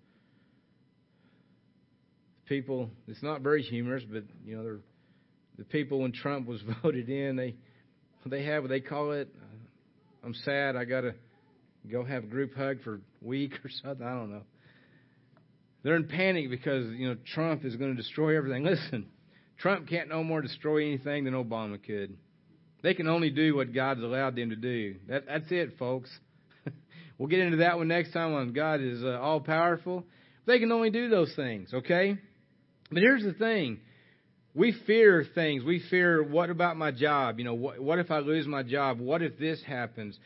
people, 2.46 2.88
it's 3.06 3.22
not 3.22 3.42
very 3.42 3.62
humorous, 3.62 4.02
but 4.10 4.24
you 4.46 4.56
know, 4.56 4.78
the 5.58 5.64
people 5.64 6.00
when 6.00 6.12
Trump 6.12 6.46
was 6.46 6.62
voted 6.82 7.10
in, 7.10 7.36
they 7.36 7.54
they 8.24 8.44
have 8.44 8.62
what 8.62 8.70
they 8.70 8.80
call 8.80 9.12
it. 9.12 9.28
I'm 10.24 10.34
sad. 10.34 10.74
I 10.74 10.84
got 10.84 11.02
to 11.02 11.14
go 11.90 12.04
have 12.04 12.24
a 12.24 12.26
group 12.26 12.54
hug 12.54 12.82
for 12.82 12.94
a 12.94 13.00
week 13.20 13.52
or 13.64 13.70
something. 13.82 14.06
I 14.06 14.10
don't 14.10 14.30
know. 14.30 14.42
They're 15.82 15.96
in 15.96 16.08
panic 16.08 16.50
because 16.50 16.86
you 16.94 17.08
know 17.08 17.16
Trump 17.34 17.64
is 17.64 17.76
going 17.76 17.94
to 17.94 17.96
destroy 17.96 18.36
everything. 18.36 18.64
Listen, 18.64 19.06
Trump 19.58 19.88
can't 19.88 20.08
no 20.08 20.24
more 20.24 20.42
destroy 20.42 20.86
anything 20.86 21.24
than 21.24 21.34
Obama 21.34 21.82
could. 21.82 22.16
They 22.82 22.94
can 22.94 23.08
only 23.08 23.30
do 23.30 23.56
what 23.56 23.72
God's 23.72 24.02
allowed 24.02 24.36
them 24.36 24.50
to 24.50 24.56
do. 24.56 24.96
That, 25.08 25.26
that's 25.26 25.50
it, 25.50 25.78
folks. 25.78 26.10
we'll 27.18 27.28
get 27.28 27.40
into 27.40 27.58
that 27.58 27.78
one 27.78 27.88
next 27.88 28.12
time 28.12 28.34
on 28.34 28.52
God 28.52 28.80
is 28.80 29.02
uh, 29.02 29.18
all 29.20 29.40
powerful. 29.40 30.04
They 30.46 30.58
can 30.58 30.70
only 30.70 30.90
do 30.90 31.08
those 31.08 31.32
things, 31.34 31.72
okay? 31.72 32.18
But 32.90 33.02
here's 33.02 33.24
the 33.24 33.32
thing. 33.32 33.80
We 34.54 34.74
fear 34.86 35.24
things. 35.34 35.64
We 35.64 35.82
fear, 35.90 36.22
what 36.22 36.50
about 36.50 36.76
my 36.76 36.90
job? 36.90 37.38
You 37.38 37.44
know, 37.44 37.54
what 37.54 37.98
if 37.98 38.10
I 38.10 38.20
lose 38.20 38.46
my 38.46 38.62
job? 38.62 39.00
What 39.00 39.22
if 39.22 39.38
this 39.38 39.60
happens? 39.66 40.18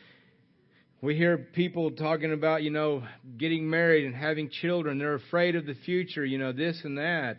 We 1.01 1.15
hear 1.15 1.37
people 1.37 1.91
talking 1.91 2.31
about, 2.31 2.61
you 2.61 2.69
know, 2.69 3.03
getting 3.37 3.67
married 3.67 4.05
and 4.05 4.15
having 4.15 4.49
children. 4.49 4.99
They're 4.99 5.15
afraid 5.15 5.55
of 5.55 5.65
the 5.65 5.73
future, 5.73 6.23
you 6.23 6.37
know, 6.37 6.51
this 6.51 6.79
and 6.83 6.99
that. 6.99 7.37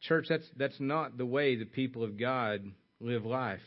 Church, 0.00 0.26
that's 0.28 0.46
that's 0.56 0.80
not 0.80 1.16
the 1.16 1.26
way 1.26 1.54
the 1.56 1.64
people 1.64 2.02
of 2.02 2.18
God 2.18 2.64
live 3.00 3.24
life. 3.24 3.60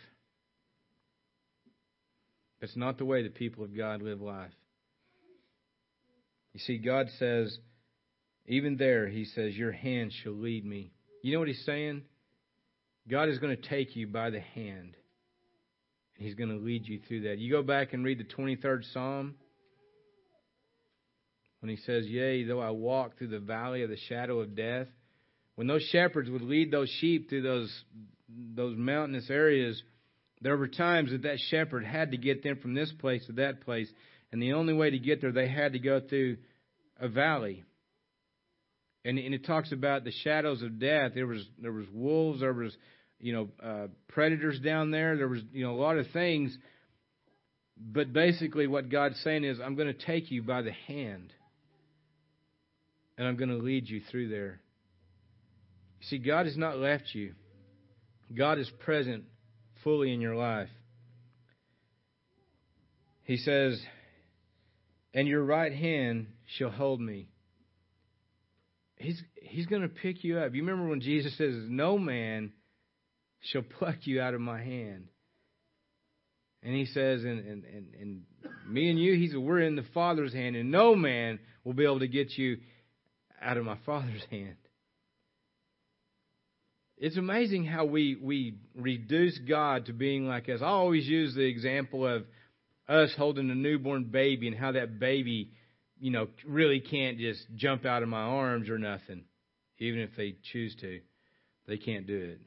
That's 2.59 2.75
not 2.75 2.97
the 2.97 3.05
way 3.05 3.23
the 3.23 3.29
people 3.29 3.63
of 3.63 3.75
God 3.75 4.01
live 4.01 4.21
life. 4.21 4.51
You 6.53 6.59
see, 6.59 6.77
God 6.77 7.07
says, 7.19 7.57
even 8.47 8.77
there, 8.77 9.07
He 9.07 9.25
says, 9.25 9.55
Your 9.55 9.71
hand 9.71 10.11
shall 10.23 10.33
lead 10.33 10.65
me. 10.65 10.91
You 11.21 11.33
know 11.33 11.39
what 11.39 11.47
He's 11.47 11.65
saying? 11.65 12.03
God 13.09 13.29
is 13.29 13.39
going 13.39 13.55
to 13.55 13.69
take 13.69 13.95
you 13.95 14.07
by 14.07 14.29
the 14.29 14.39
hand. 14.39 14.95
He's 16.17 16.35
going 16.35 16.49
to 16.49 16.63
lead 16.63 16.87
you 16.87 16.99
through 17.07 17.21
that. 17.21 17.39
You 17.39 17.51
go 17.51 17.63
back 17.63 17.93
and 17.93 18.05
read 18.05 18.19
the 18.19 18.23
23rd 18.23 18.91
Psalm 18.93 19.35
when 21.59 21.69
He 21.69 21.77
says, 21.77 22.05
Yea, 22.05 22.43
though 22.43 22.59
I 22.59 22.71
walk 22.71 23.17
through 23.17 23.29
the 23.29 23.39
valley 23.39 23.83
of 23.83 23.89
the 23.89 23.97
shadow 24.09 24.39
of 24.41 24.55
death. 24.55 24.87
When 25.55 25.67
those 25.67 25.83
shepherds 25.83 26.29
would 26.29 26.41
lead 26.41 26.71
those 26.71 26.89
sheep 26.99 27.29
through 27.29 27.43
those, 27.43 27.83
those 28.27 28.75
mountainous 28.77 29.29
areas, 29.29 29.81
there 30.41 30.57
were 30.57 30.67
times 30.67 31.11
that 31.11 31.23
that 31.23 31.39
shepherd 31.49 31.85
had 31.85 32.11
to 32.11 32.17
get 32.17 32.43
them 32.43 32.57
from 32.57 32.73
this 32.73 32.91
place 32.99 33.25
to 33.27 33.33
that 33.33 33.61
place, 33.61 33.87
and 34.31 34.41
the 34.41 34.53
only 34.53 34.73
way 34.73 34.89
to 34.89 34.99
get 34.99 35.21
there, 35.21 35.31
they 35.31 35.47
had 35.47 35.73
to 35.73 35.79
go 35.79 36.01
through 36.01 36.37
a 36.99 37.07
valley. 37.07 37.63
And, 39.05 39.17
and 39.17 39.33
it 39.33 39.45
talks 39.45 39.71
about 39.71 40.03
the 40.03 40.11
shadows 40.11 40.61
of 40.61 40.79
death. 40.79 41.11
There 41.15 41.27
was 41.27 41.45
there 41.61 41.71
was 41.71 41.85
wolves, 41.93 42.39
there 42.39 42.53
was 42.53 42.75
you 43.23 43.33
know 43.33 43.49
uh, 43.63 43.87
predators 44.09 44.59
down 44.59 44.91
there. 44.91 45.15
There 45.17 45.27
was 45.27 45.39
you 45.51 45.65
know 45.65 45.73
a 45.73 45.81
lot 45.81 45.97
of 45.97 46.07
things. 46.11 46.55
But 47.75 48.13
basically, 48.13 48.67
what 48.67 48.89
God's 48.89 49.19
saying 49.23 49.45
is, 49.45 49.59
I'm 49.59 49.75
going 49.75 49.87
to 49.87 50.05
take 50.05 50.29
you 50.29 50.43
by 50.43 50.61
the 50.61 50.71
hand, 50.71 51.33
and 53.17 53.27
I'm 53.27 53.35
going 53.35 53.49
to 53.49 53.57
lead 53.57 53.89
you 53.89 54.01
through 54.11 54.29
there. 54.29 54.59
See, 56.01 56.19
God 56.19 56.45
has 56.45 56.57
not 56.57 56.77
left 56.77 57.05
you. 57.13 57.33
God 58.35 58.59
is 58.59 58.69
present 58.83 59.23
fully 59.83 60.13
in 60.13 60.21
your 60.21 60.35
life. 60.35 60.69
He 63.23 63.37
says, 63.37 63.81
And 65.13 65.27
your 65.27 65.43
right 65.43 65.73
hand 65.73 66.27
shall 66.57 66.69
hold 66.69 66.99
me. 66.99 67.29
He's, 68.97 69.21
he's 69.41 69.65
going 69.65 69.81
to 69.81 69.87
pick 69.87 70.23
you 70.23 70.39
up. 70.39 70.53
You 70.53 70.61
remember 70.61 70.89
when 70.89 71.01
Jesus 71.01 71.37
says, 71.37 71.55
No 71.67 71.97
man 71.97 72.51
shall 73.43 73.61
pluck 73.61 73.97
you 74.01 74.21
out 74.21 74.33
of 74.33 74.41
my 74.41 74.61
hand. 74.61 75.07
And 76.61 76.73
he 76.73 76.85
says, 76.85 77.23
and, 77.23 77.39
and, 77.45 77.63
and, 77.65 77.87
and 77.99 78.21
me 78.67 78.89
and 78.89 78.97
you, 78.97 79.15
he 79.15 79.27
said, 79.27 79.39
we're 79.39 79.59
in 79.59 79.75
the 79.75 79.85
Father's 79.93 80.33
hand, 80.33 80.55
and 80.55 80.71
no 80.71 80.95
man 80.95 81.39
will 81.63 81.73
be 81.73 81.83
able 81.83 81.99
to 81.99 82.07
get 82.07 82.37
you 82.37 82.57
out 83.41 83.57
of 83.57 83.65
my 83.65 83.77
Father's 83.85 84.23
hand. 84.31 84.55
It's 86.97 87.17
amazing 87.17 87.65
how 87.65 87.83
we, 87.83 88.15
we 88.15 88.59
reduce 88.75 89.37
God 89.39 89.87
to 89.87 89.93
being 89.93 90.25
like 90.25 90.47
us. 90.47 90.61
I 90.61 90.67
always 90.67 91.05
use 91.05 91.35
the 91.35 91.41
example 91.43 92.07
of 92.07 92.23
us 92.87 93.13
holding 93.17 93.49
a 93.49 93.55
newborn 93.55 94.05
baby 94.05 94.47
and 94.47 94.55
how 94.55 94.71
that 94.71 94.99
baby, 94.99 95.51
you 95.99 96.11
know, 96.11 96.27
really 96.47 96.79
can't 96.79 97.17
just 97.17 97.45
jump 97.55 97.85
out 97.85 98.03
of 98.03 98.09
my 98.09 98.21
arms 98.21 98.69
or 98.69 98.77
nothing, 98.77 99.25
even 99.79 99.99
if 99.99 100.11
they 100.15 100.35
choose 100.53 100.75
to. 100.79 101.01
They 101.67 101.77
can't 101.77 102.07
do 102.07 102.17
it. 102.17 102.41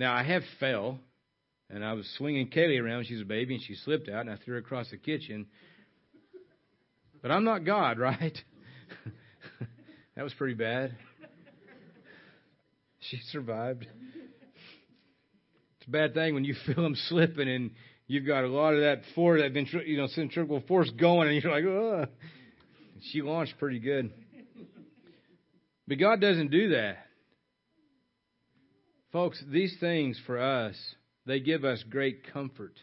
Now, 0.00 0.14
I 0.14 0.22
have 0.22 0.42
fell, 0.58 0.98
and 1.68 1.84
I 1.84 1.92
was 1.92 2.10
swinging 2.16 2.48
Kaylee 2.48 2.82
around 2.82 2.96
when 2.96 3.04
she 3.04 3.20
a 3.20 3.24
baby, 3.26 3.56
and 3.56 3.62
she 3.62 3.74
slipped 3.74 4.08
out, 4.08 4.22
and 4.22 4.30
I 4.30 4.36
threw 4.36 4.54
her 4.54 4.58
across 4.58 4.88
the 4.88 4.96
kitchen. 4.96 5.44
But 7.20 7.30
I'm 7.30 7.44
not 7.44 7.66
God, 7.66 7.98
right? 7.98 8.38
that 10.16 10.22
was 10.22 10.32
pretty 10.32 10.54
bad. 10.54 10.96
She 13.00 13.18
survived. 13.30 13.86
It's 15.76 15.86
a 15.86 15.90
bad 15.90 16.14
thing 16.14 16.32
when 16.32 16.44
you 16.44 16.54
feel 16.66 16.82
them 16.82 16.96
slipping 17.08 17.50
and 17.50 17.72
you've 18.06 18.26
got 18.26 18.44
a 18.44 18.48
lot 18.48 18.72
of 18.72 18.80
that 18.80 19.02
force, 19.14 19.42
that 19.42 19.52
ventri- 19.52 19.86
you 19.86 19.98
know, 19.98 20.06
centrifugal 20.06 20.62
force 20.66 20.90
going, 20.98 21.28
and 21.28 21.42
you're 21.42 21.52
like, 21.52 21.64
oh. 21.64 22.06
She 23.12 23.20
launched 23.20 23.58
pretty 23.58 23.80
good. 23.80 24.10
But 25.86 25.98
God 25.98 26.22
doesn't 26.22 26.50
do 26.50 26.70
that. 26.70 26.96
Folks, 29.12 29.42
these 29.48 29.76
things 29.80 30.20
for 30.26 30.38
us, 30.38 30.76
they 31.26 31.40
give 31.40 31.64
us 31.64 31.82
great 31.88 32.32
comfort. 32.32 32.74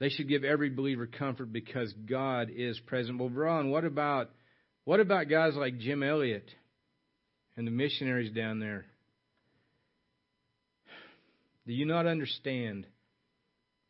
They 0.00 0.08
should 0.08 0.28
give 0.28 0.44
every 0.44 0.70
believer 0.70 1.06
comfort 1.06 1.52
because 1.52 1.92
God 1.92 2.50
is 2.54 2.78
present. 2.80 3.18
Well, 3.18 3.30
Ron, 3.30 3.70
what 3.70 3.84
about 3.84 4.30
what 4.84 5.00
about 5.00 5.28
guys 5.28 5.54
like 5.54 5.78
Jim 5.78 6.02
Elliot? 6.02 6.50
and 7.56 7.66
the 7.66 7.70
missionaries 7.70 8.32
down 8.32 8.58
there. 8.58 8.84
Do 11.66 11.72
you 11.72 11.86
not 11.86 12.06
understand 12.06 12.86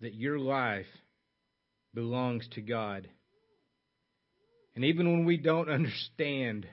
that 0.01 0.15
your 0.15 0.39
life 0.39 0.87
belongs 1.93 2.47
to 2.53 2.61
God? 2.61 3.09
And 4.77 4.85
even 4.85 5.11
when 5.11 5.25
we 5.25 5.37
don't 5.37 5.71
understand, 5.71 6.67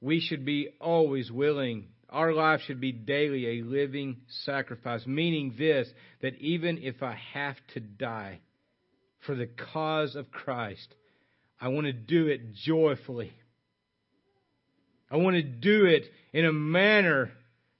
we 0.00 0.20
should 0.20 0.44
be 0.44 0.68
always 0.80 1.30
willing. 1.30 1.88
Our 2.10 2.32
life 2.32 2.60
should 2.66 2.80
be 2.80 2.92
daily 2.92 3.60
a 3.60 3.64
living 3.64 4.18
sacrifice, 4.44 5.06
meaning 5.06 5.54
this 5.56 5.88
that 6.22 6.36
even 6.38 6.78
if 6.78 7.02
I 7.02 7.16
have 7.32 7.56
to 7.74 7.80
die 7.80 8.40
for 9.26 9.34
the 9.34 9.48
cause 9.72 10.16
of 10.16 10.30
Christ, 10.30 10.94
I 11.60 11.68
want 11.68 11.86
to 11.86 11.92
do 11.92 12.26
it 12.26 12.52
joyfully. 12.52 13.32
I 15.10 15.16
want 15.16 15.36
to 15.36 15.42
do 15.42 15.84
it 15.86 16.04
in 16.32 16.44
a 16.44 16.52
manner 16.52 17.30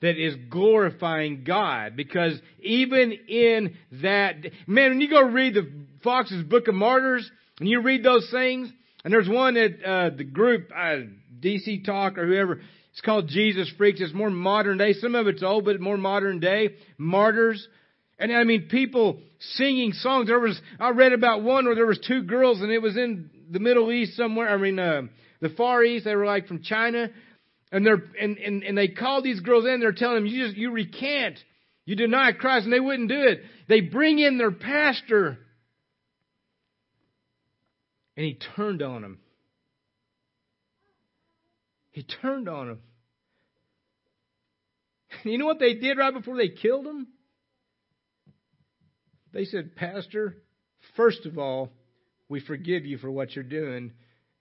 that 0.00 0.16
is 0.16 0.34
glorifying 0.48 1.44
God. 1.44 1.96
Because 1.96 2.40
even 2.60 3.12
in 3.12 3.76
that, 4.02 4.36
man, 4.66 4.90
when 4.90 5.00
you 5.00 5.10
go 5.10 5.22
read 5.22 5.54
the 5.54 5.70
Fox's 6.02 6.42
Book 6.44 6.68
of 6.68 6.74
Martyrs, 6.74 7.30
and 7.58 7.68
you 7.68 7.82
read 7.82 8.02
those 8.02 8.28
things, 8.30 8.70
and 9.04 9.12
there's 9.12 9.28
one 9.28 9.54
that 9.54 9.84
uh, 9.84 10.10
the 10.16 10.24
group, 10.24 10.70
uh, 10.74 10.96
DC 11.40 11.84
Talk 11.84 12.18
or 12.18 12.26
whoever, 12.26 12.60
it's 12.92 13.00
called 13.02 13.28
Jesus 13.28 13.70
Freaks. 13.78 14.00
It's 14.00 14.12
more 14.12 14.30
modern 14.30 14.78
day. 14.78 14.94
Some 14.94 15.14
of 15.14 15.28
it's 15.28 15.42
old, 15.42 15.64
but 15.64 15.80
more 15.80 15.96
modern 15.96 16.40
day. 16.40 16.74
Martyrs. 16.98 17.66
And 18.18 18.32
I 18.32 18.44
mean, 18.44 18.68
people 18.68 19.20
singing 19.38 19.92
songs. 19.92 20.26
There 20.26 20.40
was, 20.40 20.60
I 20.78 20.90
read 20.90 21.12
about 21.12 21.42
one 21.42 21.66
where 21.66 21.74
there 21.74 21.86
was 21.86 22.00
two 22.06 22.22
girls 22.22 22.60
and 22.60 22.70
it 22.70 22.82
was 22.82 22.96
in 22.96 23.30
the 23.50 23.60
Middle 23.60 23.92
East 23.92 24.16
somewhere. 24.16 24.50
I 24.50 24.56
mean, 24.56 24.78
uh, 24.78 25.02
the 25.40 25.50
Far 25.50 25.84
East. 25.84 26.04
They 26.04 26.14
were 26.14 26.26
like 26.26 26.48
from 26.48 26.62
China. 26.62 27.08
And 27.72 27.86
they're, 27.86 28.02
and, 28.20 28.36
and, 28.38 28.64
and 28.64 28.76
they 28.76 28.88
called 28.88 29.22
these 29.22 29.40
girls 29.40 29.64
in. 29.64 29.78
They're 29.78 29.92
telling 29.92 30.16
them, 30.16 30.26
you 30.26 30.46
just, 30.46 30.56
you 30.56 30.72
recant. 30.72 31.38
You 31.86 31.94
deny 31.94 32.32
Christ. 32.32 32.64
And 32.64 32.72
they 32.72 32.80
wouldn't 32.80 33.08
do 33.08 33.22
it. 33.22 33.40
They 33.68 33.80
bring 33.80 34.18
in 34.18 34.36
their 34.36 34.50
pastor. 34.50 35.38
And 38.16 38.26
he 38.26 38.38
turned 38.56 38.82
on 38.82 39.02
them. 39.02 39.18
He 42.00 42.06
turned 42.22 42.48
on 42.48 42.68
them. 42.68 42.78
You 45.22 45.36
know 45.36 45.44
what 45.44 45.58
they 45.58 45.74
did 45.74 45.98
right 45.98 46.14
before 46.14 46.34
they 46.34 46.48
killed 46.48 46.86
him? 46.86 47.08
They 49.34 49.44
said, 49.44 49.76
Pastor, 49.76 50.38
first 50.96 51.26
of 51.26 51.36
all, 51.36 51.68
we 52.30 52.40
forgive 52.40 52.86
you 52.86 52.96
for 52.96 53.10
what 53.10 53.36
you're 53.36 53.44
doing. 53.44 53.92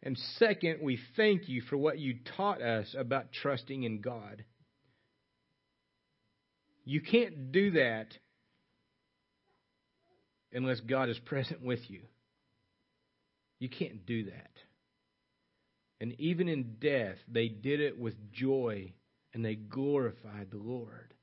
And 0.02 0.18
second, 0.38 0.78
we 0.82 1.00
thank 1.18 1.50
you 1.50 1.62
for 1.64 1.76
what 1.76 2.00
you 2.00 2.20
taught 2.38 2.62
us 2.62 2.96
about 2.98 3.34
trusting 3.34 3.84
in 3.84 4.00
God. 4.00 4.46
You 6.86 7.02
can't 7.02 7.52
do 7.52 7.72
that 7.72 8.08
unless 10.54 10.80
God 10.80 11.10
is 11.10 11.20
present 11.20 11.62
with 11.62 11.82
you. 11.90 12.04
You 13.60 13.68
can't 13.68 14.06
do 14.06 14.24
that. 14.28 14.52
And 16.02 16.16
even 16.20 16.48
in 16.48 16.76
death, 16.80 17.18
they 17.28 17.50
did 17.50 17.82
it 17.82 18.00
with 18.00 18.32
joy 18.32 18.94
and 19.34 19.44
they 19.44 19.56
glorified 19.56 20.48
the 20.52 20.58
Lord. 20.58 21.14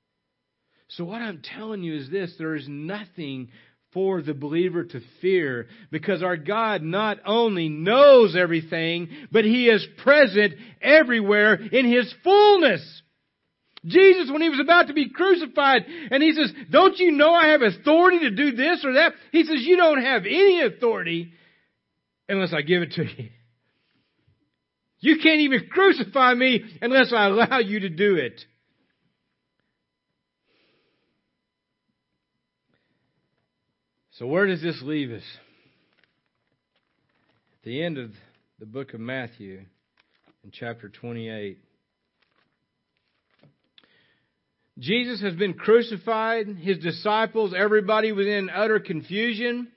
So, 0.89 1.05
what 1.05 1.23
I'm 1.23 1.43
telling 1.43 1.83
you 1.83 1.97
is 1.97 2.11
this 2.11 2.35
there 2.39 2.55
is 2.55 2.69
nothing 2.69 3.49
for 3.93 4.21
the 4.21 4.35
believer 4.35 4.85
to 4.85 5.01
fear 5.21 5.69
because 5.91 6.23
our 6.23 6.37
God 6.37 6.83
not 6.83 7.19
only 7.25 7.69
knows 7.69 8.37
everything, 8.37 9.09
but 9.33 9.45
He 9.45 9.69
is 9.69 9.87
present 10.05 10.55
everywhere 10.81 11.55
in 11.55 11.91
His 11.91 12.13
fullness. 12.23 13.03
Jesus, 13.85 14.31
when 14.31 14.43
He 14.43 14.51
was 14.51 14.61
about 14.61 14.89
to 14.89 14.95
be 14.95 15.11
crucified, 15.11 15.87
and 16.11 16.23
He 16.23 16.33
says, 16.33 16.53
Don't 16.71 16.99
you 16.99 17.13
know 17.13 17.33
I 17.33 17.49
have 17.49 17.63
authority 17.63 18.21
to 18.21 18.31
do 18.31 18.53
this 18.53 18.85
or 18.85 18.95
that? 18.95 19.15
He 19.33 19.45
says, 19.45 19.57
You 19.61 19.77
don't 19.77 20.03
have 20.03 20.23
any 20.27 20.63
authority 20.63 21.33
unless 22.29 22.53
I 22.53 22.63
give 22.63 22.83
it 22.83 22.93
to 22.93 23.05
you. 23.05 23.31
You 25.01 25.19
can't 25.23 25.41
even 25.41 25.69
crucify 25.71 26.35
me 26.35 26.65
unless 26.81 27.13
I 27.13 27.27
allow 27.27 27.59
you 27.59 27.81
to 27.81 27.89
do 27.89 28.17
it. 28.17 28.45
So, 34.13 34.27
where 34.27 34.47
does 34.47 34.63
this 34.63 34.81
leave 34.83 35.11
us? 35.11 35.25
At 37.53 37.65
the 37.65 37.83
end 37.83 37.99
of 37.99 38.13
the 38.59 38.65
book 38.65 38.95
of 38.95 39.01
Matthew, 39.01 39.61
in 40.43 40.51
chapter 40.51 40.89
28, 40.89 41.59
Jesus 44.79 45.21
has 45.21 45.35
been 45.35 45.53
crucified. 45.55 46.47
His 46.49 46.79
disciples, 46.79 47.53
everybody 47.57 48.13
was 48.13 48.27
in 48.27 48.49
utter 48.49 48.81
confusion 48.81 49.69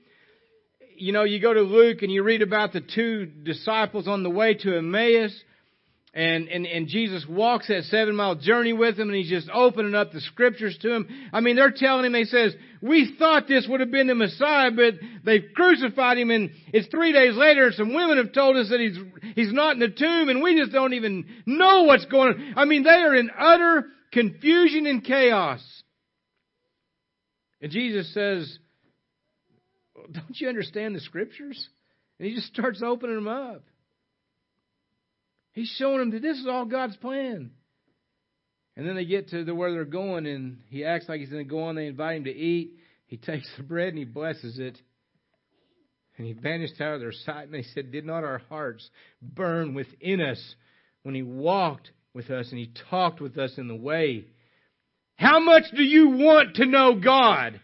you 1.00 1.14
know, 1.14 1.24
you 1.24 1.40
go 1.40 1.54
to 1.54 1.62
Luke 1.62 2.02
and 2.02 2.12
you 2.12 2.24
read 2.24 2.42
about 2.42 2.74
the 2.74 2.82
two 2.82 3.26
disciples 3.26 4.08
on 4.08 4.24
the 4.24 4.30
way 4.30 4.54
to 4.54 4.78
Emmaus, 4.78 5.34
and, 6.14 6.48
and, 6.48 6.66
and 6.66 6.88
Jesus 6.88 7.26
walks 7.30 7.68
that 7.68 7.84
seven 7.84 8.16
mile 8.16 8.36
journey 8.36 8.74
with 8.74 8.98
them, 8.98 9.10
and 9.10 9.18
he's 9.18 9.30
just 9.30 9.50
opening 9.54 9.94
up 9.94 10.12
the 10.12 10.22
scriptures 10.22 10.78
to 10.82 10.92
him. 10.92 11.08
I 11.32 11.40
mean, 11.40 11.56
they're 11.56 11.72
telling 11.72 12.06
him, 12.06 12.14
they 12.14 12.24
says, 12.24 12.56
we 12.82 13.16
thought 13.20 13.48
this 13.48 13.68
would 13.70 13.80
have 13.80 13.92
been 13.92 14.08
the 14.08 14.16
Messiah, 14.16 14.72
but 14.72 14.96
they've 15.24 15.46
crucified 15.56 16.18
him, 16.18 16.32
and 16.32 16.50
it's 16.74 16.88
three 16.88 17.14
days 17.14 17.36
later, 17.36 17.68
and 17.68 17.76
some 17.76 17.94
women 17.94 18.18
have 18.18 18.34
told 18.34 18.58
us 18.58 18.70
that 18.70 18.80
he's, 18.80 18.98
he's 19.36 19.54
not 19.54 19.74
in 19.74 19.80
the 19.80 19.90
tomb, 19.90 20.30
and 20.30 20.42
we 20.42 20.58
just 20.58 20.72
don't 20.72 20.94
even 20.94 21.26
know 21.46 21.84
what's 21.84 22.06
going 22.06 22.34
on. 22.34 22.54
I 22.58 22.66
mean, 22.66 22.84
they 22.84 22.90
are 22.90 23.16
in 23.16 23.30
utter 23.38 23.86
confusion 24.12 24.88
and 24.88 25.04
chaos. 25.04 25.62
And 27.62 27.72
Jesus 27.72 28.12
says, 28.14 28.58
don't 30.12 30.40
you 30.40 30.50
understand 30.50 30.96
the 30.96 31.00
scriptures? 31.00 31.68
And 32.18 32.28
he 32.28 32.36
just 32.36 32.48
starts 32.54 32.82
opening 32.84 33.16
them 33.16 33.28
up. 33.28 33.64
He's 35.54 35.74
showing 35.78 36.00
them 36.00 36.12
that 36.12 36.22
this 36.22 36.38
is 36.38 36.48
all 36.48 36.66
God's 36.66 36.98
plan. 36.98 37.52
And 38.76 38.88
then 38.88 38.96
they 38.96 39.06
get 39.06 39.30
to 39.30 39.44
the 39.44 39.54
where 39.54 39.72
they're 39.72 39.84
going, 39.84 40.26
and 40.26 40.60
he 40.70 40.86
acts 40.86 41.10
like 41.10 41.20
he's 41.20 41.30
going 41.30 41.44
to 41.44 41.50
go 41.50 41.64
on. 41.64 41.76
They 41.76 41.88
invite 41.88 42.18
him 42.18 42.24
to 42.26 42.36
eat. 42.36 42.78
He 43.08 43.18
takes 43.18 43.50
the 43.58 43.64
bread 43.64 43.90
and 43.90 43.98
he 43.98 44.06
blesses 44.06 44.60
it. 44.60 44.78
And 46.18 46.28
he 46.28 46.34
vanished 46.34 46.80
out 46.80 46.94
of 46.96 47.00
their 47.00 47.12
sight. 47.12 47.46
And 47.46 47.54
they 47.54 47.64
said, 47.64 47.92
Did 47.92 48.06
not 48.06 48.24
our 48.24 48.42
hearts 48.50 48.90
burn 49.22 49.74
within 49.74 50.22
us 50.22 50.56
when 51.04 51.16
he 51.16 51.24
walked 51.24 51.92
with 52.14 52.30
us 52.30 52.50
and 52.52 52.60
he 52.60 52.72
talked 52.90 53.20
with 53.20 53.38
us 53.38 53.54
in 53.58 53.68
the 53.68 53.76
way? 53.76 54.26
How 55.16 55.40
much 55.40 55.64
do 55.76 55.84
you 55.84 56.12
want 56.12 56.56
to 56.56 56.66
know 56.66 57.00
God? 57.04 57.60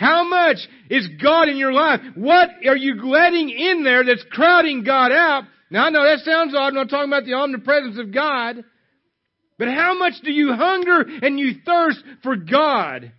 How 0.00 0.26
much 0.26 0.56
is 0.88 1.06
God 1.22 1.50
in 1.50 1.58
your 1.58 1.74
life? 1.74 2.00
What 2.14 2.48
are 2.66 2.76
you 2.76 3.06
letting 3.06 3.50
in 3.50 3.84
there 3.84 4.02
that's 4.02 4.24
crowding 4.30 4.82
God 4.82 5.12
out? 5.12 5.44
Now 5.70 5.84
I 5.84 5.90
know 5.90 6.02
that 6.02 6.20
sounds 6.20 6.54
odd. 6.54 6.68
I'm 6.68 6.74
not 6.74 6.88
talking 6.88 7.10
about 7.10 7.26
the 7.26 7.34
omnipresence 7.34 7.98
of 7.98 8.10
God. 8.10 8.64
But 9.58 9.68
how 9.68 9.98
much 9.98 10.14
do 10.24 10.32
you 10.32 10.54
hunger 10.54 11.02
and 11.02 11.38
you 11.38 11.56
thirst 11.66 12.02
for 12.22 12.34
God 12.34 13.12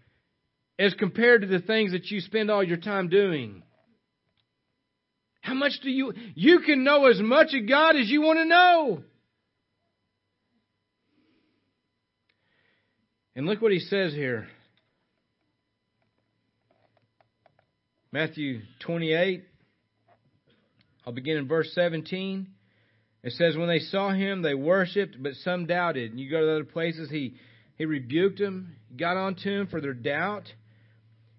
as 0.80 0.96
compared 0.96 1.42
to 1.42 1.48
the 1.48 1.60
things 1.60 1.92
that 1.92 2.10
you 2.10 2.20
spend 2.20 2.50
all 2.50 2.64
your 2.64 2.78
time 2.78 3.10
doing? 3.10 3.62
How 5.42 5.54
much 5.54 5.74
do 5.84 5.92
you, 5.92 6.14
you 6.34 6.62
can 6.62 6.84
know 6.84 7.06
as 7.06 7.20
much 7.22 7.54
of 7.54 7.70
God 7.70 7.96
as 7.96 8.10
you 8.10 8.24
want 8.24 8.40
to 8.40 8.46
know. 8.46 9.04
And 13.36 13.46
look 13.46 13.62
what 13.62 13.72
he 13.72 13.80
says 13.80 14.14
here. 14.14 14.48
Matthew 18.14 18.60
28, 18.82 19.46
I'll 21.06 21.14
begin 21.14 21.38
in 21.38 21.48
verse 21.48 21.72
17. 21.74 22.48
It 23.24 23.34
says, 23.34 23.56
When 23.56 23.70
they 23.70 23.80
saw 23.80 24.12
him, 24.12 24.42
they 24.42 24.54
worshipped, 24.54 25.16
but 25.22 25.34
some 25.36 25.66
doubted. 25.66 26.12
And 26.12 26.20
you 26.20 26.30
go 26.30 26.42
to 26.42 26.52
other 26.52 26.66
places, 26.66 27.10
he, 27.10 27.36
he 27.78 27.86
rebuked 27.86 28.40
them, 28.40 28.76
got 28.98 29.16
on 29.16 29.36
to 29.36 29.58
them 29.58 29.68
for 29.68 29.80
their 29.80 29.94
doubt. 29.94 30.52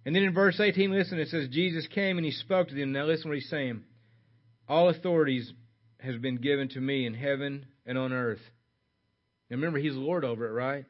And 0.06 0.16
then 0.16 0.22
in 0.22 0.32
verse 0.32 0.58
18, 0.58 0.90
listen, 0.90 1.18
it 1.18 1.28
says, 1.28 1.48
Jesus 1.50 1.86
came 1.88 2.16
and 2.16 2.24
he 2.24 2.32
spoke 2.32 2.68
to 2.68 2.74
them. 2.74 2.92
Now 2.92 3.04
listen 3.04 3.28
what 3.28 3.38
he's 3.38 3.50
saying. 3.50 3.82
All 4.66 4.88
authorities 4.88 5.52
has 6.00 6.16
been 6.16 6.36
given 6.36 6.70
to 6.70 6.80
me 6.80 7.04
in 7.04 7.12
heaven 7.12 7.66
and 7.84 7.98
on 7.98 8.14
earth. 8.14 8.40
Now 9.50 9.56
remember, 9.56 9.78
he's 9.78 9.94
Lord 9.94 10.24
over 10.24 10.48
it, 10.48 10.52
right? 10.52 10.86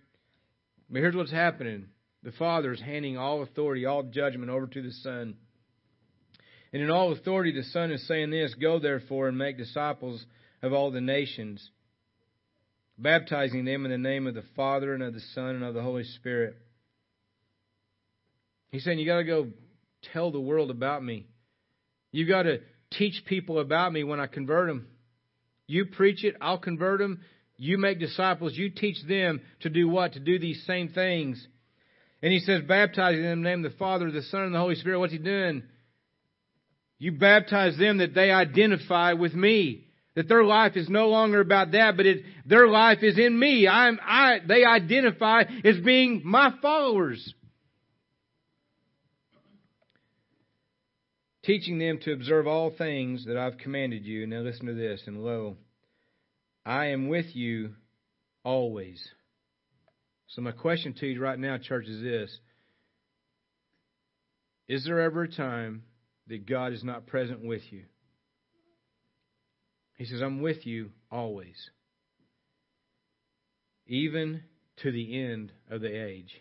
But 0.88 1.00
here's 1.00 1.16
what's 1.16 1.32
happening. 1.32 1.86
The 2.22 2.32
Father 2.32 2.72
is 2.72 2.80
handing 2.80 3.18
all 3.18 3.42
authority, 3.42 3.84
all 3.84 4.04
judgment 4.04 4.50
over 4.50 4.68
to 4.68 4.82
the 4.82 4.92
Son. 4.92 5.34
And 6.72 6.82
in 6.82 6.90
all 6.90 7.12
authority, 7.12 7.52
the 7.52 7.64
Son 7.64 7.92
is 7.92 8.06
saying 8.08 8.30
this 8.30 8.54
Go 8.54 8.78
therefore 8.78 9.28
and 9.28 9.36
make 9.36 9.58
disciples 9.58 10.24
of 10.62 10.72
all 10.72 10.90
the 10.90 11.00
nations, 11.00 11.70
baptizing 12.96 13.64
them 13.64 13.84
in 13.84 13.90
the 13.90 13.98
name 13.98 14.26
of 14.26 14.34
the 14.34 14.44
Father 14.56 14.94
and 14.94 15.02
of 15.02 15.12
the 15.12 15.20
Son 15.34 15.56
and 15.56 15.64
of 15.64 15.74
the 15.74 15.82
Holy 15.82 16.04
Spirit. 16.04 16.56
He's 18.70 18.84
saying, 18.84 18.98
You 18.98 19.06
got 19.06 19.18
to 19.18 19.24
go 19.24 19.48
tell 20.12 20.30
the 20.30 20.40
world 20.40 20.70
about 20.70 21.04
me. 21.04 21.26
You 22.10 22.26
got 22.26 22.44
to 22.44 22.60
teach 22.90 23.24
people 23.26 23.58
about 23.58 23.92
me 23.92 24.04
when 24.04 24.20
I 24.20 24.26
convert 24.26 24.68
them. 24.68 24.86
You 25.66 25.86
preach 25.86 26.24
it, 26.24 26.36
I'll 26.40 26.58
convert 26.58 27.00
them. 27.00 27.20
You 27.56 27.78
make 27.78 28.00
disciples, 28.00 28.54
you 28.56 28.70
teach 28.70 28.96
them 29.06 29.40
to 29.60 29.70
do 29.70 29.88
what? 29.88 30.14
To 30.14 30.20
do 30.20 30.38
these 30.38 30.64
same 30.66 30.88
things. 30.88 31.46
And 32.22 32.32
he 32.32 32.40
says, 32.40 32.62
baptizing 32.62 33.22
them 33.22 33.38
in 33.38 33.42
the 33.42 33.48
name 33.48 33.64
of 33.64 33.72
the 33.72 33.78
Father, 33.78 34.10
the 34.10 34.22
Son, 34.22 34.42
and 34.42 34.54
the 34.54 34.58
Holy 34.58 34.74
Spirit. 34.74 34.98
What's 34.98 35.12
he 35.12 35.18
doing? 35.18 35.62
You 37.02 37.10
baptize 37.10 37.76
them 37.76 37.98
that 37.98 38.14
they 38.14 38.30
identify 38.30 39.14
with 39.14 39.34
me. 39.34 39.88
That 40.14 40.28
their 40.28 40.44
life 40.44 40.76
is 40.76 40.88
no 40.88 41.08
longer 41.08 41.40
about 41.40 41.72
that, 41.72 41.96
but 41.96 42.06
it, 42.06 42.22
their 42.46 42.68
life 42.68 43.02
is 43.02 43.18
in 43.18 43.36
me. 43.36 43.66
I'm, 43.66 43.98
I, 44.00 44.38
they 44.46 44.64
identify 44.64 45.42
as 45.64 45.78
being 45.78 46.22
my 46.24 46.54
followers. 46.62 47.34
Teaching 51.42 51.80
them 51.80 51.98
to 52.04 52.12
observe 52.12 52.46
all 52.46 52.70
things 52.70 53.24
that 53.26 53.36
I've 53.36 53.58
commanded 53.58 54.04
you. 54.04 54.24
Now 54.28 54.42
listen 54.42 54.66
to 54.66 54.74
this. 54.74 55.02
And 55.08 55.24
lo, 55.24 55.56
I 56.64 56.90
am 56.90 57.08
with 57.08 57.34
you 57.34 57.70
always. 58.44 59.04
So, 60.28 60.40
my 60.40 60.52
question 60.52 60.94
to 61.00 61.06
you 61.08 61.20
right 61.20 61.36
now, 61.36 61.58
church, 61.58 61.86
is 61.88 62.00
this 62.00 62.38
Is 64.68 64.84
there 64.84 65.00
ever 65.00 65.24
a 65.24 65.28
time 65.28 65.82
that 66.28 66.46
God 66.46 66.72
is 66.72 66.84
not 66.84 67.06
present 67.06 67.44
with 67.44 67.62
you? 67.70 67.84
He 69.96 70.04
says, 70.04 70.20
I'm 70.22 70.40
with 70.40 70.66
you 70.66 70.90
always, 71.10 71.56
even 73.86 74.42
to 74.82 74.90
the 74.90 75.22
end 75.22 75.52
of 75.70 75.80
the 75.80 75.94
age. 75.94 76.32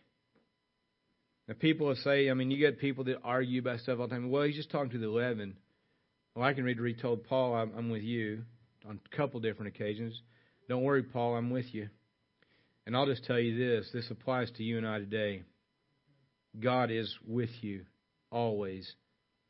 Now, 1.48 1.56
people 1.60 1.88
will 1.88 1.96
say, 1.96 2.30
I 2.30 2.34
mean, 2.34 2.50
you 2.50 2.58
get 2.58 2.80
people 2.80 3.04
that 3.06 3.20
argue 3.24 3.60
about 3.60 3.82
stuff 3.82 4.00
all 4.00 4.08
the 4.08 4.16
time. 4.16 4.32
Well, 4.32 4.44
he's 4.44 4.56
just 4.56 4.72
talking 4.72 4.92
to 4.92 4.98
the 4.98 5.08
eleven. 5.08 5.58
Well, 6.34 6.46
I 6.46 6.54
can 6.54 6.64
read 6.64 6.80
where 6.80 6.88
he 6.88 6.94
told 6.94 7.26
Paul, 7.26 7.54
I'm, 7.54 7.72
I'm 7.78 7.90
with 7.90 8.04
you 8.04 8.44
on 8.88 9.00
a 9.06 9.16
couple 9.16 9.42
different 9.42 9.76
occasions. 9.76 10.20
Don't 10.70 10.84
worry, 10.84 11.04
Paul, 11.04 11.36
I'm 11.36 11.50
with 11.50 11.74
you. 11.74 11.90
And 12.88 12.96
I'll 12.96 13.06
just 13.06 13.26
tell 13.26 13.38
you 13.38 13.58
this 13.58 13.90
this 13.94 14.10
applies 14.10 14.50
to 14.52 14.64
you 14.64 14.78
and 14.78 14.88
I 14.88 15.00
today. 15.00 15.44
God 16.60 16.90
is 16.90 17.14
with 17.28 17.52
you 17.62 17.86
always 18.32 18.96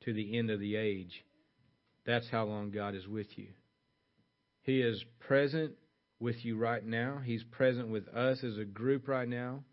to 0.05 0.13
the 0.13 0.37
end 0.37 0.49
of 0.49 0.59
the 0.59 0.75
age. 0.75 1.23
That's 2.05 2.29
how 2.29 2.45
long 2.45 2.71
God 2.71 2.95
is 2.95 3.07
with 3.07 3.37
you. 3.37 3.47
He 4.63 4.81
is 4.81 5.03
present 5.19 5.73
with 6.19 6.45
you 6.45 6.57
right 6.57 6.85
now, 6.85 7.19
He's 7.23 7.43
present 7.43 7.89
with 7.89 8.07
us 8.09 8.43
as 8.43 8.57
a 8.57 8.65
group 8.65 9.07
right 9.07 9.27
now. 9.27 9.63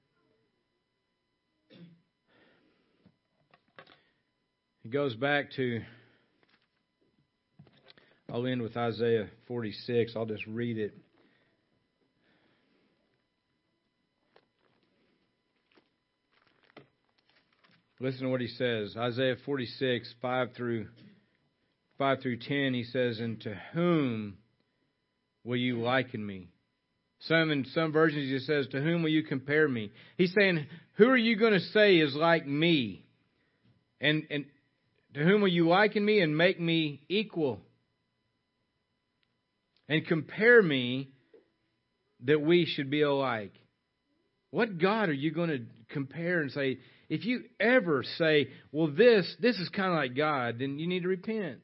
It 4.85 4.91
goes 4.91 5.15
back 5.15 5.51
to, 5.57 5.83
I'll 8.33 8.47
end 8.47 8.63
with 8.63 8.77
Isaiah 8.77 9.29
46. 9.47 10.13
I'll 10.17 10.25
just 10.25 10.47
read 10.47 10.79
it. 10.79 10.95
Listen 18.01 18.23
to 18.23 18.29
what 18.29 18.41
he 18.41 18.49
says. 18.49 18.95
Isaiah 18.97 19.37
46, 19.45 20.15
5 20.23 20.49
through 20.57 20.87
5 21.99 22.21
through 22.23 22.39
10, 22.39 22.75
he 22.75 22.85
says, 22.85 23.19
And 23.19 23.41
to 23.41 23.57
whom 23.73 24.39
will 25.43 25.57
you 25.57 25.81
liken 25.81 26.25
me? 26.25 26.49
Some 27.23 27.51
in 27.51 27.65
some 27.75 27.91
versions 27.91 28.31
he 28.31 28.39
says, 28.39 28.69
To 28.69 28.81
whom 28.81 29.03
will 29.03 29.11
you 29.11 29.25
compare 29.25 29.69
me? 29.69 29.91
He's 30.17 30.33
saying, 30.39 30.67
Who 30.95 31.09
are 31.09 31.17
you 31.17 31.37
going 31.37 31.55
to 31.55 31.61
say 31.61 31.97
is 31.97 32.15
like 32.15 32.47
me? 32.47 33.05
And 34.01 34.23
and 34.31 34.45
to 35.15 35.25
whom 35.25 35.41
will 35.41 35.49
you 35.49 35.67
liken 35.67 36.05
me 36.05 36.21
and 36.21 36.37
make 36.37 36.61
me 36.61 37.03
equal? 37.09 37.61
And 39.89 40.07
compare 40.07 40.63
me 40.63 41.11
that 42.25 42.41
we 42.41 42.67
should 42.67 42.91
be 42.91 43.03
alike. 43.03 43.55
What 44.51 44.79
God 44.79 45.09
are 45.09 45.15
you 45.15 45.33
going 45.33 45.51
to 45.51 45.61
compare 45.93 46.41
and 46.41 46.53
say, 46.53 46.79
if 47.09 47.25
you 47.25 47.45
ever 47.59 48.05
say, 48.19 48.49
well, 48.71 48.89
this, 48.89 49.35
this 49.41 49.57
is 49.59 49.69
kind 49.71 49.91
of 49.91 49.97
like 49.97 50.17
God, 50.17 50.57
then 50.59 50.79
you 50.79 50.87
need 50.87 51.03
to 51.03 51.09
repent. 51.09 51.59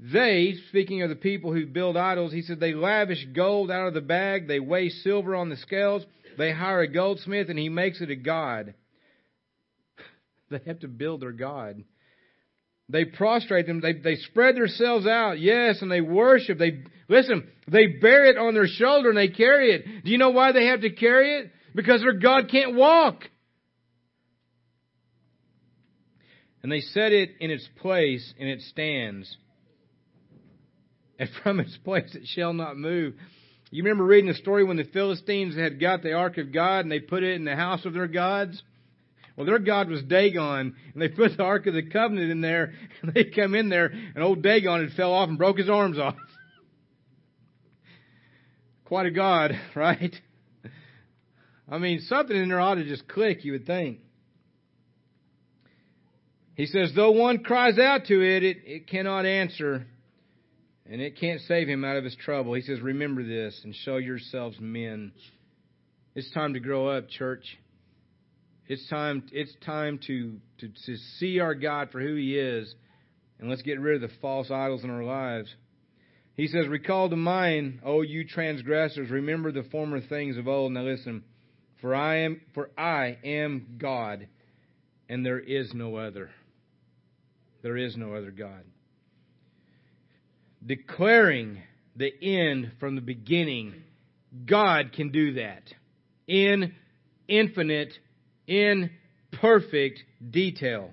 They, 0.00 0.54
speaking 0.68 1.02
of 1.02 1.08
the 1.08 1.16
people 1.16 1.52
who 1.52 1.66
build 1.66 1.96
idols, 1.96 2.32
he 2.32 2.42
said, 2.42 2.58
they 2.58 2.74
lavish 2.74 3.24
gold 3.34 3.70
out 3.70 3.86
of 3.86 3.94
the 3.94 4.00
bag, 4.00 4.48
they 4.48 4.60
weigh 4.60 4.88
silver 4.88 5.36
on 5.36 5.48
the 5.48 5.56
scales, 5.56 6.04
they 6.36 6.52
hire 6.52 6.80
a 6.80 6.88
goldsmith, 6.88 7.48
and 7.48 7.58
he 7.58 7.68
makes 7.68 8.00
it 8.00 8.10
a 8.10 8.16
god. 8.16 8.74
They 10.50 10.60
have 10.66 10.80
to 10.80 10.88
build 10.88 11.22
their 11.22 11.32
God. 11.32 11.82
They 12.88 13.06
prostrate 13.06 13.66
them. 13.66 13.80
They, 13.80 13.94
they 13.94 14.16
spread 14.16 14.56
themselves 14.56 15.06
out. 15.06 15.40
Yes, 15.40 15.80
and 15.80 15.90
they 15.90 16.02
worship. 16.02 16.58
They 16.58 16.84
listen. 17.08 17.48
They 17.66 17.86
bear 17.86 18.26
it 18.26 18.36
on 18.36 18.54
their 18.54 18.66
shoulder 18.66 19.08
and 19.08 19.16
they 19.16 19.28
carry 19.28 19.72
it. 19.72 20.04
Do 20.04 20.10
you 20.10 20.18
know 20.18 20.30
why 20.30 20.52
they 20.52 20.66
have 20.66 20.82
to 20.82 20.90
carry 20.90 21.38
it? 21.38 21.50
Because 21.74 22.00
their 22.00 22.12
God 22.12 22.48
can't 22.50 22.74
walk. 22.74 23.24
And 26.62 26.70
they 26.70 26.80
set 26.80 27.12
it 27.12 27.30
in 27.40 27.50
its 27.50 27.68
place, 27.80 28.32
and 28.38 28.48
it 28.48 28.60
stands. 28.62 29.36
And 31.18 31.28
from 31.42 31.60
its 31.60 31.76
place 31.78 32.14
it 32.14 32.26
shall 32.26 32.52
not 32.52 32.76
move. 32.76 33.14
You 33.70 33.82
remember 33.82 34.04
reading 34.04 34.28
the 34.28 34.34
story 34.34 34.64
when 34.64 34.76
the 34.76 34.84
Philistines 34.84 35.56
had 35.56 35.80
got 35.80 36.02
the 36.02 36.12
ark 36.12 36.38
of 36.38 36.52
God 36.52 36.80
and 36.80 36.92
they 36.92 37.00
put 37.00 37.24
it 37.24 37.34
in 37.34 37.44
the 37.44 37.56
house 37.56 37.84
of 37.84 37.92
their 37.92 38.06
gods? 38.06 38.62
Well, 39.36 39.46
their 39.46 39.58
God 39.58 39.88
was 39.88 40.02
Dagon, 40.02 40.76
and 40.92 41.02
they 41.02 41.08
put 41.08 41.36
the 41.36 41.42
Ark 41.42 41.66
of 41.66 41.74
the 41.74 41.82
Covenant 41.82 42.30
in 42.30 42.40
there, 42.40 42.72
and 43.02 43.12
they 43.12 43.24
come 43.24 43.54
in 43.54 43.68
there, 43.68 43.86
and 43.86 44.22
old 44.22 44.42
Dagon 44.42 44.80
had 44.80 44.96
fell 44.96 45.12
off 45.12 45.28
and 45.28 45.38
broke 45.38 45.58
his 45.58 45.68
arms 45.68 45.98
off. 45.98 46.14
Quite 48.84 49.06
a 49.06 49.10
God, 49.10 49.58
right? 49.74 50.14
I 51.68 51.78
mean, 51.78 52.00
something 52.00 52.36
in 52.36 52.48
there 52.48 52.60
ought 52.60 52.74
to 52.74 52.84
just 52.84 53.08
click, 53.08 53.44
you 53.44 53.52
would 53.52 53.66
think. 53.66 54.00
He 56.56 56.66
says, 56.66 56.92
though 56.94 57.10
one 57.10 57.42
cries 57.42 57.78
out 57.78 58.04
to 58.06 58.22
it, 58.22 58.42
it, 58.44 58.56
it 58.64 58.86
cannot 58.86 59.26
answer, 59.26 59.86
and 60.88 61.00
it 61.00 61.18
can't 61.18 61.40
save 61.42 61.68
him 61.68 61.84
out 61.84 61.96
of 61.96 62.04
his 62.04 62.14
trouble. 62.16 62.54
He 62.54 62.60
says, 62.60 62.80
remember 62.80 63.24
this 63.24 63.60
and 63.64 63.74
show 63.74 63.96
yourselves 63.96 64.56
men. 64.60 65.12
It's 66.14 66.30
time 66.32 66.54
to 66.54 66.60
grow 66.60 66.88
up, 66.88 67.08
church. 67.08 67.44
It's 68.66 68.88
time, 68.88 69.24
it's 69.32 69.54
time 69.66 69.98
to, 70.06 70.38
to, 70.58 70.68
to 70.68 70.96
see 71.18 71.40
our 71.40 71.54
God 71.54 71.90
for 71.90 72.00
who 72.00 72.14
He 72.14 72.38
is, 72.38 72.72
and 73.38 73.50
let's 73.50 73.62
get 73.62 73.78
rid 73.78 74.02
of 74.02 74.08
the 74.08 74.16
false 74.22 74.50
idols 74.50 74.84
in 74.84 74.90
our 74.90 75.04
lives. 75.04 75.54
He 76.34 76.46
says, 76.46 76.66
Recall 76.66 77.10
to 77.10 77.16
mind, 77.16 77.80
O 77.84 78.00
you 78.00 78.26
transgressors, 78.26 79.10
remember 79.10 79.52
the 79.52 79.64
former 79.64 80.00
things 80.00 80.38
of 80.38 80.48
old. 80.48 80.72
Now 80.72 80.82
listen, 80.82 81.24
for 81.84 81.94
I 81.94 82.20
am 82.20 82.40
for 82.54 82.70
I 82.78 83.18
am 83.22 83.76
God, 83.76 84.26
and 85.10 85.24
there 85.24 85.38
is 85.38 85.74
no 85.74 85.96
other. 85.96 86.30
There 87.62 87.76
is 87.76 87.94
no 87.94 88.14
other 88.14 88.30
God. 88.30 88.64
Declaring 90.64 91.60
the 91.94 92.10
end 92.22 92.72
from 92.80 92.94
the 92.94 93.02
beginning, 93.02 93.74
God 94.46 94.92
can 94.94 95.10
do 95.10 95.34
that 95.34 95.64
in 96.26 96.74
infinite 97.28 97.92
in 98.46 98.88
perfect 99.32 100.02
detail. 100.30 100.88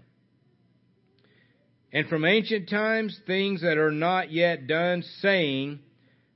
And 1.93 2.09
from 2.09 2.25
ancient 2.25 2.67
times, 2.67 3.17
things 3.25 3.61
that 3.61 3.77
are 3.77 3.91
not 3.91 4.29
yet 4.29 4.67
done, 4.67 5.03
saying, 5.21 5.79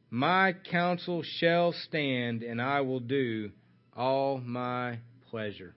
My 0.10 0.54
counsel 0.72 1.24
shall 1.24 1.74
stand, 1.74 2.42
and 2.42 2.62
I 2.62 2.80
will 2.80 3.02
do 3.02 3.52
all 3.96 4.40
my 4.40 5.00
pleasure. 5.30 5.74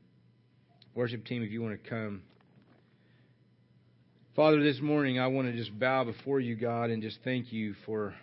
Worship 0.94 1.24
team, 1.24 1.42
if 1.42 1.50
you 1.50 1.62
want 1.62 1.82
to 1.82 1.88
come. 1.88 2.22
Father, 4.34 4.62
this 4.62 4.80
morning 4.80 5.18
I 5.18 5.28
want 5.28 5.48
to 5.48 5.56
just 5.56 5.76
bow 5.78 6.04
before 6.04 6.40
you, 6.40 6.56
God, 6.56 6.90
and 6.90 7.02
just 7.02 7.18
thank 7.24 7.52
you 7.52 7.74
for 7.86 8.14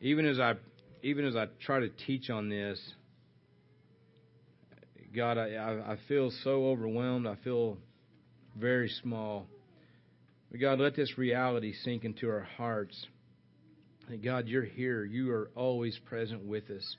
even 0.00 0.26
as 0.26 0.38
I 0.38 0.54
even 1.02 1.24
as 1.24 1.36
I 1.36 1.46
try 1.64 1.80
to 1.80 1.88
teach 1.88 2.30
on 2.30 2.48
this, 2.48 2.78
God, 5.14 5.38
I, 5.38 5.46
I 5.86 5.98
feel 6.08 6.30
so 6.44 6.66
overwhelmed. 6.66 7.26
I 7.26 7.36
feel 7.42 7.78
very 8.56 8.88
small. 8.88 9.46
But 10.50 10.60
God, 10.60 10.78
let 10.78 10.94
this 10.94 11.16
reality 11.16 11.72
sink 11.72 12.04
into 12.04 12.28
our 12.28 12.46
hearts. 12.56 13.06
And 14.08 14.22
God, 14.22 14.46
you're 14.48 14.64
here. 14.64 15.04
You 15.04 15.32
are 15.32 15.50
always 15.54 15.98
present 16.06 16.44
with 16.44 16.68
us. 16.70 16.96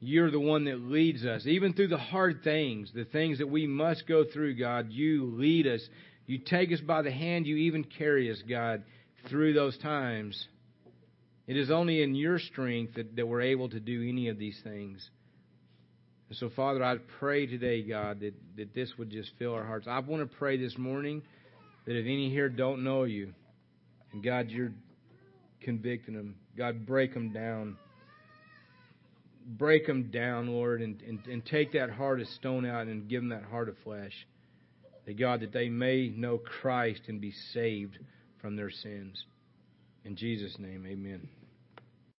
You're 0.00 0.30
the 0.30 0.40
one 0.40 0.64
that 0.64 0.80
leads 0.80 1.24
us, 1.24 1.44
even 1.46 1.72
through 1.72 1.88
the 1.88 1.98
hard 1.98 2.42
things, 2.44 2.92
the 2.94 3.04
things 3.04 3.38
that 3.38 3.48
we 3.48 3.66
must 3.66 4.06
go 4.06 4.24
through, 4.24 4.56
God. 4.56 4.92
You 4.92 5.32
lead 5.34 5.66
us. 5.66 5.86
You 6.26 6.38
take 6.38 6.72
us 6.72 6.80
by 6.80 7.02
the 7.02 7.10
hand. 7.10 7.46
You 7.46 7.56
even 7.56 7.82
carry 7.82 8.30
us, 8.30 8.40
God, 8.48 8.84
through 9.28 9.54
those 9.54 9.76
times. 9.78 10.46
It 11.48 11.56
is 11.56 11.70
only 11.70 12.02
in 12.02 12.14
your 12.14 12.38
strength 12.38 12.94
that, 12.94 13.16
that 13.16 13.26
we're 13.26 13.40
able 13.40 13.70
to 13.70 13.80
do 13.80 14.06
any 14.08 14.28
of 14.28 14.38
these 14.38 14.60
things. 14.62 15.10
And 16.28 16.36
so, 16.36 16.50
Father, 16.54 16.84
I 16.84 16.98
pray 17.18 17.46
today, 17.46 17.82
God, 17.82 18.20
that, 18.20 18.34
that 18.56 18.74
this 18.74 18.92
would 18.98 19.10
just 19.10 19.32
fill 19.38 19.54
our 19.54 19.64
hearts. 19.64 19.86
I 19.88 19.98
want 20.00 20.30
to 20.30 20.36
pray 20.36 20.58
this 20.58 20.76
morning 20.76 21.22
that 21.86 21.96
if 21.98 22.04
any 22.04 22.28
here 22.28 22.50
don't 22.50 22.84
know 22.84 23.04
you, 23.04 23.32
and 24.12 24.22
God, 24.22 24.50
you're 24.50 24.72
convicting 25.62 26.14
them, 26.14 26.36
God, 26.56 26.86
break 26.86 27.14
them 27.14 27.32
down. 27.32 27.78
Break 29.48 29.86
them 29.86 30.10
down, 30.10 30.48
Lord, 30.48 30.82
and, 30.82 31.00
and, 31.02 31.26
and 31.26 31.44
take 31.44 31.72
that 31.72 31.90
heart 31.90 32.20
of 32.20 32.28
stone 32.28 32.66
out 32.66 32.86
and 32.86 33.08
give 33.08 33.22
them 33.22 33.30
that 33.30 33.44
heart 33.44 33.70
of 33.70 33.78
flesh. 33.78 34.26
That, 35.06 35.18
God, 35.18 35.40
that 35.40 35.52
they 35.52 35.70
may 35.70 36.08
know 36.08 36.36
Christ 36.36 37.02
and 37.08 37.18
be 37.18 37.32
saved 37.52 37.98
from 38.42 38.56
their 38.56 38.70
sins. 38.70 39.24
In 40.04 40.16
Jesus' 40.16 40.58
name, 40.58 40.86
amen. 40.86 41.28